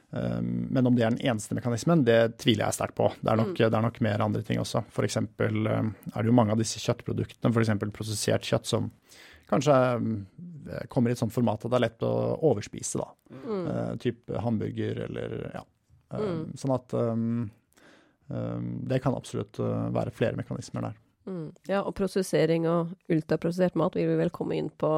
men 0.09 0.87
om 0.89 0.95
det 0.97 1.03
er 1.05 1.11
den 1.13 1.21
eneste 1.21 1.53
mekanismen, 1.53 1.99
det 2.01 2.39
tviler 2.41 2.63
jeg 2.63 2.79
sterkt 2.79 2.95
på. 2.97 3.11
Det 3.21 3.29
er 3.29 3.37
nok, 3.37 3.51
det 3.53 3.67
er 3.67 3.83
nok 3.85 3.99
mer 4.01 4.23
andre 4.25 4.41
ting 4.41 4.57
også. 4.57 4.81
F.eks. 4.89 5.19
Er 5.21 5.51
det 5.53 6.23
jo 6.25 6.33
mange 6.33 6.55
av 6.55 6.57
disse 6.57 6.81
kjøttproduktene, 6.81 7.51
f.eks. 7.53 7.75
prosessert 7.93 8.47
kjøtt, 8.49 8.65
som 8.65 8.87
kanskje 9.51 9.75
kommer 10.91 11.09
i 11.11 11.15
et 11.15 11.21
sånt 11.21 11.33
format 11.33 11.63
at 11.65 11.71
det 11.71 11.77
er 11.79 11.85
lett 11.87 12.05
å 12.07 12.13
overspise. 12.49 12.99
da. 13.01 13.09
Mm. 13.35 13.67
Uh, 13.67 13.93
type 14.01 14.41
hamburger 14.45 15.05
eller 15.07 15.37
ja. 15.53 15.63
Uh, 16.13 16.19
Mm. 16.19 16.43
Sånn 16.57 16.73
at 16.73 16.93
um, 16.97 17.51
um, 18.33 18.69
det 18.89 18.97
kan 19.03 19.13
absolutt 19.13 19.59
være 19.93 20.09
flere 20.15 20.39
mekanismer 20.39 20.87
der. 20.89 20.95
Mm. 21.29 21.49
Ja, 21.69 21.83
og 21.83 21.93
prosessering 21.97 22.65
og 22.65 22.95
ultraprosessert 23.13 23.75
mat 23.77 23.93
vil 23.97 24.07
vi 24.09 24.15
vel 24.17 24.31
komme 24.33 24.57
inn 24.57 24.71
på 24.81 24.89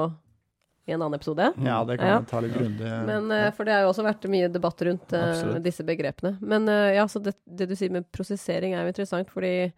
i 0.88 0.94
en 0.96 1.02
annen 1.02 1.18
episode. 1.20 1.52
Ja, 1.62 1.84
det 1.86 1.98
kan 2.00 2.08
Ja. 2.08 2.22
ta 2.28 2.40
litt 2.42 2.56
grundig. 2.56 2.88
Men, 3.06 3.30
eh, 3.32 3.52
for 3.52 3.66
det 3.66 3.74
har 3.76 3.84
jo 3.84 3.92
også 3.92 4.06
vært 4.08 4.24
mye 4.32 4.48
debatt 4.50 4.82
rundt 4.82 5.14
uh, 5.14 5.60
disse 5.60 5.84
begrepene. 5.86 6.38
Men 6.42 6.68
uh, 6.68 6.90
ja, 6.96 7.06
så 7.08 7.22
det, 7.22 7.36
det 7.46 7.68
du 7.70 7.76
sier 7.76 7.92
med 7.92 8.08
prosessering 8.12 8.74
er 8.74 8.88
jo 8.88 8.94
interessant, 8.96 9.30
fordi 9.30 9.72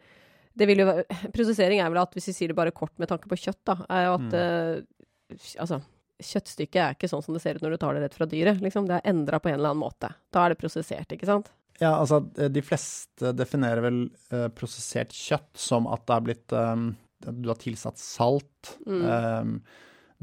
det 0.56 0.68
vil 0.70 0.84
jo 0.84 0.86
være 0.86 1.04
Prosessering 1.34 1.82
er 1.82 1.90
vel 1.90 2.04
at, 2.04 2.14
hvis 2.14 2.30
vi 2.30 2.34
sier 2.38 2.54
det 2.54 2.56
bare 2.56 2.72
kort 2.72 2.94
med 3.02 3.10
tanke 3.10 3.28
på 3.28 3.36
kjøtt, 3.42 3.60
da, 3.66 3.76
er 3.90 4.06
jo 4.06 4.14
at 4.20 4.38
eh, 4.38 4.84
Altså, 5.32 5.82
kjøttstykket 6.24 6.80
er 6.82 6.96
ikke 6.96 7.10
sånn 7.12 7.24
som 7.26 7.36
det 7.36 7.42
ser 7.44 7.58
ut 7.58 7.66
når 7.66 7.76
du 7.76 7.82
tar 7.82 7.98
det 7.98 8.06
rett 8.06 8.18
fra 8.18 8.28
dyret. 8.30 8.62
Liksom. 8.64 8.88
Det 8.90 9.00
er 9.00 9.12
endra 9.14 9.40
på 9.42 9.52
en 9.52 9.58
eller 9.58 9.74
annen 9.74 9.84
måte. 9.84 10.12
Da 10.34 10.46
er 10.46 10.54
det 10.54 10.62
prosessert, 10.62 11.16
ikke 11.16 11.30
sant? 11.30 11.52
Ja, 11.82 11.96
altså 11.98 12.20
de 12.22 12.62
fleste 12.62 13.32
definerer 13.34 13.82
vel 13.82 14.04
eh, 14.32 14.46
prosessert 14.54 15.14
kjøtt 15.16 15.58
som 15.58 15.88
at 15.90 16.04
det 16.06 16.16
er 16.16 16.28
blitt 16.28 16.54
um, 16.54 16.92
Du 17.26 17.50
har 17.50 17.58
tilsatt 17.60 17.98
salt. 18.00 18.76
Mm. 18.86 19.02
Um, 19.02 19.56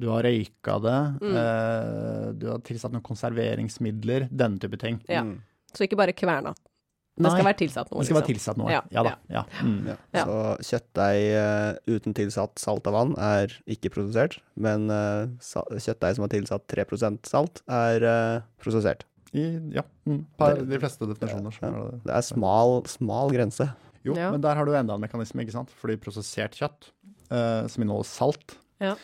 du 0.01 0.09
har 0.09 0.25
røyka 0.25 0.79
det. 0.81 0.99
Mm. 1.21 1.35
eh, 1.37 2.27
du 2.41 2.47
har 2.49 2.63
tilsatt 2.65 2.95
noen 2.95 3.05
konserveringsmidler. 3.05 4.29
Denne 4.31 4.63
type 4.63 4.79
ting. 4.81 5.03
Ja. 5.11 5.25
Mm. 5.27 5.41
Så 5.75 5.85
ikke 5.85 5.99
bare 6.01 6.17
kverna. 6.17 6.55
Det 7.27 7.33
skal 7.35 7.45
være 7.49 7.59
tilsatt 7.61 7.91
noe. 7.91 8.01
det 8.01 8.07
skal 8.09 8.17
være 8.17 8.27
liksom. 8.27 8.35
tilsatt 8.35 8.57
noe. 8.61 8.71
Ja, 8.73 8.81
Ja, 8.95 9.03
da. 9.03 9.13
Ja. 9.29 9.43
Mm. 9.63 9.91
Ja. 10.15 10.25
Så 10.25 10.39
kjøttdeig 10.71 11.21
eh, 11.41 11.97
uten 11.97 12.15
tilsatt 12.17 12.59
salt 12.59 12.87
og 12.87 12.95
vann 12.97 13.15
er 13.19 13.53
ikke 13.71 13.91
produsert, 13.93 14.39
men 14.57 14.89
eh, 14.91 15.27
kjøttdeig 15.41 16.17
som 16.17 16.27
har 16.27 16.33
tilsatt 16.35 16.67
3% 16.73 17.27
salt, 17.31 17.63
er 17.69 18.03
eh, 18.03 18.41
prosessert. 18.63 19.05
I, 19.33 19.45
ja. 19.77 19.85
Mm. 20.11 20.25
Per 20.41 20.65
de 20.67 20.79
fleste 20.83 21.07
definisjoner. 21.07 21.55
Så 21.55 21.63
Ja. 21.63 21.69
er 21.71 21.91
det. 21.93 22.01
Det 22.09 22.15
er 22.17 22.25
smal, 22.27 22.81
smal 22.91 23.31
grense. 23.31 23.69
Jo, 24.03 24.15
Ja. 24.17 24.31
men 24.33 24.41
der 24.41 24.55
har 24.57 24.65
du 24.67 24.73
enda 24.75 24.95
en 24.97 25.01
mekanisme, 25.05 25.45
ikke 25.45 25.53
sant. 25.53 25.71
Fordi 25.71 25.97
prosessert 26.01 26.57
kjøtt, 26.59 26.91
eh, 27.31 27.67
som 27.69 27.83
inneholder 27.85 28.09
salt, 28.09 28.57
Ja. 28.81 28.97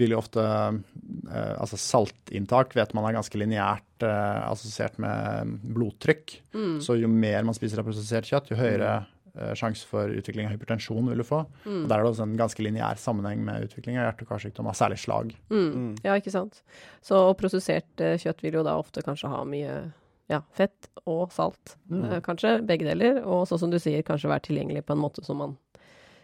Vil 0.00 0.14
jo 0.14 0.20
ofte 0.20 0.42
eh, 0.42 1.54
Altså 1.60 1.78
saltinntak 1.80 2.74
vet 2.76 2.94
man 2.96 3.06
er 3.08 3.16
ganske 3.18 3.40
lineært 3.40 4.06
eh, 4.06 4.42
assosiert 4.48 4.98
med 5.02 5.56
blodtrykk. 5.76 6.36
Mm. 6.56 6.76
Så 6.84 6.98
jo 7.00 7.10
mer 7.10 7.46
man 7.46 7.56
spiser 7.56 7.82
av 7.82 7.88
prosessert 7.88 8.28
kjøtt, 8.28 8.50
jo 8.52 8.58
høyere 8.58 8.92
eh, 9.34 9.52
sjanse 9.58 9.86
for 9.88 10.12
utvikling 10.12 10.48
av 10.48 10.56
hypertensjon 10.56 11.12
vil 11.12 11.22
du 11.22 11.26
få. 11.26 11.44
Mm. 11.66 11.84
Og 11.84 11.88
Der 11.92 11.96
er 11.98 12.04
det 12.04 12.12
også 12.14 12.26
en 12.26 12.36
ganske 12.40 12.66
lineær 12.66 13.00
sammenheng 13.00 13.44
med 13.46 13.68
utvikling 13.68 14.00
av 14.00 14.08
hjerte- 14.08 14.26
og 14.26 14.34
karsykdommer, 14.34 14.76
særlig 14.76 15.00
slag. 15.04 15.32
Mm. 15.52 15.70
Mm. 15.70 15.94
Ja, 16.06 16.18
ikke 16.18 16.34
sant. 16.34 16.62
Så 17.04 17.20
og 17.30 17.38
prosessert 17.40 18.04
eh, 18.04 18.18
kjøtt 18.20 18.44
vil 18.46 18.60
jo 18.60 18.66
da 18.66 18.78
ofte 18.80 19.04
kanskje 19.06 19.32
ha 19.32 19.44
mye 19.48 19.80
ja, 20.30 20.42
fett 20.54 20.88
og 21.10 21.32
salt. 21.34 21.76
Mm. 21.90 22.04
Eh, 22.04 22.20
kanskje 22.24 22.60
begge 22.66 22.86
deler. 22.86 23.20
Og 23.26 23.46
sånn 23.50 23.64
som 23.64 23.72
du 23.72 23.80
sier, 23.82 24.04
kanskje 24.06 24.30
være 24.30 24.46
tilgjengelig 24.48 24.84
på 24.86 24.94
en 24.94 25.02
måte 25.02 25.24
som 25.26 25.40
man 25.42 25.58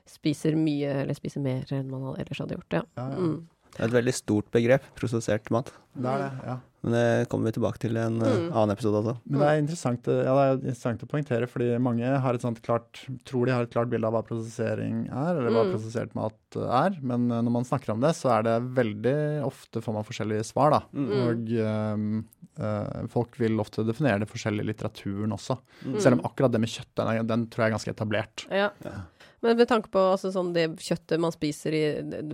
spiser 0.07 0.55
mye, 0.59 1.03
eller 1.03 1.19
spiser 1.19 1.43
mer 1.43 1.67
enn 1.75 1.91
man 1.91 2.13
ellers 2.15 2.39
hadde 2.43 2.59
gjort. 2.59 2.79
Ja. 2.79 2.83
Ja, 2.99 3.07
ja. 3.11 3.31
Det 3.77 3.83
er 3.85 3.91
et 3.91 3.99
veldig 3.99 4.15
stort 4.17 4.49
begrep, 4.55 4.87
prosessert 4.97 5.51
mat. 5.53 5.69
Det 5.97 6.09
er 6.09 6.23
det, 6.25 6.31
ja. 6.47 6.55
Men 6.87 6.93
det 6.95 7.29
kommer 7.33 7.49
vi 7.51 7.55
tilbake 7.57 7.81
til 7.83 7.97
i 7.97 8.01
en 8.01 8.21
eh, 8.23 8.35
Mm. 8.37 8.51
annen 8.55 8.73
episode 8.77 9.01
også. 9.01 9.15
Men 9.27 9.41
det 9.41 9.47
er 9.49 9.59
interessant, 9.63 10.07
ja, 10.07 10.35
det 10.37 10.45
er 10.47 10.59
interessant 10.61 11.03
å 11.03 11.09
poengtere, 11.11 11.49
fordi 11.51 11.69
mange 11.83 12.05
har 12.23 12.35
et 12.35 12.45
sånt 12.45 12.61
klart, 12.63 13.01
tror 13.27 13.47
de 13.49 13.53
har 13.57 13.63
et 13.67 13.73
klart 13.75 13.91
bilde 13.91 14.07
av 14.07 14.15
hva 14.15 14.23
prosessering 14.25 15.07
er, 15.11 15.33
eller 15.41 15.51
hva 15.51 15.65
Mm. 15.67 15.73
prosessert 15.75 16.15
mat 16.15 16.37
eh, 16.57 16.69
er. 16.87 16.99
Men 17.03 17.27
eh, 17.33 17.43
når 17.43 17.53
man 17.59 17.65
snakker 17.69 17.91
om 17.97 18.01
det, 18.01 18.15
så 18.15 18.31
er 18.39 18.43
det 18.47 18.57
veldig 18.77 19.17
ofte 19.45 19.83
får 19.83 19.95
man 19.99 20.05
forskjellige 20.07 20.45
svar, 20.47 20.71
da. 20.71 20.81
Mm. 20.95 21.11
Og 21.27 22.23
eh, 22.63 23.07
folk 23.13 23.37
vil 23.41 23.59
ofte 23.61 23.85
definere 23.85 24.21
det 24.23 24.31
forskjellig 24.31 24.63
i 24.65 24.71
litteraturen 24.71 25.35
også. 25.37 25.59
Mm. 25.85 25.99
Selv 26.01 26.21
om 26.21 26.25
akkurat 26.31 26.53
det 26.55 26.61
med 26.63 26.71
kjøtt, 26.73 26.95
den, 26.97 27.27
den 27.27 27.47
tror 27.53 27.67
jeg 27.67 27.73
er 27.73 27.77
ganske 27.77 27.93
etablert. 27.97 28.47
Ja. 28.51 28.71
Ja. 28.87 29.01
Men 29.45 29.59
med 29.59 29.69
tanke 29.69 29.91
på 29.93 30.01
altså, 30.13 30.31
sånn 30.35 30.55
det 30.57 30.69
kjøttet 30.83 31.21
man 31.23 31.35
spiser 31.35 31.77
i 31.77 31.83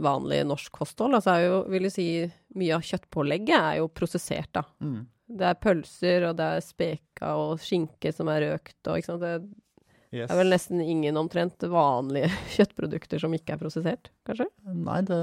vanlig 0.02 0.42
norsk 0.48 0.74
kosthold, 0.82 1.16
altså 1.18 1.34
er 1.34 1.46
jo, 1.48 1.56
vil 1.72 1.88
jeg 1.88 1.96
si, 1.96 2.06
mye 2.58 2.76
av 2.76 2.86
kjøttpålegget 2.86 3.56
er 3.58 3.80
jo 3.80 3.88
prosessert, 3.90 4.52
da. 4.54 4.62
Mm. 4.84 5.00
Det 5.32 5.48
er 5.48 5.60
pølser, 5.64 6.28
og 6.28 6.36
det 6.38 6.48
er 6.58 6.64
speka 6.64 7.34
og 7.40 7.60
skinke 7.62 8.12
som 8.14 8.28
er 8.32 8.44
røkt, 8.46 8.78
og 8.86 9.00
ikke 9.00 9.10
sant. 9.10 9.24
Det 9.24 9.36
Yes. 10.12 10.28
er 10.28 10.36
vel 10.42 10.52
nesten 10.52 10.80
ingen 10.84 11.16
omtrent 11.16 11.64
vanlige 11.72 12.28
kjøttprodukter 12.58 13.22
som 13.22 13.32
ikke 13.32 13.54
er 13.54 13.60
prosessert, 13.62 14.10
kanskje? 14.28 14.44
Nei, 14.68 14.98
det, 15.08 15.20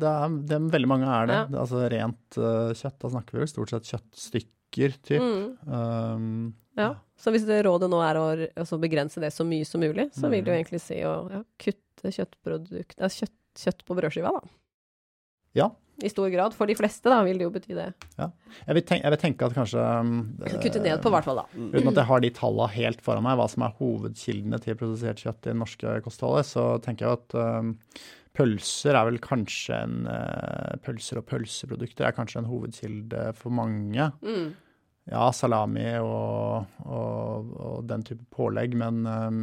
det, 0.00 0.08
er, 0.08 0.38
det 0.48 0.60
veldig 0.72 0.88
mange 0.88 1.10
er 1.12 1.28
det. 1.28 1.36
Ja. 1.52 1.60
altså 1.60 1.82
rent 1.92 2.38
uh, 2.40 2.70
kjøtt, 2.72 2.96
da 3.04 3.10
snakker 3.12 3.36
vi 3.36 3.42
vel 3.42 3.50
stort 3.52 3.74
sett 3.74 3.90
kjøttstykker, 3.90 4.96
typ. 5.04 5.20
Mm. 5.20 5.44
Um, 5.68 6.30
Ja. 6.78 6.94
Så 7.18 7.32
hvis 7.34 7.44
det 7.48 7.64
rådet 7.66 7.90
nå 7.90 7.98
er 8.04 8.16
å 8.20 8.24
altså 8.54 8.78
begrense 8.80 9.20
det 9.20 9.32
så 9.34 9.44
mye 9.44 9.66
som 9.66 9.82
mulig, 9.82 10.08
så 10.16 10.30
vil 10.30 10.44
det 10.44 10.52
jo 10.52 10.56
Mm. 10.56 10.60
egentlig 10.62 10.80
si 10.80 11.00
å 11.04 11.14
ja, 11.32 11.42
kutte 11.58 12.12
kjøttprodukt 12.14 12.96
ja, 12.98 13.08
kjøtt, 13.10 13.36
kjøtt 13.58 13.84
på 13.84 13.96
brødskiva, 13.98 14.30
da. 14.32 14.52
Ja. 15.58 15.70
I 16.00 16.08
stor 16.08 16.30
grad. 16.32 16.54
For 16.56 16.64
de 16.70 16.72
fleste, 16.78 17.10
da, 17.12 17.18
vil 17.26 17.36
det 17.36 17.44
jo 17.44 17.50
bety 17.52 17.74
det. 17.76 17.90
Jeg 18.16 18.72
vil, 18.78 18.82
tenke, 18.88 19.02
jeg 19.04 19.12
vil 19.12 19.20
tenke 19.20 19.44
at 19.50 19.56
kanskje 19.58 19.82
det, 20.40 20.52
Kutte 20.62 20.80
ned 20.80 21.02
på, 21.02 21.10
i 21.10 21.12
hvert 21.12 21.26
fall, 21.28 21.42
da. 21.42 21.44
Uten 21.74 21.90
at 21.90 21.98
jeg 22.00 22.08
har 22.08 22.22
de 22.24 22.30
tallene 22.38 22.70
helt 22.78 23.02
foran 23.04 23.26
meg, 23.26 23.36
hva 23.36 23.48
som 23.52 23.66
er 23.66 23.74
hovedkildene 23.82 24.62
til 24.64 24.78
produsert 24.80 25.20
kjøtt 25.20 25.44
i 25.44 25.50
det 25.50 25.58
norske 25.60 25.98
kostholdet, 26.06 26.48
så 26.48 26.64
tenker 26.80 27.04
jeg 27.04 27.18
at 27.18 27.36
um, 27.36 27.74
pølser 28.38 28.96
er 28.96 29.10
vel 29.10 29.20
kanskje 29.20 29.76
en 29.76 30.08
Pølser 30.86 31.20
og 31.20 31.26
pølseprodukter 31.28 32.06
er 32.08 32.16
kanskje 32.16 32.40
en 32.40 32.48
hovedkilde 32.48 33.26
for 33.36 33.52
mange. 33.52 34.08
Mm. 34.24 34.54
Ja, 35.10 35.30
salami 35.34 35.88
og, 35.98 36.66
og, 36.86 37.48
og 37.60 37.80
den 37.90 38.02
type 38.06 38.22
pålegg, 38.30 38.76
men 38.78 39.00
um, 39.06 39.40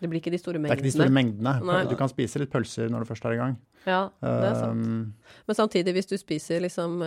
Det 0.00 0.08
blir 0.08 0.20
ikke 0.22 0.32
de 0.32 0.38
store 0.40 0.56
mengdene. 0.58 0.70
det 0.70 0.78
er 0.78 0.80
ikke 0.80 0.88
de 0.88 0.94
store 0.96 1.12
mengdene. 1.12 1.52
Nei. 1.68 1.80
Du 1.90 1.96
kan 2.00 2.08
spise 2.08 2.40
litt 2.40 2.50
pølser 2.52 2.88
når 2.88 3.04
du 3.04 3.10
først 3.10 3.26
er 3.28 3.36
i 3.36 3.40
gang. 3.42 3.56
Ja, 3.86 4.00
det 4.24 4.48
er 4.50 4.54
sant. 4.56 4.80
Um, 4.80 5.14
Men 5.48 5.56
samtidig, 5.58 5.92
hvis 5.96 6.08
du 6.08 6.16
spiser 6.20 6.60
liksom 6.64 6.98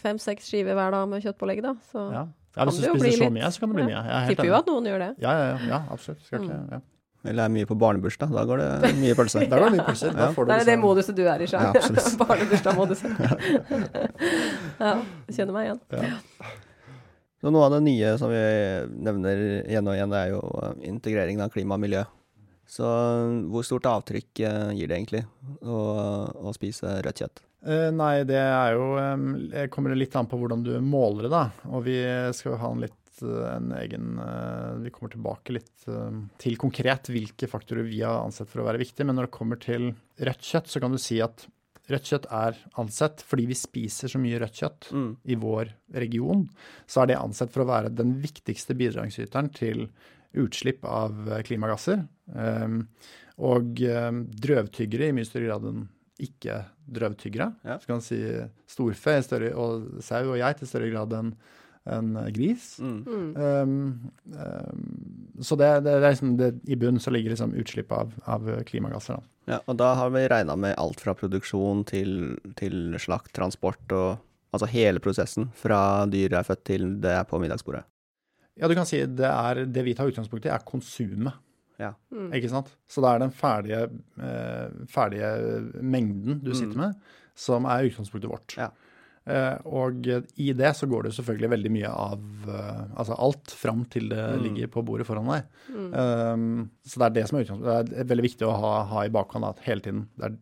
fem-seks 0.00 0.46
skiver 0.52 0.76
hver 0.76 0.90
dag 0.92 1.08
med 1.08 1.24
kjøttpålegg, 1.24 1.62
da, 1.64 1.72
så 1.92 2.04
ja. 2.12 2.24
ja, 2.56 2.64
hvis 2.68 2.80
Kan 2.80 2.80
du 2.80 2.80
det 2.80 2.88
jo 2.92 3.00
spiser 3.00 3.24
så 3.24 3.30
mye, 3.32 3.50
så 3.52 3.60
kan 3.64 3.68
det 3.72 3.76
bli 3.80 3.84
ja. 3.84 3.88
mye. 3.88 4.02
Jeg 4.04 4.14
er 4.16 4.26
helt 4.28 4.36
tipper 4.36 4.50
jo 4.52 4.58
at 4.60 4.66
noen 4.72 4.90
gjør 4.92 4.98
det. 5.06 5.10
Ja, 5.24 5.32
ja, 5.40 5.46
ja, 5.54 5.56
ja 5.72 5.80
absolutt. 5.96 6.20
Skal 6.28 6.44
ikke, 6.44 6.58
Mm. 6.60 6.74
ja. 6.76 6.80
Eller 7.24 7.46
er 7.48 7.52
mye 7.54 7.64
på 7.64 7.72
barnebursdag. 7.80 8.28
Da 8.36 8.42
går 8.44 8.60
det 8.60 8.88
mye 9.00 9.14
pølse. 9.16 9.40
Da 9.48 9.56
går 9.56 9.70
det 9.70 9.78
mye 9.78 9.86
pølser. 9.88 10.12
Da 10.12 10.26
Ja. 10.26 10.32
får 10.36 10.44
du 10.44 10.50
Det 10.52 10.56
er 10.60 10.64
det 10.64 10.66
liksom- 10.74 10.82
moduset 10.84 11.16
du 11.16 11.22
er 11.24 11.40
i, 11.40 11.46
Ja, 11.48 11.52
Sjang. 11.54 11.76
absolutt. 11.80 12.18
Barnebursdag-moduset. 12.20 13.10
ja, 14.84 14.92
kjenner 15.32 15.52
meg 15.56 15.70
igjen. 15.70 15.80
Ja. 15.96 16.18
Så 17.44 17.50
noe 17.52 17.66
av 17.66 17.74
det 17.74 17.82
nye 17.84 18.14
som 18.16 18.30
vi 18.32 18.40
nevner 19.04 19.40
igjen 19.68 19.88
og 19.90 19.98
igjen, 19.98 20.12
det 20.14 20.20
er 20.22 20.30
jo 20.32 20.38
eh, 20.62 20.76
integreringen 20.88 21.44
av 21.44 21.50
klima 21.52 21.76
og 21.76 21.82
miljø. 21.82 22.06
Så 22.64 22.88
eh, 22.88 23.40
hvor 23.52 23.66
stort 23.66 23.88
avtrykk 23.90 24.40
eh, 24.40 24.70
gir 24.78 24.88
det 24.88 24.98
egentlig 24.98 25.24
å, 25.60 25.80
å 26.48 26.54
spise 26.56 26.98
rødt 27.04 27.24
kjøtt? 27.24 27.44
Nei, 27.96 28.26
det 28.28 28.40
er 28.40 28.74
jo 28.76 28.90
eh, 29.00 29.28
det 29.52 29.70
kommer 29.72 29.96
litt 29.96 30.16
an 30.16 30.28
på 30.28 30.40
hvordan 30.40 30.64
du 30.64 30.74
måler 30.84 31.28
det, 31.28 31.32
da. 31.32 31.46
Og 31.72 31.86
vi 31.86 31.98
skal 32.36 32.54
jo 32.54 32.60
ha 32.64 32.74
en 32.74 32.84
litt 32.86 33.00
en 33.22 33.68
egen 33.78 34.16
Vi 34.82 34.90
kommer 34.90 35.12
tilbake 35.12 35.52
litt 35.54 35.84
til 36.42 36.56
konkret 36.58 37.06
hvilke 37.14 37.46
faktorer 37.46 37.86
vi 37.86 38.00
har 38.02 38.24
ansett 38.24 38.50
for 38.50 38.64
å 38.64 38.66
være 38.66 38.80
viktige. 38.80 39.06
Men 39.06 39.14
når 39.20 39.28
det 39.28 39.36
kommer 39.36 39.60
til 39.62 39.92
rødt 40.18 40.42
kjøtt, 40.42 40.72
så 40.72 40.82
kan 40.82 40.90
du 40.90 40.98
si 40.98 41.20
at 41.22 41.44
rødt 41.92 42.10
kjøtt 42.10 42.28
er 42.32 42.58
ansett 42.80 43.22
fordi 43.26 43.48
vi 43.50 43.56
spiser 43.58 44.10
så 44.10 44.20
mye 44.20 44.38
rødt 44.40 44.60
kjøtt 44.62 44.90
mm. 44.94 45.10
i 45.28 45.38
vår 45.40 45.72
region, 46.04 46.46
så 46.86 47.02
er 47.02 47.12
det 47.12 47.20
ansett 47.20 47.52
for 47.54 47.64
å 47.64 47.70
være 47.70 47.92
den 47.94 48.16
viktigste 48.22 48.76
bidragsyteren 48.78 49.50
til 49.54 49.88
utslipp 50.34 50.86
av 50.88 51.28
klimagasser. 51.46 52.06
Um, 52.34 52.86
og 53.42 53.82
um, 53.82 54.24
drøvtyggere 54.30 55.10
i 55.10 55.16
mye 55.16 55.26
større 55.26 55.50
grad 55.50 55.68
enn 55.70 55.84
ikke-drøvtyggere. 56.24 57.50
Ja. 57.66 57.76
Så 57.82 57.88
kan 57.88 57.98
man 57.98 58.06
si 58.06 58.20
storfe 58.70 59.16
større, 59.26 59.50
og 59.58 60.00
sau 60.06 60.22
og 60.28 60.38
geit 60.38 60.62
i 60.62 60.70
større 60.70 60.90
grad 60.92 61.14
enn 61.18 61.34
en 61.84 62.14
gris. 62.32 62.78
Mm. 62.80 63.34
Um, 63.36 64.12
um, 64.32 65.42
så 65.42 65.58
det, 65.60 65.68
det, 65.84 65.98
det 65.98 65.98
er 65.98 66.14
liksom 66.14 66.36
det, 66.40 66.50
i 66.64 66.78
bunnen 66.80 67.02
så 67.02 67.12
ligger 67.12 67.34
liksom 67.34 67.52
utslipp 67.60 67.92
av, 67.92 68.14
av 68.24 68.48
klimagasser. 68.70 69.18
Da. 69.18 69.33
Ja, 69.50 69.60
og 69.68 69.76
da 69.76 69.90
har 69.98 70.12
vi 70.14 70.24
regna 70.30 70.56
med 70.56 70.76
alt 70.80 71.02
fra 71.04 71.14
produksjon 71.18 71.82
til, 71.88 72.36
til 72.56 72.96
slakt, 73.02 73.32
transport 73.36 73.92
og 73.92 74.22
altså 74.54 74.68
hele 74.70 75.02
prosessen 75.02 75.50
fra 75.58 76.04
dyret 76.10 76.38
er 76.38 76.46
født 76.46 76.64
til 76.68 76.86
det 77.02 77.12
er 77.18 77.26
på 77.28 77.40
middagsbordet. 77.42 77.84
Ja, 78.54 78.70
du 78.70 78.76
kan 78.78 78.86
si 78.86 79.02
det, 79.02 79.26
er, 79.26 79.64
det 79.66 79.82
vi 79.84 79.96
tar 79.98 80.08
utgangspunkt 80.08 80.46
i, 80.46 80.52
er 80.54 80.64
konsumet. 80.66 81.34
Ja. 81.80 81.90
Mm. 82.14 82.30
Ikke 82.38 82.52
sant? 82.52 82.70
Så 82.86 83.02
det 83.02 83.10
er 83.10 83.22
den 83.24 83.34
ferdige, 83.34 83.80
eh, 84.22 84.82
ferdige 84.90 85.30
mengden 85.82 86.38
du 86.44 86.52
sitter 86.54 86.76
mm. 86.76 86.82
med, 86.84 87.14
som 87.34 87.66
er 87.66 87.88
utgangspunktet 87.88 88.30
vårt. 88.30 88.54
Ja. 88.60 88.70
Eh, 89.24 89.54
og 89.64 90.04
i 90.36 90.50
det 90.52 90.70
så 90.76 90.86
går 90.88 91.06
det 91.06 91.14
selvfølgelig 91.16 91.48
veldig 91.54 91.70
mye 91.72 91.90
av 91.90 92.48
eh, 92.52 92.80
Altså 93.00 93.16
alt 93.24 93.54
fram 93.56 93.86
til 93.88 94.10
det 94.10 94.20
mm. 94.20 94.42
ligger 94.44 94.72
på 94.74 94.82
bordet 94.84 95.06
foran 95.08 95.30
deg. 95.32 95.46
Mm. 95.72 95.86
Um, 95.94 96.58
så 96.84 97.00
det 97.00 97.06
er 97.06 97.14
det 97.16 97.24
som 97.30 97.38
er 97.38 97.46
utgangspunktet. 97.46 97.88
Det 97.88 98.02
er 98.02 98.10
veldig 98.12 98.26
viktig 98.26 98.48
å 98.48 98.58
ha, 98.60 98.74
ha 98.90 99.06
i 99.06 99.14
bakhånd 99.14 99.48
at 99.48 99.64
hele 99.64 99.84
tiden 99.84 100.04
det 100.18 100.28
er 100.28 100.36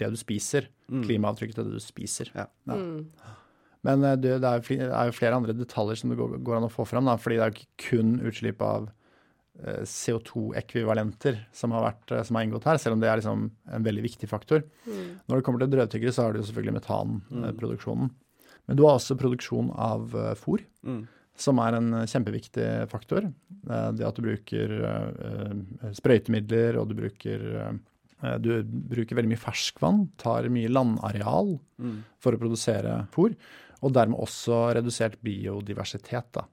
det 0.00 0.10
du 0.14 0.18
spiser. 0.20 0.70
Mm. 0.88 1.04
Klimaavtrykket 1.04 1.60
til 1.60 1.68
det 1.68 1.76
du 1.76 1.84
spiser. 1.84 2.32
Ja. 2.36 2.48
Ja. 2.70 2.80
Mm. 2.80 3.36
Men 3.82 4.04
det, 4.22 4.36
det, 4.40 4.48
er 4.48 5.08
jo 5.08 5.14
flere 5.16 5.36
andre 5.36 5.56
detaljer 5.58 5.98
som 5.98 6.12
det 6.12 6.18
går, 6.20 6.36
går 6.46 6.60
an 6.60 6.68
å 6.68 6.72
få 6.72 6.86
fram, 6.86 7.08
da, 7.10 7.16
fordi 7.18 7.40
det 7.40 7.44
er 7.44 7.50
jo 7.50 7.56
ikke 7.56 7.88
kun 7.90 8.12
utslipp 8.30 8.60
av 8.62 8.86
CO2-ekvivalenter 9.62 11.40
som, 11.54 11.74
som, 11.74 12.36
har 12.36 12.46
inngått 12.46 12.66
her, 12.66 12.78
selv 12.80 12.96
om 12.96 13.02
det 13.02 13.10
er 13.10 13.18
liksom 13.20 13.42
en 13.50 13.84
veldig 13.86 14.04
viktig 14.06 14.28
faktor. 14.30 14.62
Mm. 14.86 15.18
Når 15.26 15.40
det 15.40 15.46
kommer 15.46 15.62
til 15.62 15.72
drøvtyggere, 15.74 16.14
så 16.14 16.24
har 16.24 16.32
du 16.32 16.40
jo 16.40 16.46
selvfølgelig 16.48 16.76
metanproduksjonen. 16.78 18.12
Men 18.68 18.78
du 18.78 18.84
har 18.86 18.98
også 18.98 19.18
produksjon 19.20 19.72
av 19.74 20.14
uh, 20.14 20.32
fôr, 20.38 20.62
mm. 20.86 21.02
som 21.38 21.60
er 21.64 21.78
en 21.78 21.90
kjempeviktig 22.08 22.68
faktor. 22.92 23.26
Uh, 23.66 23.90
det 23.96 24.06
at 24.06 24.18
du 24.18 24.26
bruker 24.26 24.76
sprøytemidler, 25.98 26.80
og 26.80 26.92
du 26.92 26.98
bruker 27.02 27.48
du 28.38 28.52
bruker 28.62 29.16
veldig 29.18 29.32
mye 29.32 29.42
ferskvann, 29.42 30.04
tar 30.14 30.46
mye 30.54 30.70
landareal 30.70 31.56
mm. 31.82 31.96
for 32.22 32.36
å 32.36 32.38
produsere 32.38 33.00
fôr, 33.10 33.34
og 33.82 33.96
dermed 33.96 34.14
også 34.22 34.68
redusert 34.78 35.16
biodiversitet. 35.26 36.28
da. 36.38 36.44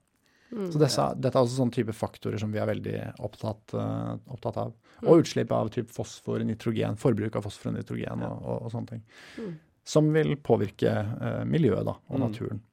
Mm. 0.50 0.66
Så 0.72 0.80
disse, 0.82 1.04
dette 1.22 1.38
er 1.38 1.46
også 1.46 1.60
sånne 1.60 1.74
type 1.74 1.94
faktorer 1.94 2.40
som 2.42 2.50
vi 2.50 2.58
er 2.58 2.68
veldig 2.70 2.96
opptatt, 3.22 3.74
uh, 3.78 4.16
opptatt 4.34 4.58
av. 4.64 4.72
Mm. 5.00 5.08
Og 5.08 5.22
utslipp 5.22 5.52
av 5.54 5.70
typ 5.72 5.90
fosfor, 5.94 6.42
nitrogen, 6.46 6.98
forbruk 7.00 7.38
av 7.38 7.46
fosfor 7.46 7.70
og 7.70 7.78
nitrogen 7.78 8.24
og, 8.26 8.40
og, 8.40 8.56
og 8.66 8.72
sånne 8.74 8.96
ting. 8.96 9.04
Mm. 9.38 9.52
Som 9.86 10.10
vil 10.14 10.36
påvirke 10.44 10.90
eh, 10.90 11.44
miljøet 11.48 11.86
da, 11.88 11.96
og 12.10 12.18
mm. 12.18 12.26
naturen. 12.26 12.66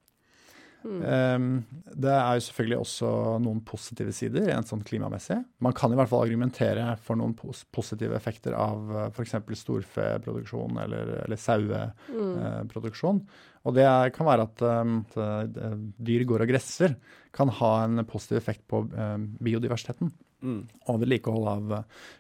Um, 0.88 1.66
det 2.00 2.12
er 2.14 2.38
jo 2.38 2.44
selvfølgelig 2.46 2.78
også 2.80 3.10
noen 3.44 3.60
positive 3.68 4.14
sider 4.16 4.46
rent 4.48 4.70
sånn 4.70 4.86
klimamessig. 4.88 5.40
Man 5.64 5.76
kan 5.76 5.92
i 5.92 5.98
hvert 6.00 6.12
fall 6.12 6.24
argumentere 6.24 6.86
for 7.04 7.20
noen 7.20 7.34
pos 7.38 7.64
positive 7.74 8.16
effekter 8.16 8.56
av 8.56 8.94
uh, 8.94 9.02
eh, 9.08 9.10
f.eks. 9.12 9.36
storfeproduksjon 9.64 10.80
eller, 10.86 11.14
eller 11.26 11.42
saueproduksjon. 11.42 13.22
Mm. 13.24 13.28
Uh, 13.28 13.68
og 13.68 13.76
det 13.76 13.88
kan 14.16 14.30
være 14.30 14.48
at, 14.48 14.64
um, 14.86 15.02
at 15.20 15.58
dyr 16.08 16.24
går 16.30 16.46
og 16.46 16.54
gresser 16.54 16.96
kan 17.36 17.52
ha 17.58 17.74
en 17.84 18.06
positiv 18.08 18.40
effekt 18.40 18.64
på 18.70 18.86
biodiversiteten. 19.44 20.14
Mm. 20.44 20.60
Og 20.86 21.00
vedlikehold 21.02 21.48
av 21.50 21.72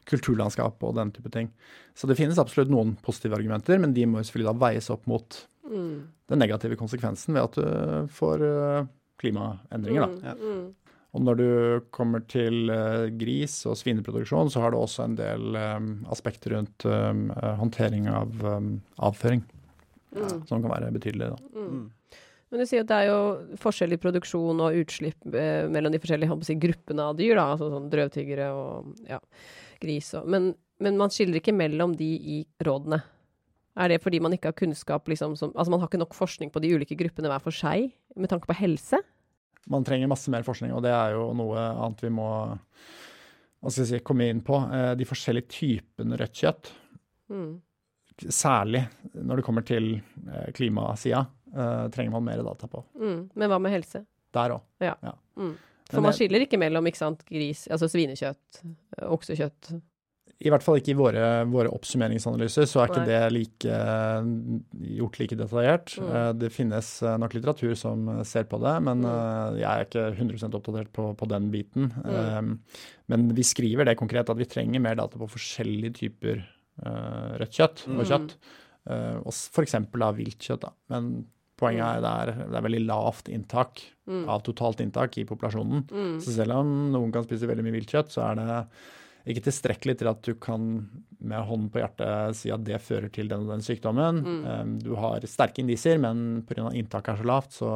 kulturlandskap 0.09 0.81
og 0.87 0.95
den 0.97 1.11
type 1.13 1.29
ting. 1.33 1.51
Så 1.97 2.09
det 2.09 2.17
finnes 2.17 2.39
absolutt 2.41 2.71
noen 2.73 2.95
positive 3.05 3.37
argumenter, 3.37 3.77
men 3.81 3.93
de 3.93 4.07
må 4.09 4.23
selvfølgelig 4.23 4.49
da 4.49 4.61
veies 4.65 4.89
opp 4.93 5.05
mot 5.09 5.37
mm. 5.69 5.93
den 6.33 6.41
negative 6.41 6.79
konsekvensen 6.79 7.37
ved 7.37 7.45
at 7.45 7.59
du 7.59 8.11
får 8.17 8.43
uh, 8.43 8.89
klimaendringer. 9.21 10.07
Da. 10.07 10.09
Mm. 10.09 10.25
Ja. 10.25 10.35
Mm. 10.41 10.97
Og 11.15 11.23
når 11.23 11.37
du 11.39 11.51
kommer 11.95 12.21
til 12.29 12.69
gris- 13.17 13.63
og 13.65 13.77
svineproduksjon, 13.79 14.51
så 14.53 14.61
har 14.61 14.73
du 14.73 14.77
også 14.77 15.05
en 15.07 15.15
del 15.17 15.55
um, 15.55 15.87
aspekter 16.13 16.53
rundt 16.53 16.85
um, 16.85 17.29
håndtering 17.61 18.09
av 18.11 18.43
um, 18.43 18.73
avføring, 19.07 19.41
mm. 20.13 20.43
som 20.49 20.59
kan 20.59 20.69
være 20.73 20.91
betydelig. 20.93 21.31
Da. 21.31 21.63
Men 22.47 22.63
du 22.63 22.67
sier 22.69 22.85
at 22.85 22.89
det 22.89 22.97
er 23.01 23.09
jo 23.09 23.57
forskjell 23.59 23.95
i 23.95 23.99
produksjon 23.99 24.61
og 24.63 24.77
utslipp 24.79 25.35
eh, 25.35 25.65
mellom 25.71 25.91
de 25.91 25.99
forskjellige 25.99 26.37
si, 26.47 26.55
gruppene 26.63 27.09
av 27.09 27.17
dyr, 27.19 27.35
da, 27.35 27.49
altså 27.53 27.67
sånn 27.73 27.89
drøvtyggere 27.91 28.47
og 28.55 28.93
ja, 29.09 29.19
gris 29.83 30.13
og 30.15 30.29
men, 30.31 30.53
men 30.83 30.99
man 30.99 31.11
skiller 31.11 31.41
ikke 31.41 31.55
mellom 31.55 31.97
de 31.99 32.07
i 32.37 32.39
rådene. 32.63 33.01
Er 33.77 33.91
det 33.91 33.99
fordi 34.01 34.21
man 34.23 34.33
ikke 34.33 34.49
har 34.49 34.57
kunnskap 34.57 35.05
liksom, 35.11 35.35
som, 35.37 35.51
Altså 35.53 35.73
man 35.73 35.83
har 35.83 35.91
ikke 35.91 36.01
nok 36.01 36.15
forskning 36.17 36.49
på 36.53 36.63
de 36.63 36.71
ulike 36.73 36.97
gruppene 36.97 37.29
hver 37.29 37.43
for 37.43 37.53
seg 37.53 37.91
med 38.17 38.31
tanke 38.31 38.49
på 38.49 38.57
helse? 38.57 39.01
Man 39.69 39.83
trenger 39.85 40.09
masse 40.09 40.31
mer 40.31 40.45
forskning, 40.47 40.71
og 40.73 40.81
det 40.85 40.93
er 40.95 41.17
jo 41.17 41.27
noe 41.35 41.59
annet 41.59 42.01
vi 42.05 42.11
må 42.15 42.27
si, 43.67 43.99
komme 43.99 44.29
inn 44.31 44.39
på. 44.45 44.61
Eh, 44.71 44.93
de 44.97 45.07
forskjellige 45.07 45.51
typene 45.51 46.17
rødt 46.17 46.39
kjøtt. 46.39 46.71
Mm. 47.27 47.57
Særlig 48.31 48.87
når 49.13 49.41
det 49.41 49.45
kommer 49.45 49.65
til 49.67 49.97
eh, 49.99 50.47
klimasida, 50.55 51.25
eh, 51.57 51.87
trenger 51.93 52.15
man 52.15 52.27
mer 52.29 52.43
data 52.45 52.69
på. 52.71 52.83
Mm. 52.99 53.19
Men 53.33 53.51
hva 53.51 53.59
med 53.63 53.75
helse? 53.75 54.03
Der 54.37 54.55
òg. 54.55 54.63
Ja. 54.83 54.95
ja. 55.03 55.15
Mm. 55.39 55.55
For 55.87 56.03
man 56.03 56.15
skiller 56.15 56.43
ikke 56.43 56.59
mellom 56.59 56.87
ikke 56.89 56.99
sant, 56.99 57.21
gris, 57.29 57.63
altså 57.71 57.87
svinekjøtt, 57.91 58.63
oksekjøtt 59.07 59.77
i 60.37 60.51
hvert 60.53 60.61
fall 60.61 60.77
ikke 60.77 60.91
i 60.93 60.97
våre, 60.97 61.21
våre 61.49 61.69
oppsummeringsanalyser, 61.73 62.67
så 62.69 62.83
er 62.83 62.91
ikke 62.91 63.01
Nei. 63.01 63.07
det 63.09 63.21
like, 63.33 63.77
gjort 64.99 65.17
like 65.17 65.37
detaljert. 65.39 65.95
Mm. 65.97 66.11
Eh, 66.11 66.27
det 66.43 66.51
finnes 66.53 66.89
eh, 67.01 67.15
nok 67.23 67.33
litteratur 67.33 67.73
som 67.79 68.05
ser 68.27 68.45
på 68.49 68.59
det, 68.61 68.75
men 68.85 69.01
mm. 69.01 69.07
Eh, 69.07 69.57
jeg 69.63 69.67
er 69.71 69.87
ikke 69.87 70.03
100 70.11 70.59
oppdatert 70.59 70.91
på, 70.93 71.07
på 71.17 71.29
den 71.31 71.49
biten. 71.53 71.89
Mm. 72.05 72.53
Men 73.09 73.25
vi 73.33 73.47
skriver 73.47 73.89
det 73.89 73.97
konkret 73.97 74.29
at 74.29 74.37
vi 74.37 74.49
trenger 74.49 74.83
mer 74.83 74.99
data 74.99 75.17
på 75.17 75.29
forskjellige 75.31 75.97
typer 76.03 76.45
rødt 76.77 77.57
kjøtt 77.57 77.87
og 77.87 78.03
mm. 78.03 78.07
kjøtt. 78.11 78.35
Og 79.25 79.31
f.eks. 79.33 79.73
av 79.79 80.19
viltkjøtt. 80.19 80.67
Men 80.93 81.09
poenget 81.57 82.05
er 82.05 82.05
at 82.07 82.29
det, 82.29 82.47
det 82.51 82.59
er 82.59 82.67
veldig 82.67 82.83
lavt 82.85 83.31
inntak 83.33 83.81
mm. 84.09 84.27
av 84.29 84.43
totalt 84.45 84.83
inntak 84.83 85.17
i 85.17 85.25
populasjonen. 85.27 85.87
Mm. 85.89 86.13
Så 86.23 86.35
selv 86.35 86.59
om 86.59 86.71
noen 86.93 87.11
kan 87.13 87.25
spise 87.25 87.49
veldig 87.49 87.65
mye 87.65 87.77
viltkjøtt, 87.79 88.13
så 88.13 88.27
er 88.29 88.39
det 88.39 88.61
ikke 89.27 89.43
tilstrekkelig 89.49 89.97
til 89.99 90.09
at 90.11 90.21
du 90.23 90.37
kan 90.39 90.69
med 91.17 91.47
hånden 91.49 91.71
på 91.73 91.81
hjertet 91.81 92.37
si 92.37 92.51
at 92.53 92.63
det 92.63 92.77
fører 92.83 93.09
til 93.13 93.27
den 93.31 93.43
og 93.43 93.51
den 93.51 93.65
sykdommen. 93.65 94.21
Mm. 94.23 94.77
Du 94.85 94.93
har 94.99 95.25
sterke 95.27 95.63
indiser, 95.63 95.99
men 96.01 96.43
pga. 96.47 96.69
inntaket 96.77 97.15
er 97.15 97.21
så 97.21 97.27
lavt, 97.27 97.57
så, 97.57 97.71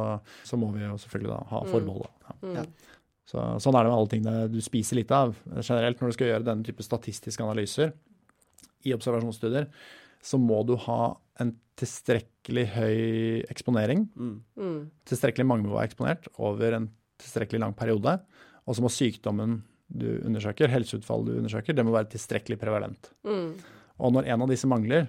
så, 0.46 0.58
må 0.60 0.70
vi 0.76 0.84
jo 0.84 0.96
selvfølgelig 1.02 1.32
da 1.32 1.40
ha 1.50 1.62
mm. 1.64 1.72
forbehold. 1.74 2.08
Ja. 2.54 2.64
Mm. 2.64 2.92
Så, 3.32 3.42
sånn 3.64 3.76
er 3.78 3.84
det 3.84 3.92
med 3.92 3.98
alle 3.98 4.12
tingene 4.12 4.46
du 4.52 4.60
spiser 4.64 4.98
litt 4.98 5.12
av. 5.14 5.34
Generelt 5.58 6.00
når 6.00 6.12
du 6.12 6.16
skal 6.16 6.32
gjøre 6.32 6.46
denne 6.46 6.66
type 6.66 6.86
statistiske 6.86 7.44
analyser 7.44 7.92
i 8.88 8.94
observasjonsstudier, 8.96 9.68
så 10.22 10.38
må 10.40 10.62
du 10.66 10.76
ha 10.86 11.14
en 11.42 11.54
tilstrekkelig 11.80 12.66
høy 12.76 12.98
eksponering. 13.50 14.06
Mm. 14.14 14.34
mm. 14.58 14.80
Tilstrekkelig 15.08 15.46
mange 15.48 15.66
må 15.66 15.76
være 15.76 15.90
eksponert 15.90 16.28
over 16.38 16.78
en 16.78 16.90
tilstrekkelig 17.22 17.62
lang 17.62 17.74
periode. 17.78 18.18
Og 18.66 18.76
så 18.76 18.84
må 18.84 18.90
sykdommen 18.92 19.60
du 19.92 20.06
undersøker, 20.22 20.70
helseutfallet 20.72 21.28
du 21.28 21.40
undersøker, 21.40 21.76
det 21.76 21.84
må 21.84 21.94
være 21.94 22.12
tilstrekkelig 22.14 22.58
prevalent. 22.60 23.10
Mm. 23.26 23.50
Og 24.02 24.14
når 24.14 24.30
en 24.32 24.44
av 24.44 24.52
disse 24.52 24.68
mangler, 24.70 25.08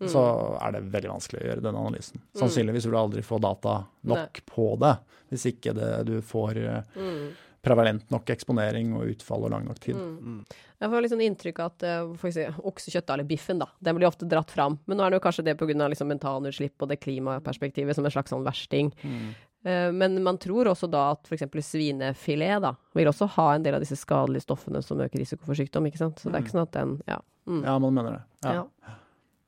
mm. 0.00 0.08
så 0.12 0.24
er 0.60 0.74
det 0.76 0.82
veldig 0.92 1.12
vanskelig 1.14 1.40
å 1.40 1.46
gjøre 1.46 1.64
den 1.64 1.78
analysen. 1.80 2.20
Mm. 2.20 2.34
Sannsynligvis 2.42 2.88
vil 2.88 2.96
du 2.96 3.00
aldri 3.00 3.24
få 3.26 3.38
data 3.42 3.78
nok 4.10 4.42
Nei. 4.42 4.44
på 4.50 4.66
det, 4.82 4.96
hvis 5.32 5.46
ikke 5.52 5.74
det, 5.78 5.92
du 6.10 6.18
får 6.26 6.60
mm. 6.98 7.24
Prevalent 7.60 8.06
nok 8.12 8.30
eksponering 8.32 8.94
og 8.96 9.10
utfall 9.12 9.44
og 9.44 9.52
lang 9.52 9.66
nok 9.68 9.80
tid. 9.82 9.98
Mm. 9.98 10.40
Jeg 10.80 10.92
får 10.92 11.04
litt 11.04 11.12
sånn 11.12 11.24
inntrykk 11.26 11.60
av 11.60 11.72
at 11.74 11.84
uh, 11.84 12.12
for 12.20 12.32
si, 12.32 12.46
oksekjøttet, 12.48 13.12
eller 13.14 13.28
biffen, 13.28 13.60
da, 13.60 13.68
den 13.84 13.98
blir 13.98 14.08
ofte 14.08 14.28
dratt 14.28 14.52
fram. 14.52 14.78
Men 14.88 14.96
nå 14.96 15.04
er 15.04 15.12
det 15.12 15.20
jo 15.20 15.24
kanskje 15.26 15.44
det 15.50 15.56
pga. 15.60 15.88
Liksom 15.90 16.08
metanutslipp 16.08 16.82
og 16.82 16.90
det 16.90 17.00
klimaperspektivet 17.02 17.96
som 17.96 18.06
en 18.06 18.14
slags 18.14 18.32
sånn 18.32 18.46
versting. 18.46 18.92
Mm. 19.04 19.28
Eh, 19.64 19.90
men 19.92 20.22
man 20.24 20.38
tror 20.40 20.70
også 20.72 20.88
da 20.90 21.10
at 21.14 21.28
f.eks. 21.28 21.44
svinefilet 21.66 22.62
da, 22.64 22.72
vil 22.96 23.10
også 23.10 23.28
ha 23.36 23.50
en 23.54 23.66
del 23.66 23.76
av 23.76 23.84
disse 23.84 23.98
skadelige 24.00 24.46
stoffene 24.46 24.80
som 24.84 25.02
øker 25.04 25.20
risiko 25.20 25.44
for 25.44 25.58
sykdom. 25.58 25.90
ikke 25.90 26.00
sant? 26.00 26.22
Så 26.22 26.30
det 26.30 26.40
er 26.40 26.46
ikke 26.46 26.54
mm. 26.54 26.56
sånn 26.56 26.68
at 26.68 26.78
den 26.78 26.96
Ja, 27.10 27.20
mm. 27.50 27.60
ja 27.68 27.76
man 27.84 27.98
mener 27.98 28.16
det. 28.16 28.22
Ja. 28.46 28.54
Ja. 28.56 28.96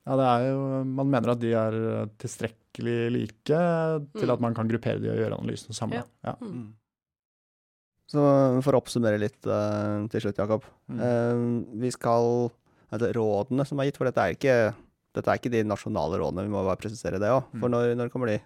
ja. 0.05 0.21
det 0.21 0.29
er 0.35 0.47
jo 0.51 0.61
Man 0.91 1.15
mener 1.15 1.33
at 1.33 1.41
de 1.41 1.57
er 1.57 1.81
tilstrekkelig 2.21 2.99
like 3.17 3.49
til 3.49 4.29
mm. 4.29 4.37
at 4.37 4.45
man 4.45 4.59
kan 4.59 4.69
gruppere 4.69 5.01
de 5.01 5.13
og 5.15 5.25
gjøre 5.25 5.41
analysen 5.41 5.77
sammen. 5.77 6.05
Ja. 6.27 6.37
Mm. 6.45 6.71
Så 8.13 8.23
for 8.65 8.77
å 8.77 8.83
oppsummere 8.83 9.21
litt 9.21 9.49
uh, 9.49 10.05
til 10.13 10.27
slutt, 10.27 10.41
Jakob. 10.43 10.67
Mm. 10.93 11.01
Uh, 11.01 11.77
vi 11.85 11.93
skal 11.95 12.51
altså, 12.93 13.13
Rådene 13.17 13.67
som 13.69 13.81
er 13.81 13.89
gitt, 13.89 14.01
for 14.01 14.09
dette 14.09 14.25
er 14.25 14.37
ikke, 14.37 14.57
dette 15.17 15.33
er 15.33 15.41
ikke 15.41 15.53
de 15.55 15.65
nasjonale 15.65 16.21
rådene, 16.21 16.45
vi 16.45 16.53
må 16.53 16.65
bare 16.67 16.81
presisere 16.81 17.21
det 17.23 17.33
òg. 17.33 17.47
For 17.55 17.71
mm. 17.71 17.75
når, 17.77 17.95
når, 18.03 18.13
kommer 18.13 18.35
de? 18.35 18.39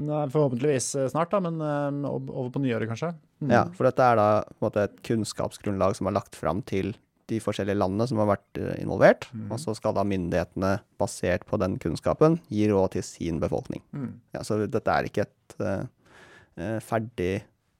Nei, 0.00 0.24
forhåpentligvis 0.32 0.94
snart, 1.12 1.34
da, 1.34 1.42
men 1.44 1.60
uh, 1.60 2.16
over 2.16 2.52
på 2.54 2.64
nyåret, 2.64 2.88
kanskje. 2.88 3.12
Mm. 3.44 3.52
Ja, 3.52 3.64
for 3.76 3.90
dette 3.90 4.08
er 4.08 4.20
da 4.20 4.28
på 4.48 4.62
en 4.62 4.68
måte 4.70 4.88
et 4.88 5.00
kunnskapsgrunnlag 5.10 5.98
som 5.98 6.08
er 6.08 6.16
lagt 6.22 6.38
fram 6.38 6.64
til 6.64 6.94
de 7.28 7.38
forskjellige 7.40 7.80
landene 7.80 8.04
som 8.08 8.18
har 8.20 8.34
vært 8.34 8.58
involvert. 8.80 9.28
Mm. 9.32 9.48
Og 9.52 9.60
så 9.60 9.72
skal 9.76 9.96
da 9.96 10.04
myndighetene, 10.08 10.76
basert 11.00 11.44
på 11.48 11.60
den 11.60 11.76
kunnskapen, 11.80 12.36
gi 12.52 12.68
råd 12.68 12.96
til 12.96 13.04
sin 13.04 13.40
befolkning. 13.40 13.80
Mm. 13.96 14.12
Ja, 14.36 14.44
så 14.44 14.60
dette 14.64 14.92
er 14.92 15.08
ikke 15.08 15.24
et 15.24 15.56
uh, 15.60 16.80
ferdig 16.84 17.34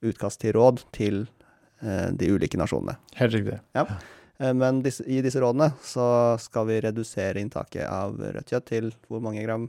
utkast 0.05 0.43
til 0.43 0.55
råd 0.57 0.83
til 0.95 1.23
eh, 1.83 2.11
de 2.13 2.33
ulike 2.35 2.59
nasjonene. 2.61 2.97
Helt 3.19 3.37
riktig. 3.37 3.61
Ja. 3.77 3.87
Eh, 4.39 4.53
men 4.57 4.83
disse, 4.85 5.07
i 5.07 5.21
disse 5.25 5.43
rådene 5.43 5.73
så 5.85 6.07
skal 6.43 6.69
vi 6.71 6.81
redusere 6.85 7.43
inntaket 7.43 7.87
av 7.89 8.19
rødt 8.21 8.53
kjøtt 8.55 8.69
til 8.73 8.93
hvor 9.09 9.25
mange 9.25 9.45
gram? 9.47 9.69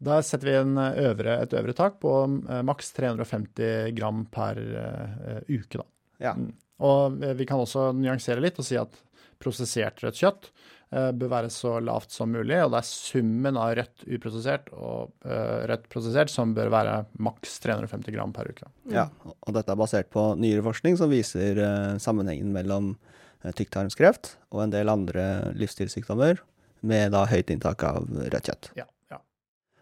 Da 0.00 0.22
setter 0.24 0.48
vi 0.48 0.56
øvre, 1.04 1.36
et 1.44 1.54
øvre 1.56 1.76
tak 1.76 2.00
på 2.00 2.16
eh, 2.48 2.64
maks 2.66 2.94
350 2.96 3.94
gram 3.98 4.24
per 4.32 4.60
eh, 4.60 5.40
uke. 5.50 5.80
Da. 5.82 5.86
Ja. 6.30 6.34
Mm. 6.36 6.52
Og 6.80 7.22
vi 7.36 7.44
kan 7.44 7.60
også 7.60 7.90
nyansere 7.92 8.40
litt 8.40 8.56
og 8.56 8.64
si 8.64 8.78
at 8.80 8.94
prosessert 9.40 10.00
rødt 10.00 10.16
kjøtt 10.16 10.48
Eh, 10.48 10.79
bør 10.90 11.30
være 11.30 11.50
så 11.54 11.76
lavt 11.84 12.10
som 12.10 12.32
mulig. 12.34 12.56
Og 12.64 12.72
det 12.72 12.80
er 12.80 12.88
summen 12.88 13.58
av 13.60 13.74
rødt 13.78 14.04
uprosessert 14.10 14.70
og 14.74 15.12
uh, 15.22 15.62
rødt 15.70 15.86
prosessert 15.92 16.32
som 16.32 16.54
bør 16.56 16.72
være 16.74 16.96
maks 17.22 17.58
350 17.62 18.16
gram 18.16 18.34
per 18.34 18.50
uke. 18.50 18.70
Ja, 18.90 19.06
og 19.22 19.54
dette 19.54 19.70
er 19.70 19.78
basert 19.78 20.10
på 20.10 20.32
nyere 20.40 20.64
forskning 20.66 20.98
som 20.98 21.12
viser 21.12 21.60
uh, 21.62 21.98
sammenhengen 22.02 22.50
mellom 22.54 22.94
uh, 22.96 23.52
tykktarmskreft 23.54 24.34
og 24.50 24.64
en 24.64 24.74
del 24.74 24.90
andre 24.90 25.54
livsstilssykdommer 25.58 26.42
med 26.86 27.14
da 27.14 27.26
høyt 27.30 27.52
inntak 27.52 27.84
av 27.86 28.08
rødt 28.10 28.50
kjøtt. 28.50 28.72
Ja. 28.80 28.88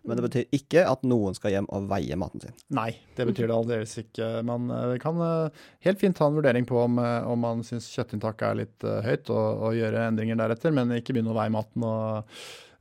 Men 0.09 0.16
det 0.16 0.24
betyr 0.24 0.54
ikke 0.56 0.84
at 0.88 1.02
noen 1.04 1.36
skal 1.36 1.52
hjem 1.52 1.66
og 1.74 1.88
veie 1.90 2.16
maten 2.16 2.40
sin. 2.42 2.54
Nei, 2.74 2.90
det 3.18 3.26
betyr 3.28 3.50
det 3.50 3.56
aldeles 3.56 3.92
ikke. 4.00 4.28
Man 4.48 4.70
eh, 4.72 4.94
kan 5.02 5.20
eh, 5.24 5.66
helt 5.84 6.00
fint 6.00 6.16
ta 6.16 6.30
en 6.30 6.38
vurdering 6.38 6.64
på 6.68 6.78
om, 6.80 6.96
eh, 7.02 7.28
om 7.28 7.44
man 7.44 7.61
syns 7.66 7.90
kjøttinntaket 7.92 8.46
er 8.48 8.61
litt 8.62 8.88
høyt, 9.04 9.28
og, 9.28 9.44
og, 9.61 9.76
gjøre 9.76 10.06
endringer 10.09 10.40
deretter, 10.40 10.72
men 10.74 10.96
ikke 10.96 11.12
begynne 11.12 11.34
å 11.34 11.36
veie 11.36 11.52
maten 11.52 11.84
og 11.84 12.32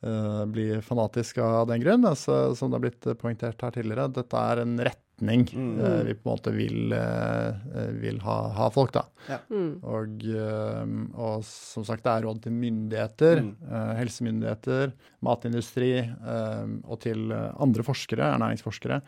uh, 0.07 0.45
bli 0.49 0.69
fanatisk 0.86 1.41
av 1.43 1.67
den 1.69 1.84
grunn. 1.84 2.07
Altså, 2.07 2.55
som 2.55 2.71
det 2.71 2.80
har 2.80 2.86
blitt 2.88 3.09
poengtert 3.19 3.67
her 3.67 3.75
tidligere, 3.75 4.07
dette 4.15 4.45
er 4.53 4.63
en 4.63 4.80
rett 4.88 5.03
retning 5.18 5.47
mm. 5.53 5.80
uh, 5.80 6.03
vi 6.03 6.13
på 6.13 6.30
en 6.30 6.36
måte 6.36 6.51
vil, 6.51 6.93
uh, 6.93 7.91
vil 8.01 8.20
ha, 8.22 8.49
ha, 8.53 8.70
folk, 8.72 8.93
da. 8.93 9.05
Ja. 9.28 9.39
Mm. 9.49 9.80
Og, 9.84 10.26
uh, 10.26 10.86
og, 11.15 11.45
som 11.45 11.86
sagt, 11.86 12.03
det 12.03 12.11
er 12.11 12.28
råd 12.28 12.43
til 12.43 12.53
myndigheter, 12.53 13.41
mm. 13.41 13.55
helsemyndigheter, 13.97 14.93
matindustri 15.22 15.93
og 16.88 16.99
til 17.01 17.32
andre 17.34 17.84
forskere, 17.84 18.34
ernæringsforskere. 18.36 19.01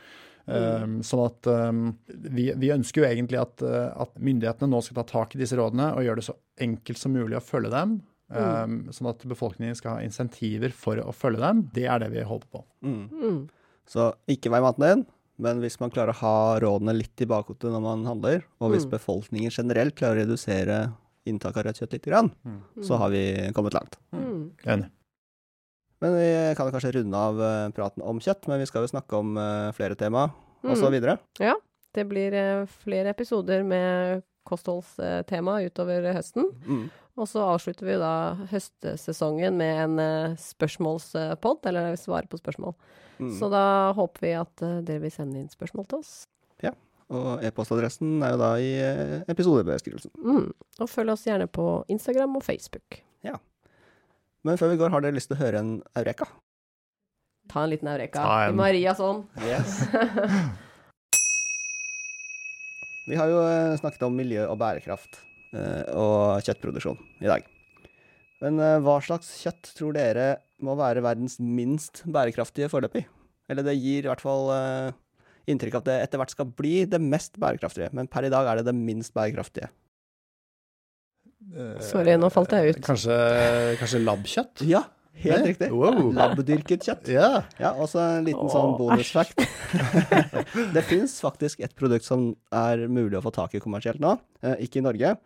Um, 0.49 0.95
sånn 1.05 1.27
at 1.27 1.45
um, 1.45 1.81
vi, 2.07 2.47
vi, 2.57 2.71
ønsker 2.73 3.03
jo 3.03 3.05
egentlig 3.05 3.37
at, 3.37 3.61
at, 3.61 4.15
myndighetene 4.17 4.71
nå 4.71 4.79
skal 4.81 4.97
ta 4.97 5.03
tak 5.11 5.35
i 5.35 5.41
disse 5.43 5.53
rådene 5.59 5.91
og 5.93 6.01
gjøre 6.01 6.23
det 6.23 6.25
så 6.25 6.33
enkelt 6.65 6.97
som 6.97 7.13
mulig 7.13 7.37
å 7.37 7.43
følge 7.43 7.69
dem. 7.75 7.99
Um, 8.33 8.79
sånn 8.93 9.11
at 9.11 9.21
befolkningen 9.29 9.77
skal 9.77 9.99
ha 9.99 10.05
insentiver 10.05 10.73
for 10.73 10.97
å 11.03 11.13
følge 11.13 11.43
dem. 11.43 11.63
Det 11.75 11.85
er 11.85 12.01
det 12.01 12.09
vi 12.15 12.25
håper 12.25 12.49
på. 12.57 12.65
Mm. 12.81 13.05
mm. 13.13 13.39
Så 13.89 14.11
ikke 14.29 14.51
vei 14.53 14.61
maten 14.61 14.85
din. 14.85 15.05
Men 15.39 15.61
hvis 15.63 15.79
man 15.79 15.91
klarer 15.93 16.11
å 16.11 16.19
ha 16.19 16.37
rådene 16.59 16.97
litt 16.97 17.23
i 17.23 17.27
bakhodet 17.29 17.71
når 17.71 17.83
man 17.83 18.07
handler, 18.07 18.43
og 18.59 18.73
hvis 18.73 18.87
mm. 18.87 18.93
befolkningen 18.93 19.53
generelt 19.55 19.95
klarer 19.99 20.19
å 20.19 20.25
redusere 20.25 20.79
inntak 21.29 21.57
av 21.59 21.67
rødt 21.67 21.81
kjøtt 21.81 21.95
litt, 21.95 22.07
grann, 22.07 22.31
mm. 22.43 22.61
så 22.85 22.99
har 22.99 23.11
vi 23.13 23.23
kommet 23.55 23.75
langt. 23.77 23.99
Mm. 24.11 24.23
mm. 24.25 24.47
Enig. 24.75 24.89
Men 25.99 26.13
vi 26.15 26.27
kan 26.55 26.69
kanskje 26.71 26.93
runde 26.95 27.21
av 27.27 27.41
uh, 27.43 27.71
praten 27.75 28.03
om 28.07 28.21
kjøtt, 28.23 28.47
men 28.47 28.61
vi 28.61 28.67
skal 28.69 28.85
jo 28.85 28.91
snakke 28.93 29.19
om 29.19 29.33
uh, 29.35 29.67
flere 29.75 29.97
tema 29.99 30.29
mm. 30.63 30.71
osv. 30.71 30.95
Ja, 31.43 31.57
det 31.95 32.05
blir 32.07 32.35
uh, 32.35 32.69
flere 32.85 33.11
episoder 33.11 33.65
med 33.67 34.23
kostholdstema 34.47 35.59
utover 35.67 36.07
høsten. 36.15 36.47
Mm. 36.65 36.85
Og 37.19 37.27
så 37.27 37.41
avslutter 37.43 37.83
vi 37.87 37.97
da 37.99 38.13
høstsesongen 38.47 39.57
med 39.59 39.79
en 39.83 39.99
uh, 39.99 40.37
spørsmålspod, 40.39 41.65
eller 41.67 41.97
svare 41.99 42.29
på 42.31 42.39
spørsmål. 42.39 42.73
Mm. 43.19 43.33
Så 43.35 43.49
da 43.51 43.91
håper 43.97 44.23
vi 44.23 44.31
at 44.39 44.63
uh, 44.63 44.77
dere 44.87 45.03
vil 45.03 45.11
sende 45.11 45.41
inn 45.41 45.51
spørsmål 45.51 45.89
til 45.91 45.99
oss. 45.99 46.13
Ja, 46.63 46.71
og 47.11 47.43
e-postadressen 47.43 48.23
er 48.23 48.35
jo 48.35 48.39
da 48.39 48.51
i 48.63 48.71
uh, 48.79 49.17
episodebeskrivelsen. 49.31 50.11
Mm. 50.15 50.47
Og 50.79 50.91
følg 50.91 51.15
oss 51.15 51.27
gjerne 51.27 51.47
på 51.51 51.65
Instagram 51.91 52.39
og 52.39 52.45
Facebook. 52.47 53.01
Ja. 53.27 53.35
Men 54.47 54.59
før 54.61 54.71
vi 54.71 54.79
går, 54.79 54.95
har 54.95 55.03
dere 55.03 55.19
lyst 55.19 55.27
til 55.33 55.35
å 55.35 55.43
høre 55.43 55.59
en 55.59 55.75
eureka? 55.99 56.25
Ta 57.51 57.65
en 57.65 57.71
liten 57.73 57.91
eureka. 57.91 58.23
En... 58.23 58.55
I 58.55 58.59
Maria 58.63 58.95
sånn. 58.95 59.25
Yes. 59.43 59.81
vi 63.09 63.15
har 63.19 63.27
jo 63.27 63.43
snakket 63.81 64.05
om 64.07 64.15
miljø 64.15 64.47
og 64.47 64.55
bærekraft 64.61 65.17
Eh, 65.17 65.28
og 65.51 66.43
kjøttproduksjon 66.45 66.99
i 67.25 67.31
dag. 67.31 67.47
Men 68.43 68.59
eh, 68.63 68.77
hva 68.83 68.99
slags 69.03 69.31
kjøtt 69.41 69.73
tror 69.77 69.95
dere 69.97 70.29
må 70.63 70.75
være 70.79 71.03
verdens 71.03 71.37
minst 71.43 72.03
bærekraftige 72.07 72.69
foreløpig? 72.71 73.05
Eller 73.49 73.65
det 73.65 73.79
gir 73.79 74.05
i 74.05 74.11
hvert 74.11 74.23
fall 74.23 74.51
eh, 74.53 74.93
inntrykk 75.51 75.79
av 75.79 75.83
at 75.83 75.89
det 75.89 75.97
etter 76.05 76.21
hvert 76.21 76.35
skal 76.35 76.53
bli 76.61 76.75
det 76.89 77.01
mest 77.03 77.39
bærekraftige, 77.41 77.89
men 77.97 78.07
per 78.11 78.27
i 78.27 78.31
dag 78.31 78.47
er 78.47 78.59
det 78.59 78.69
det 78.69 78.77
minst 78.77 79.15
bærekraftige. 79.15 79.71
Sorry, 81.81 82.13
nå 82.19 82.29
falt 82.29 82.53
jeg 82.53 82.75
ut. 82.75 82.79
Kanskje, 82.85 83.19
kanskje 83.81 84.05
labbkjøtt? 84.05 84.63
Ja, 84.75 84.85
Helt 85.19 85.47
riktig. 85.49 85.67
Wow. 85.75 86.13
Labbedyrket 86.15 86.85
kjøtt. 86.85 87.09
Ja. 87.11 87.41
ja 87.59 87.73
og 87.75 87.89
så 87.91 87.99
en 88.19 88.27
liten 88.27 88.47
sånn 88.51 88.77
bonusfact. 88.79 89.41
det 90.75 90.83
fins 90.87 91.17
faktisk 91.19 91.65
et 91.65 91.73
produkt 91.75 92.07
som 92.07 92.29
er 92.55 92.85
mulig 92.87 93.17
å 93.19 93.23
få 93.25 93.33
tak 93.35 93.57
i 93.57 93.61
kommersielt 93.63 93.99
nå. 93.99 94.13
Eh, 94.45 94.63
ikke 94.63 94.79
i 94.79 94.85
Norge, 94.85 95.17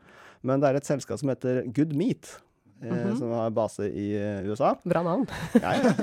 men 0.43 0.61
det 0.61 0.69
er 0.69 0.79
et 0.79 0.87
selskap 0.87 1.19
som 1.21 1.31
heter 1.31 1.63
Good 1.73 1.95
Meat. 1.97 2.37
Eh, 2.83 2.91
mm 2.91 2.99
-hmm. 2.99 3.17
Som 3.19 3.31
har 3.31 3.49
base 3.49 3.89
i 3.89 4.17
uh, 4.17 4.49
USA. 4.49 4.75
Bra 4.83 5.03
navn. 5.03 5.27
ja, 5.53 5.73
ja. 5.73 5.93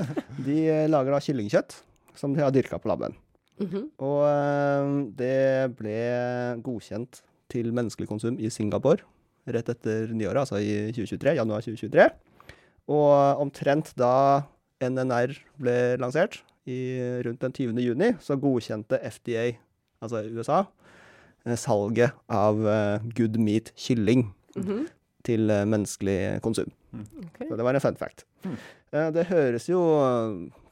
De 0.45 0.57
uh, 0.69 0.89
lager 0.89 1.11
da 1.11 1.19
kyllingkjøtt 1.19 1.83
som 2.15 2.33
de 2.33 2.41
har 2.41 2.51
dyrka 2.51 2.77
på 2.77 2.87
labben. 2.87 3.15
Mm 3.59 3.67
-hmm. 3.67 3.85
Og 3.97 5.17
det 5.17 5.75
ble 5.77 6.61
godkjent 6.63 7.21
til 7.49 7.73
menneskelig 7.73 8.07
konsum 8.07 8.39
i 8.39 8.49
Singapore 8.49 9.03
rett 9.45 9.69
etter 9.69 10.07
nyåret, 10.13 10.37
altså 10.37 10.59
i 10.61 10.91
2023, 10.91 11.35
januar 11.35 11.61
2023. 11.61 12.09
Og 12.87 13.41
omtrent 13.41 13.93
da 13.97 14.43
NNR 14.81 15.35
ble 15.57 15.97
lansert, 16.01 16.43
i, 16.69 17.01
rundt 17.25 17.41
den 17.41 17.53
20. 17.53 17.81
juni, 17.81 18.11
så 18.21 18.37
godkjente 18.37 18.99
FDA, 19.01 19.57
altså 20.01 20.21
USA, 20.29 20.59
eh, 20.59 20.80
salget 21.57 22.13
av 22.29 22.59
uh, 22.65 23.01
good 23.17 23.39
meat 23.39 23.71
kylling 23.75 24.27
mm 24.55 24.63
-hmm. 24.63 24.87
til 25.23 25.49
uh, 25.49 25.65
menneskelig 25.65 26.41
konsum. 26.41 26.69
Mm. 26.93 27.05
Okay. 27.25 27.47
Så 27.47 27.55
det 27.55 27.63
var 27.63 27.73
en 27.73 27.81
fun 27.81 27.95
fact. 27.95 28.25
Mm. 28.43 28.57
Uh, 28.93 29.09
det 29.13 29.25
høres 29.25 29.69
jo 29.69 29.79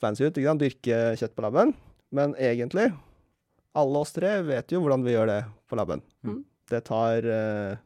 fancy 0.02 0.24
ut, 0.24 0.38
ikke 0.38 0.50
sant? 0.50 0.62
dyrke 0.62 1.16
kjøtt 1.18 1.36
på 1.36 1.42
laben, 1.42 1.74
men 2.12 2.36
egentlig, 2.36 2.94
alle 3.74 3.98
oss 3.98 4.14
tre 4.14 4.42
vet 4.42 4.72
jo 4.72 4.82
hvordan 4.82 5.04
vi 5.04 5.12
gjør 5.12 5.28
det 5.28 5.46
på 5.70 5.76
laben. 5.76 6.02
Mm. 6.24 6.44
Det 6.70 6.84
tar 6.86 7.22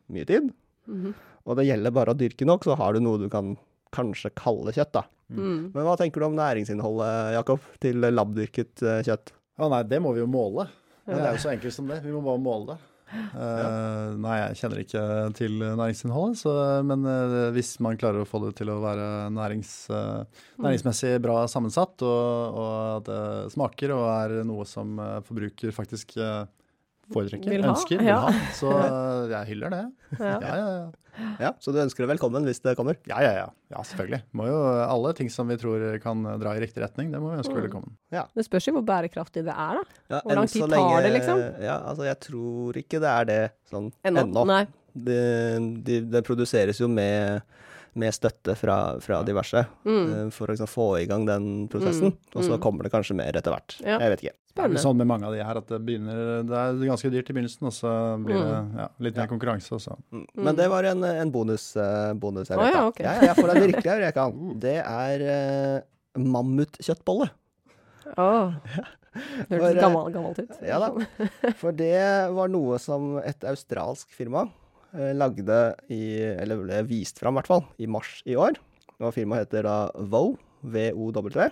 mye 0.08 0.26
tid, 0.26 0.52
-hmm. 0.88 1.14
og 1.46 1.58
det 1.58 1.66
gjelder 1.66 1.92
bare 1.92 2.12
å 2.12 2.18
dyrke 2.18 2.46
nok, 2.46 2.64
så 2.64 2.76
har 2.76 2.94
du 2.94 3.00
noe 3.00 3.18
du 3.18 3.30
kan 3.30 3.58
kanskje 3.92 4.34
kalle 4.36 4.74
kjøtt, 4.74 4.94
da. 4.94 5.04
Mm. 5.30 5.72
Men 5.74 5.86
hva 5.86 5.96
tenker 5.98 6.22
du 6.22 6.28
om 6.28 6.36
næringsinnholdet, 6.38 7.34
Jakob, 7.38 7.60
til 7.80 8.02
labdyrket 8.02 8.84
uh, 8.86 9.02
kjøtt? 9.06 9.34
Å 9.62 9.70
nei, 9.70 9.84
det 9.90 10.00
må 10.02 10.14
vi 10.16 10.24
jo 10.24 10.30
måle. 10.30 10.68
Men 11.08 11.20
det 11.20 11.30
er 11.30 11.38
jo 11.38 11.44
så 11.44 11.54
enkelt 11.54 11.76
som 11.76 11.88
det. 11.90 12.02
Vi 12.06 12.14
må 12.14 12.24
bare 12.24 12.42
måle 12.42 12.74
det. 12.74 12.82
Uh, 13.14 14.16
nei, 14.18 14.38
jeg 14.40 14.58
kjenner 14.62 14.80
ikke 14.82 15.02
til 15.38 15.60
næringsinnholdet, 15.62 16.40
så, 16.40 16.54
men 16.88 17.06
uh, 17.06 17.52
hvis 17.54 17.76
man 17.84 18.00
klarer 18.00 18.24
å 18.24 18.30
få 18.30 18.42
det 18.46 18.56
til 18.58 18.72
å 18.74 18.80
være 18.82 19.06
nærings, 19.34 19.74
uh, 19.94 20.24
næringsmessig 20.64 21.12
bra 21.22 21.44
sammensatt, 21.52 22.02
og, 22.02 22.58
og, 22.58 22.72
at 22.98 23.12
det 23.12 23.54
smaker 23.54 23.94
og 23.94 24.08
er 24.10 24.36
noe 24.48 24.66
som 24.70 24.98
forbruker 25.28 25.76
faktisk 25.76 26.16
foretrekker, 27.12 27.52
vil 27.52 27.66
ønsker, 27.68 28.00
vil 28.00 28.14
ha, 28.16 28.34
så 28.56 28.74
jeg 29.34 29.50
hyller 29.54 29.74
det. 29.74 29.86
Ja, 30.20 30.38
ja, 30.40 30.58
ja. 30.58 30.92
Ja, 31.38 31.52
Så 31.62 31.72
du 31.74 31.78
ønsker 31.78 32.06
det 32.06 32.10
velkommen 32.16 32.46
hvis 32.48 32.62
det 32.64 32.74
kommer? 32.78 32.98
Ja, 33.10 33.20
ja, 33.22 33.34
ja. 33.38 33.48
ja 33.70 33.82
selvfølgelig. 33.86 34.24
Må 34.38 34.48
jo, 34.50 34.58
alle 34.82 35.14
ting 35.18 35.30
som 35.30 35.50
vi 35.52 35.58
tror 35.62 35.86
kan 36.04 36.24
dra 36.42 36.56
i 36.58 36.62
riktig 36.64 36.82
retning, 36.82 37.12
det 37.14 37.22
må 37.22 37.32
vi 37.32 37.42
ønske 37.42 37.54
mm. 37.54 37.60
velkommen. 37.68 37.96
Ja. 38.14 38.26
Det 38.34 38.46
spørs 38.48 38.70
jo 38.70 38.76
hvor 38.80 38.86
bærekraftig 38.88 39.46
det 39.46 39.54
er, 39.54 39.82
da. 39.82 40.00
Ja, 40.16 40.22
hvor 40.24 40.40
lang 40.40 40.50
tid 40.50 40.66
tar 40.66 40.74
lenge, 40.74 41.02
det, 41.06 41.12
liksom? 41.20 41.44
Ja, 41.62 41.78
altså 41.92 42.08
jeg 42.10 42.20
tror 42.28 42.80
ikke 42.82 43.04
det 43.04 43.12
er 43.12 43.30
det 43.30 43.42
sånn 43.70 43.92
ennå. 44.10 44.26
ennå. 44.26 44.64
Det, 44.94 45.22
de, 45.86 46.02
det 46.14 46.22
produseres 46.26 46.82
jo 46.82 46.90
med 46.90 47.46
med 48.00 48.14
støtte 48.16 48.56
fra, 48.58 48.78
fra 49.04 49.22
diverse, 49.26 49.66
mm. 49.86 50.32
for 50.34 50.50
å 50.50 50.56
liksom, 50.56 50.70
få 50.70 50.88
i 51.02 51.10
gang 51.10 51.28
den 51.28 51.68
prosessen. 51.72 52.14
Mm. 52.14 52.32
Og 52.34 52.40
så 52.40 52.56
mm. 52.56 52.62
kommer 52.64 52.88
det 52.88 52.94
kanskje 52.94 53.18
mer 53.18 53.38
etter 53.38 53.54
hvert. 53.54 53.76
Ja. 53.84 54.00
Jeg 54.02 54.14
vet 54.14 54.26
ikke. 54.26 54.38
Spennende. 54.54 54.76
Det 54.76 54.82
er 54.82 54.86
sånn 54.86 55.00
med 55.00 55.10
mange 55.10 55.26
av 55.30 55.34
de 55.34 55.42
her 55.42 55.58
at 55.58 55.70
det, 55.72 55.80
begynner, 55.82 56.18
det 56.46 56.58
er 56.60 56.82
ganske 56.86 57.10
dyrt 57.14 57.30
i 57.30 57.36
begynnelsen, 57.38 57.70
og 57.70 57.74
så 57.74 57.92
blir 58.22 58.38
det 58.38 58.58
mm. 58.62 58.74
ja, 58.82 58.88
litt 59.08 59.18
mer 59.18 59.30
konkurranse. 59.32 59.70
Også. 59.80 59.98
Mm. 60.14 60.26
Men 60.46 60.60
det 60.60 60.68
var 60.74 60.90
en, 60.90 61.06
en 61.10 61.32
bonus, 61.34 61.70
uh, 61.78 62.12
bonus 62.14 62.52
jeg 62.52 62.60
vet. 62.60 62.68
Oh, 62.68 62.74
ja, 62.78 62.84
okay. 62.90 63.08
ja, 63.08 63.30
jeg 63.32 63.38
får 63.40 63.54
er 63.54 63.62
virkelig 63.68 63.96
jeg 64.08 64.18
kan. 64.18 64.42
Det 64.66 64.76
er 64.82 65.24
uh, 65.28 66.20
mammutkjøttbolle. 66.34 67.32
Oh. 68.14 68.54
Det 69.50 69.60
Hørtes 69.60 69.76
eh, 69.76 69.82
gammelt, 69.82 70.14
gammel 70.16 70.38
ut. 70.38 70.54
Ja 70.66 70.80
da. 70.82 71.50
For 71.60 71.76
det 71.78 71.98
var 72.34 72.50
noe 72.50 72.80
som 72.82 73.20
et 73.22 73.46
australsk 73.46 74.10
firma 74.18 74.48
lagde 74.94 75.60
i 75.90 76.02
Eller 76.38 76.60
ble 76.62 76.84
vist 76.86 77.18
fram, 77.22 77.34
i 77.34 77.42
hvert 77.42 77.50
fall, 77.50 77.66
i 77.82 77.90
mars 77.90 78.20
i 78.30 78.38
år. 78.40 78.60
Og 79.02 79.14
firmaet 79.16 79.48
heter 79.48 79.66
da 79.68 79.78
VOW. 79.98 80.36
V-O-W. 80.64 81.50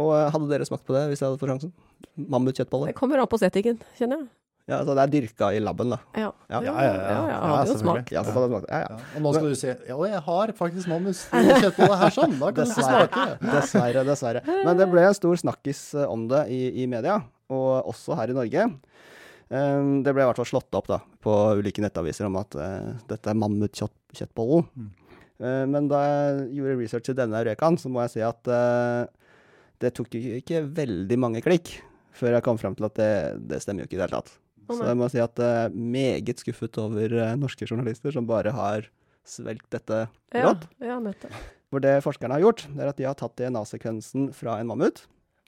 Og 0.00 0.12
hadde 0.32 0.48
dere 0.50 0.66
smakt 0.68 0.84
på 0.88 0.96
det 0.96 1.06
hvis 1.10 1.22
jeg 1.22 1.28
hadde 1.28 1.40
fått 1.40 1.52
sjansen? 1.52 1.72
Mammutkjøttboller. 2.16 2.92
Det 2.92 2.98
kommer 2.98 3.20
an 3.20 3.28
på 3.28 3.40
settingen, 3.40 3.78
kjenner 3.98 4.22
jeg. 4.22 4.28
Ja, 4.66 4.80
altså 4.80 4.96
det 4.98 5.02
er 5.04 5.10
dyrka 5.12 5.48
i 5.54 5.60
laben, 5.62 5.92
da. 5.94 6.00
Ja, 6.18 6.32
ja, 6.50 6.58
ja. 6.64 6.72
ja, 6.74 6.94
ja, 6.98 7.18
ja, 7.30 7.36
hadde 7.52 7.70
jo 7.70 7.76
smakt. 7.78 8.08
Ja, 8.10 8.24
ja. 8.26 8.96
Og 9.14 9.22
nå 9.22 9.32
skal 9.36 9.52
du 9.52 9.58
si 9.60 9.68
ja, 9.70 9.98
jeg 10.10 10.22
har 10.26 10.52
faktisk 10.58 10.90
mammutkjøttbolle 10.90 11.98
her 12.00 12.16
sånn, 12.16 12.34
da 12.40 12.50
kan 12.56 12.66
du 12.66 12.74
smake. 12.74 13.26
Dessverre, 13.44 14.02
dessverre. 14.08 14.42
Men 14.66 14.80
det 14.80 14.88
ble 14.90 15.06
en 15.06 15.14
stor 15.14 15.38
snakkis 15.38 15.84
eh, 15.94 16.10
om 16.10 16.26
det 16.32 16.42
i, 16.50 16.60
i 16.82 16.88
media, 16.90 17.20
og 17.46 17.92
også 17.92 18.18
her 18.18 18.34
i 18.34 18.36
Norge. 18.40 18.66
Um, 19.46 20.00
det 20.02 20.10
ble 20.10 20.24
i 20.24 20.26
hvert 20.26 20.40
fall 20.40 20.48
slått 20.48 20.74
opp 20.74 20.88
da, 20.90 20.98
på 21.22 21.32
ulike 21.60 21.82
nettaviser 21.84 22.26
om 22.26 22.38
at 22.40 22.56
uh, 22.58 22.96
dette 23.06 23.30
er 23.30 23.38
mammutkjøttbollen. 23.38 24.66
Mm. 24.74 24.88
Uh, 25.38 25.62
men 25.70 25.86
da 25.90 26.00
jeg 26.02 26.48
gjorde 26.56 26.78
research 26.80 27.12
i 27.12 27.18
denne 27.20 27.42
Eurekaen, 27.44 27.78
så 27.78 27.92
må 27.92 28.02
jeg 28.04 28.16
si 28.16 28.24
at 28.26 28.50
uh, 28.50 29.06
det 29.82 29.92
tok 29.94 30.18
ikke 30.18 30.64
veldig 30.74 31.20
mange 31.22 31.44
klikk 31.44 31.76
før 32.16 32.38
jeg 32.38 32.46
kom 32.46 32.58
fram 32.58 32.74
til 32.74 32.88
at 32.88 32.98
det, 32.98 33.12
det 33.52 33.62
stemmer 33.62 33.84
jo 33.84 33.90
ikke 33.90 33.98
i 33.98 34.00
det 34.00 34.06
hele 34.08 34.18
tatt. 34.22 34.36
Så 34.66 34.82
jeg 34.82 34.98
må 34.98 35.06
si 35.12 35.20
at 35.22 35.38
jeg 35.38 35.66
er 35.68 35.74
meget 35.76 36.40
skuffet 36.42 36.78
over 36.82 37.12
norske 37.38 37.68
journalister 37.68 38.14
som 38.16 38.26
bare 38.26 38.50
har 38.56 38.88
svelgt 39.28 39.68
dette 39.76 40.06
rått. 40.32 40.64
Ja, 40.80 40.96
ja, 40.96 41.28
For 41.70 41.84
det 41.84 42.00
forskerne 42.02 42.38
har 42.38 42.42
gjort, 42.42 42.64
det 42.72 42.82
er 42.82 42.90
at 42.90 42.98
de 42.98 43.06
har 43.06 43.18
tatt 43.20 43.36
DNA-sekvensen 43.38 44.32
fra 44.34 44.56
en 44.58 44.72
mammut. 44.72 45.04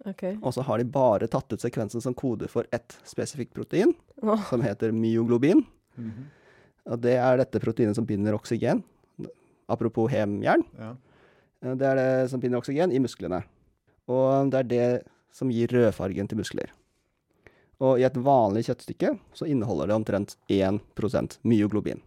Okay. 0.06 0.36
Og 0.42 0.54
så 0.54 0.62
har 0.62 0.78
de 0.78 0.86
bare 0.86 1.26
tatt 1.30 1.52
ut 1.52 1.62
sekvensen 1.62 2.02
som 2.02 2.14
kode 2.14 2.48
for 2.50 2.68
ett 2.72 2.94
spesifikt 3.08 3.54
protein, 3.54 3.94
oh. 4.22 4.42
som 4.50 4.62
heter 4.62 4.92
myoglobin. 4.92 5.64
Mm 5.96 6.10
-hmm. 6.10 6.26
Og 6.88 6.98
det 6.98 7.16
er 7.16 7.36
dette 7.36 7.60
proteinet 7.60 7.96
som 7.96 8.06
binder 8.06 8.34
oksygen. 8.34 8.82
Apropos 9.66 10.10
hemjern. 10.10 10.64
Ja. 10.78 10.96
Det 11.74 11.86
er 11.86 11.96
det 11.96 12.30
som 12.30 12.40
binder 12.40 12.58
oksygen 12.58 12.92
i 12.92 12.98
musklene. 12.98 13.42
Og 14.06 14.50
det 14.50 14.58
er 14.58 14.62
det 14.62 15.02
som 15.32 15.50
gir 15.50 15.68
rødfargen 15.68 16.28
til 16.28 16.38
muskler. 16.38 16.72
Og 17.78 18.00
i 18.00 18.06
et 18.06 18.16
vanlig 18.16 18.64
kjøttstykke 18.66 19.18
så 19.36 19.46
inneholder 19.46 19.86
det 19.86 19.94
omtrent 19.94 20.36
1% 20.48 21.38
myoglobin. 21.42 22.00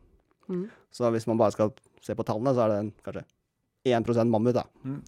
Mm. 0.50 0.70
Så 0.92 1.12
hvis 1.12 1.28
man 1.28 1.38
bare 1.38 1.52
skal 1.52 1.72
se 2.02 2.16
på 2.16 2.24
tallene, 2.28 2.54
så 2.56 2.66
er 2.66 2.74
det 2.74 2.80
en, 2.80 2.92
kanskje 3.06 3.24
1 3.84 4.30
mammut, 4.30 4.56
da. 4.56 4.66
Mm. 4.84 5.02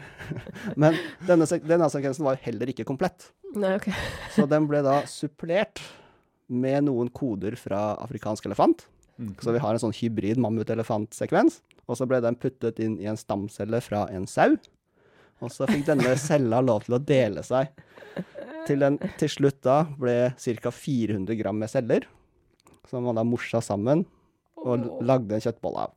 Men 0.80 0.96
denne, 1.26 1.48
denne 1.66 1.90
sekvensen 1.90 2.26
var 2.26 2.38
heller 2.44 2.70
ikke 2.70 2.86
komplett. 2.86 3.32
Nei, 3.54 3.74
okay. 3.78 3.94
så 4.34 4.46
den 4.50 4.66
ble 4.70 4.82
da 4.86 5.00
supplert 5.10 5.82
med 6.46 6.86
noen 6.86 7.10
koder 7.14 7.56
fra 7.58 7.94
afrikansk 8.04 8.46
elefant. 8.46 8.86
Mm. 9.18 9.34
Så 9.42 9.54
vi 9.54 9.62
har 9.62 9.74
en 9.74 9.82
sånn 9.82 9.94
hybrid 9.94 10.40
mammut-elefant-sekvens. 10.42 11.60
Og 11.86 11.98
så 11.98 12.06
ble 12.08 12.20
den 12.24 12.38
puttet 12.40 12.80
inn 12.82 12.96
i 13.02 13.08
en 13.10 13.18
stamcelle 13.18 13.80
fra 13.84 14.06
en 14.14 14.26
sau. 14.30 14.54
Og 15.42 15.52
så 15.52 15.68
fikk 15.70 15.86
denne 15.88 16.14
cella 16.28 16.62
lov 16.64 16.86
til 16.86 16.98
å 16.98 17.02
dele 17.02 17.44
seg. 17.46 17.72
Til 18.64 18.80
den 18.80 18.96
til 19.20 19.30
slutt 19.30 19.60
da 19.66 19.82
ble 19.98 20.32
ca. 20.38 20.70
400 20.72 21.36
gram 21.40 21.58
med 21.60 21.70
celler, 21.72 22.06
som 22.88 23.04
man 23.04 23.18
da 23.18 23.26
morsa 23.26 23.60
sammen 23.64 24.06
og 24.64 24.86
lagde 25.04 25.36
en 25.36 25.44
kjøttbolle 25.44 25.84
av. 25.84 25.92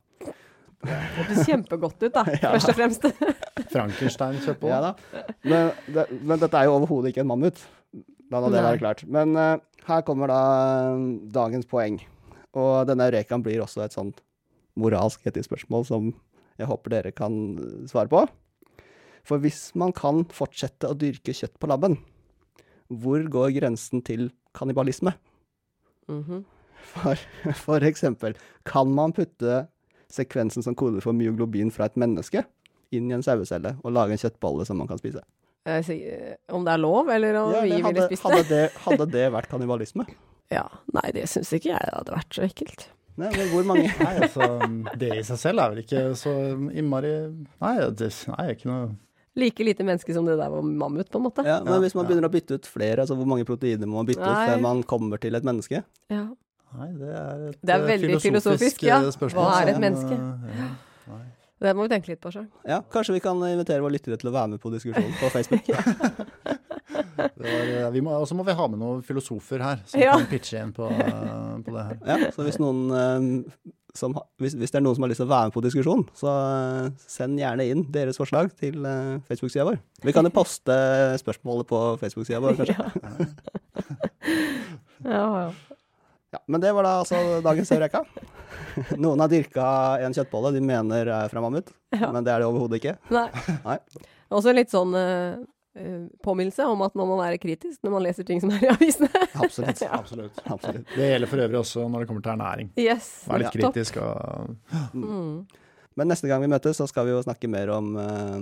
Det 0.84 0.98
hørtes 1.16 1.48
kjempegodt 1.48 2.04
ut, 2.04 2.12
da, 2.14 2.22
ja. 2.42 2.52
først 2.52 2.70
og 2.70 2.78
fremst. 2.78 3.08
Frankenstein-kjøttbolle. 3.74 4.74
Ja 4.74 4.80
da. 4.84 5.24
Men, 5.42 5.72
det, 5.90 6.06
men, 6.20 6.38
dette 6.38 6.60
er 6.60 6.68
jo 6.68 6.76
overhodet 6.78 7.12
ikke 7.12 7.24
en 7.24 7.32
mammut. 7.32 7.64
La 8.30 8.42
nå 8.42 8.52
det 8.52 8.62
være 8.62 8.80
klart. 8.80 9.02
Men 9.10 9.34
uh, 9.38 9.56
her 9.88 10.04
kommer 10.06 10.30
da 10.30 10.40
uh, 10.94 11.04
dagens 11.34 11.68
poeng. 11.68 11.98
Og 12.58 12.88
denne 12.88 13.08
rekaen 13.12 13.44
blir 13.44 13.62
også 13.64 13.84
et 13.84 13.96
sånt 13.96 14.22
moralsk 14.78 15.26
etisk 15.26 15.50
spørsmål 15.50 15.86
som 15.88 16.12
jeg 16.58 16.68
håper 16.70 16.94
dere 16.94 17.14
kan 17.14 17.34
svare 17.90 18.10
på. 18.10 18.22
For 19.26 19.42
hvis 19.42 19.72
man 19.78 19.92
kan 19.96 20.24
fortsette 20.34 20.88
å 20.88 20.96
dyrke 20.98 21.34
kjøtt 21.36 21.58
på 21.60 21.68
labben, 21.70 21.98
hvor 22.88 23.20
går 23.28 23.52
grensen 23.58 24.02
til 24.04 24.30
kannibalisme? 24.56 25.12
Mm 26.08 26.24
-hmm. 26.24 26.44
for, 26.80 27.16
for, 27.66 27.84
eksempel, 27.84 28.34
kan 28.64 28.88
man 28.94 29.12
putte 29.12 29.68
sekvensen 30.12 30.64
som 30.64 30.76
koder 30.78 31.04
for 31.04 31.16
myoglobin 31.16 31.72
fra 31.74 31.88
et 31.88 31.98
menneske 32.00 32.44
inn 32.94 33.10
i 33.10 33.16
en 33.16 33.24
sauecelle 33.24 33.76
og 33.82 33.92
lage 33.92 34.16
en 34.16 34.22
kjøttbolle 34.22 34.64
som 34.68 34.80
man 34.80 34.88
kan 34.90 35.00
spise? 35.00 35.24
Eh, 35.68 36.36
om 36.54 36.64
det 36.64 36.72
er 36.72 36.80
lov, 36.80 37.10
eller 37.12 37.36
om 37.42 37.50
ja, 37.52 37.64
vi 37.66 37.74
hadde, 37.76 37.92
ville 37.92 38.06
spist 38.08 38.22
det? 38.24 38.30
Hadde 38.32 38.48
det, 38.48 38.62
hadde 38.86 39.08
det 39.16 39.26
vært 39.36 39.52
kannibalisme? 39.52 40.08
Ja. 40.48 40.62
Nei, 40.96 41.10
det 41.12 41.26
syns 41.28 41.50
ikke 41.52 41.74
jeg 41.74 41.90
hadde 41.92 42.12
vært 42.14 42.32
så 42.32 42.46
ekkelt. 42.46 42.86
Nei, 43.20 43.28
men 43.34 43.50
hvor 43.50 43.66
mange 43.68 43.90
Nei, 43.98 44.12
altså, 44.22 44.46
Det 44.96 45.10
i 45.18 45.24
seg 45.26 45.40
selv 45.42 45.60
er 45.60 45.74
vel 45.74 45.82
ikke 45.82 46.04
så 46.16 46.32
innmari 46.56 47.10
Nei, 47.60 47.72
det 47.98 48.08
er 48.32 48.52
ikke 48.54 48.70
noe 48.70 48.86
like 49.38 49.62
lite 49.62 49.84
menneske 49.86 50.14
som 50.14 50.26
det 50.26 50.34
der 50.38 50.50
var 50.50 50.64
mammut, 50.66 51.06
på 51.10 51.20
en 51.20 51.26
måte. 51.28 51.44
Ja, 51.46 51.60
Men 51.62 51.82
hvis 51.84 51.94
man 51.94 52.08
begynner 52.08 52.26
å 52.26 52.32
bytte 52.32 52.58
ut 52.58 52.66
flere, 52.66 53.04
altså 53.04 53.14
hvor 53.14 53.28
mange 53.28 53.46
proteiner 53.46 53.86
må 53.86 54.00
man 54.00 54.08
bytte 54.08 54.24
Nei. 54.24 54.32
ut 54.34 54.50
før 54.50 54.62
man 54.64 54.82
kommer 54.88 55.20
til 55.22 55.38
et 55.38 55.46
menneske? 55.46 55.82
Ja. 56.10 56.24
Nei, 56.76 56.88
det 56.98 57.08
er 57.08 57.44
et 57.48 57.58
det 57.64 57.74
er 57.74 57.84
veldig 57.86 58.08
filosofisk, 58.20 58.44
filosofisk 58.44 58.84
ja. 58.84 59.00
Eh, 59.00 59.12
spørsmål. 59.14 59.46
Hva 59.48 59.60
er 59.62 59.72
et 59.72 59.80
menneske? 59.82 60.18
Ja. 60.58 60.68
Det 61.58 61.72
må 61.74 61.86
vi 61.86 61.90
tenke 61.90 62.12
litt 62.12 62.20
på 62.22 62.30
sjøl. 62.30 62.44
Ja, 62.68 62.82
kanskje 62.92 63.16
vi 63.16 63.22
kan 63.24 63.40
invitere 63.48 63.82
våre 63.82 63.96
lyttere 63.96 64.18
til 64.20 64.30
å 64.30 64.34
være 64.34 64.52
med 64.52 64.60
på 64.62 64.70
diskusjonen 64.70 65.16
på 65.18 65.30
Facebook. 65.32 65.70
Og 67.18 67.42
eh, 67.42 68.20
så 68.30 68.36
må 68.36 68.44
vi 68.46 68.54
ha 68.54 68.68
med 68.70 68.78
noen 68.78 69.00
filosofer 69.06 69.62
her 69.64 69.82
som 69.88 70.02
ja. 70.02 70.14
kan 70.14 70.28
pitche 70.30 70.60
inn 70.62 70.70
på, 70.76 70.86
på, 70.86 71.74
det 71.74 71.84
her. 71.88 71.98
Ja, 72.06 72.30
så 72.34 72.46
hvis 72.46 72.60
noen 72.62 72.92
som, 73.96 74.14
hvis, 74.38 74.54
hvis, 74.54 74.70
det 74.70 74.78
er 74.78 74.84
noen 74.84 74.94
som 74.94 75.06
har 75.06 75.10
lyst 75.10 75.22
til 75.22 75.26
å 75.26 75.32
være 75.32 75.48
med 75.50 75.56
på 75.56 75.62
diskusjonen, 75.64 76.04
så 76.14 76.34
send 77.10 77.40
gjerne 77.40 77.66
inn 77.66 77.86
deres 77.94 78.20
forslag 78.20 78.52
til 78.60 78.86
Facebook-sida 79.26 79.66
vår. 79.66 79.80
Vi 80.06 80.14
kan 80.14 80.28
jo 80.28 80.34
poste 80.36 80.76
spørsmålet 81.24 81.70
på 81.70 81.80
Facebook-sida 82.04 82.42
vår, 82.44 82.60
kanskje. 82.60 82.76
ja, 85.16 85.24
ja. 85.24 85.48
Ja. 86.34 86.40
Men 86.46 86.60
det 86.60 86.72
var 86.76 86.84
da 86.84 86.94
altså 87.02 87.40
dagens 87.44 87.70
Eureka. 87.72 88.02
Noen 89.00 89.20
har 89.22 89.30
dyrka 89.32 89.66
en 90.04 90.14
kjøttbolle 90.14 90.52
de 90.56 90.62
mener 90.64 91.08
er 91.08 91.30
fra 91.32 91.42
mammut, 91.44 91.70
ja. 91.94 92.10
men 92.12 92.24
det 92.24 92.34
er 92.34 92.42
det 92.42 92.48
overhodet 92.50 92.82
ikke. 92.82 92.96
Nei. 93.14 93.28
Nei. 93.64 93.78
Også 94.36 94.52
litt 94.52 94.72
sånn 94.72 94.92
uh, 94.92 95.38
påminnelse 96.24 96.66
om 96.68 96.82
at 96.84 96.96
man 96.98 97.08
må 97.08 97.16
være 97.20 97.38
kritisk 97.40 97.80
når 97.86 97.94
man 97.94 98.04
leser 98.04 98.26
ting 98.28 98.42
som 98.42 98.52
er 98.52 98.66
i 98.66 98.70
avisene. 98.72 99.08
Absolutt. 99.38 99.80
ja. 99.86 99.92
absolutt. 99.96 100.42
absolutt. 100.44 100.84
Det 100.94 101.10
gjelder 101.12 101.32
for 101.32 101.44
øvrig 101.46 101.60
også 101.62 101.86
når 101.88 102.04
det 102.04 102.10
kommer 102.10 102.26
til 102.26 102.34
ernæring. 102.34 102.72
Yes. 102.80 103.08
Vær 103.28 103.42
litt 103.42 103.48
ja, 103.48 103.54
kritisk 103.56 104.00
og 104.02 104.76
mm. 104.92 105.32
Men 105.98 106.12
neste 106.12 106.28
gang 106.30 106.44
vi 106.44 106.50
møtes, 106.50 106.78
så 106.78 106.86
skal 106.86 107.08
vi 107.08 107.10
jo 107.16 107.22
snakke 107.24 107.48
mer 107.50 107.72
om 107.74 107.96
uh, 107.98 108.36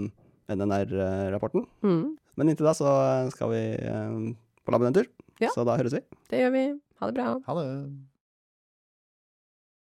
eh, 0.45 0.57
NNR-rapporten. 0.59 1.63
Mm. 1.87 2.03
Men 2.37 2.51
inntil 2.53 2.69
da 2.69 2.75
så 2.77 2.91
skal 3.33 3.49
vi 3.55 3.63
uh, 3.81 4.35
på 4.67 4.75
labben 4.75 4.91
en 4.91 4.99
tur. 4.99 5.09
Ja. 5.41 5.49
Så 5.55 5.65
da 5.65 5.79
høres 5.81 5.97
vi. 5.97 6.03
Det 6.29 6.43
gjør 6.43 6.53
vi. 6.53 6.67
Ha 7.01 7.07
det 7.07 7.13
bra. 7.13 7.41
Ha 7.47 7.55
det. 7.55 8.16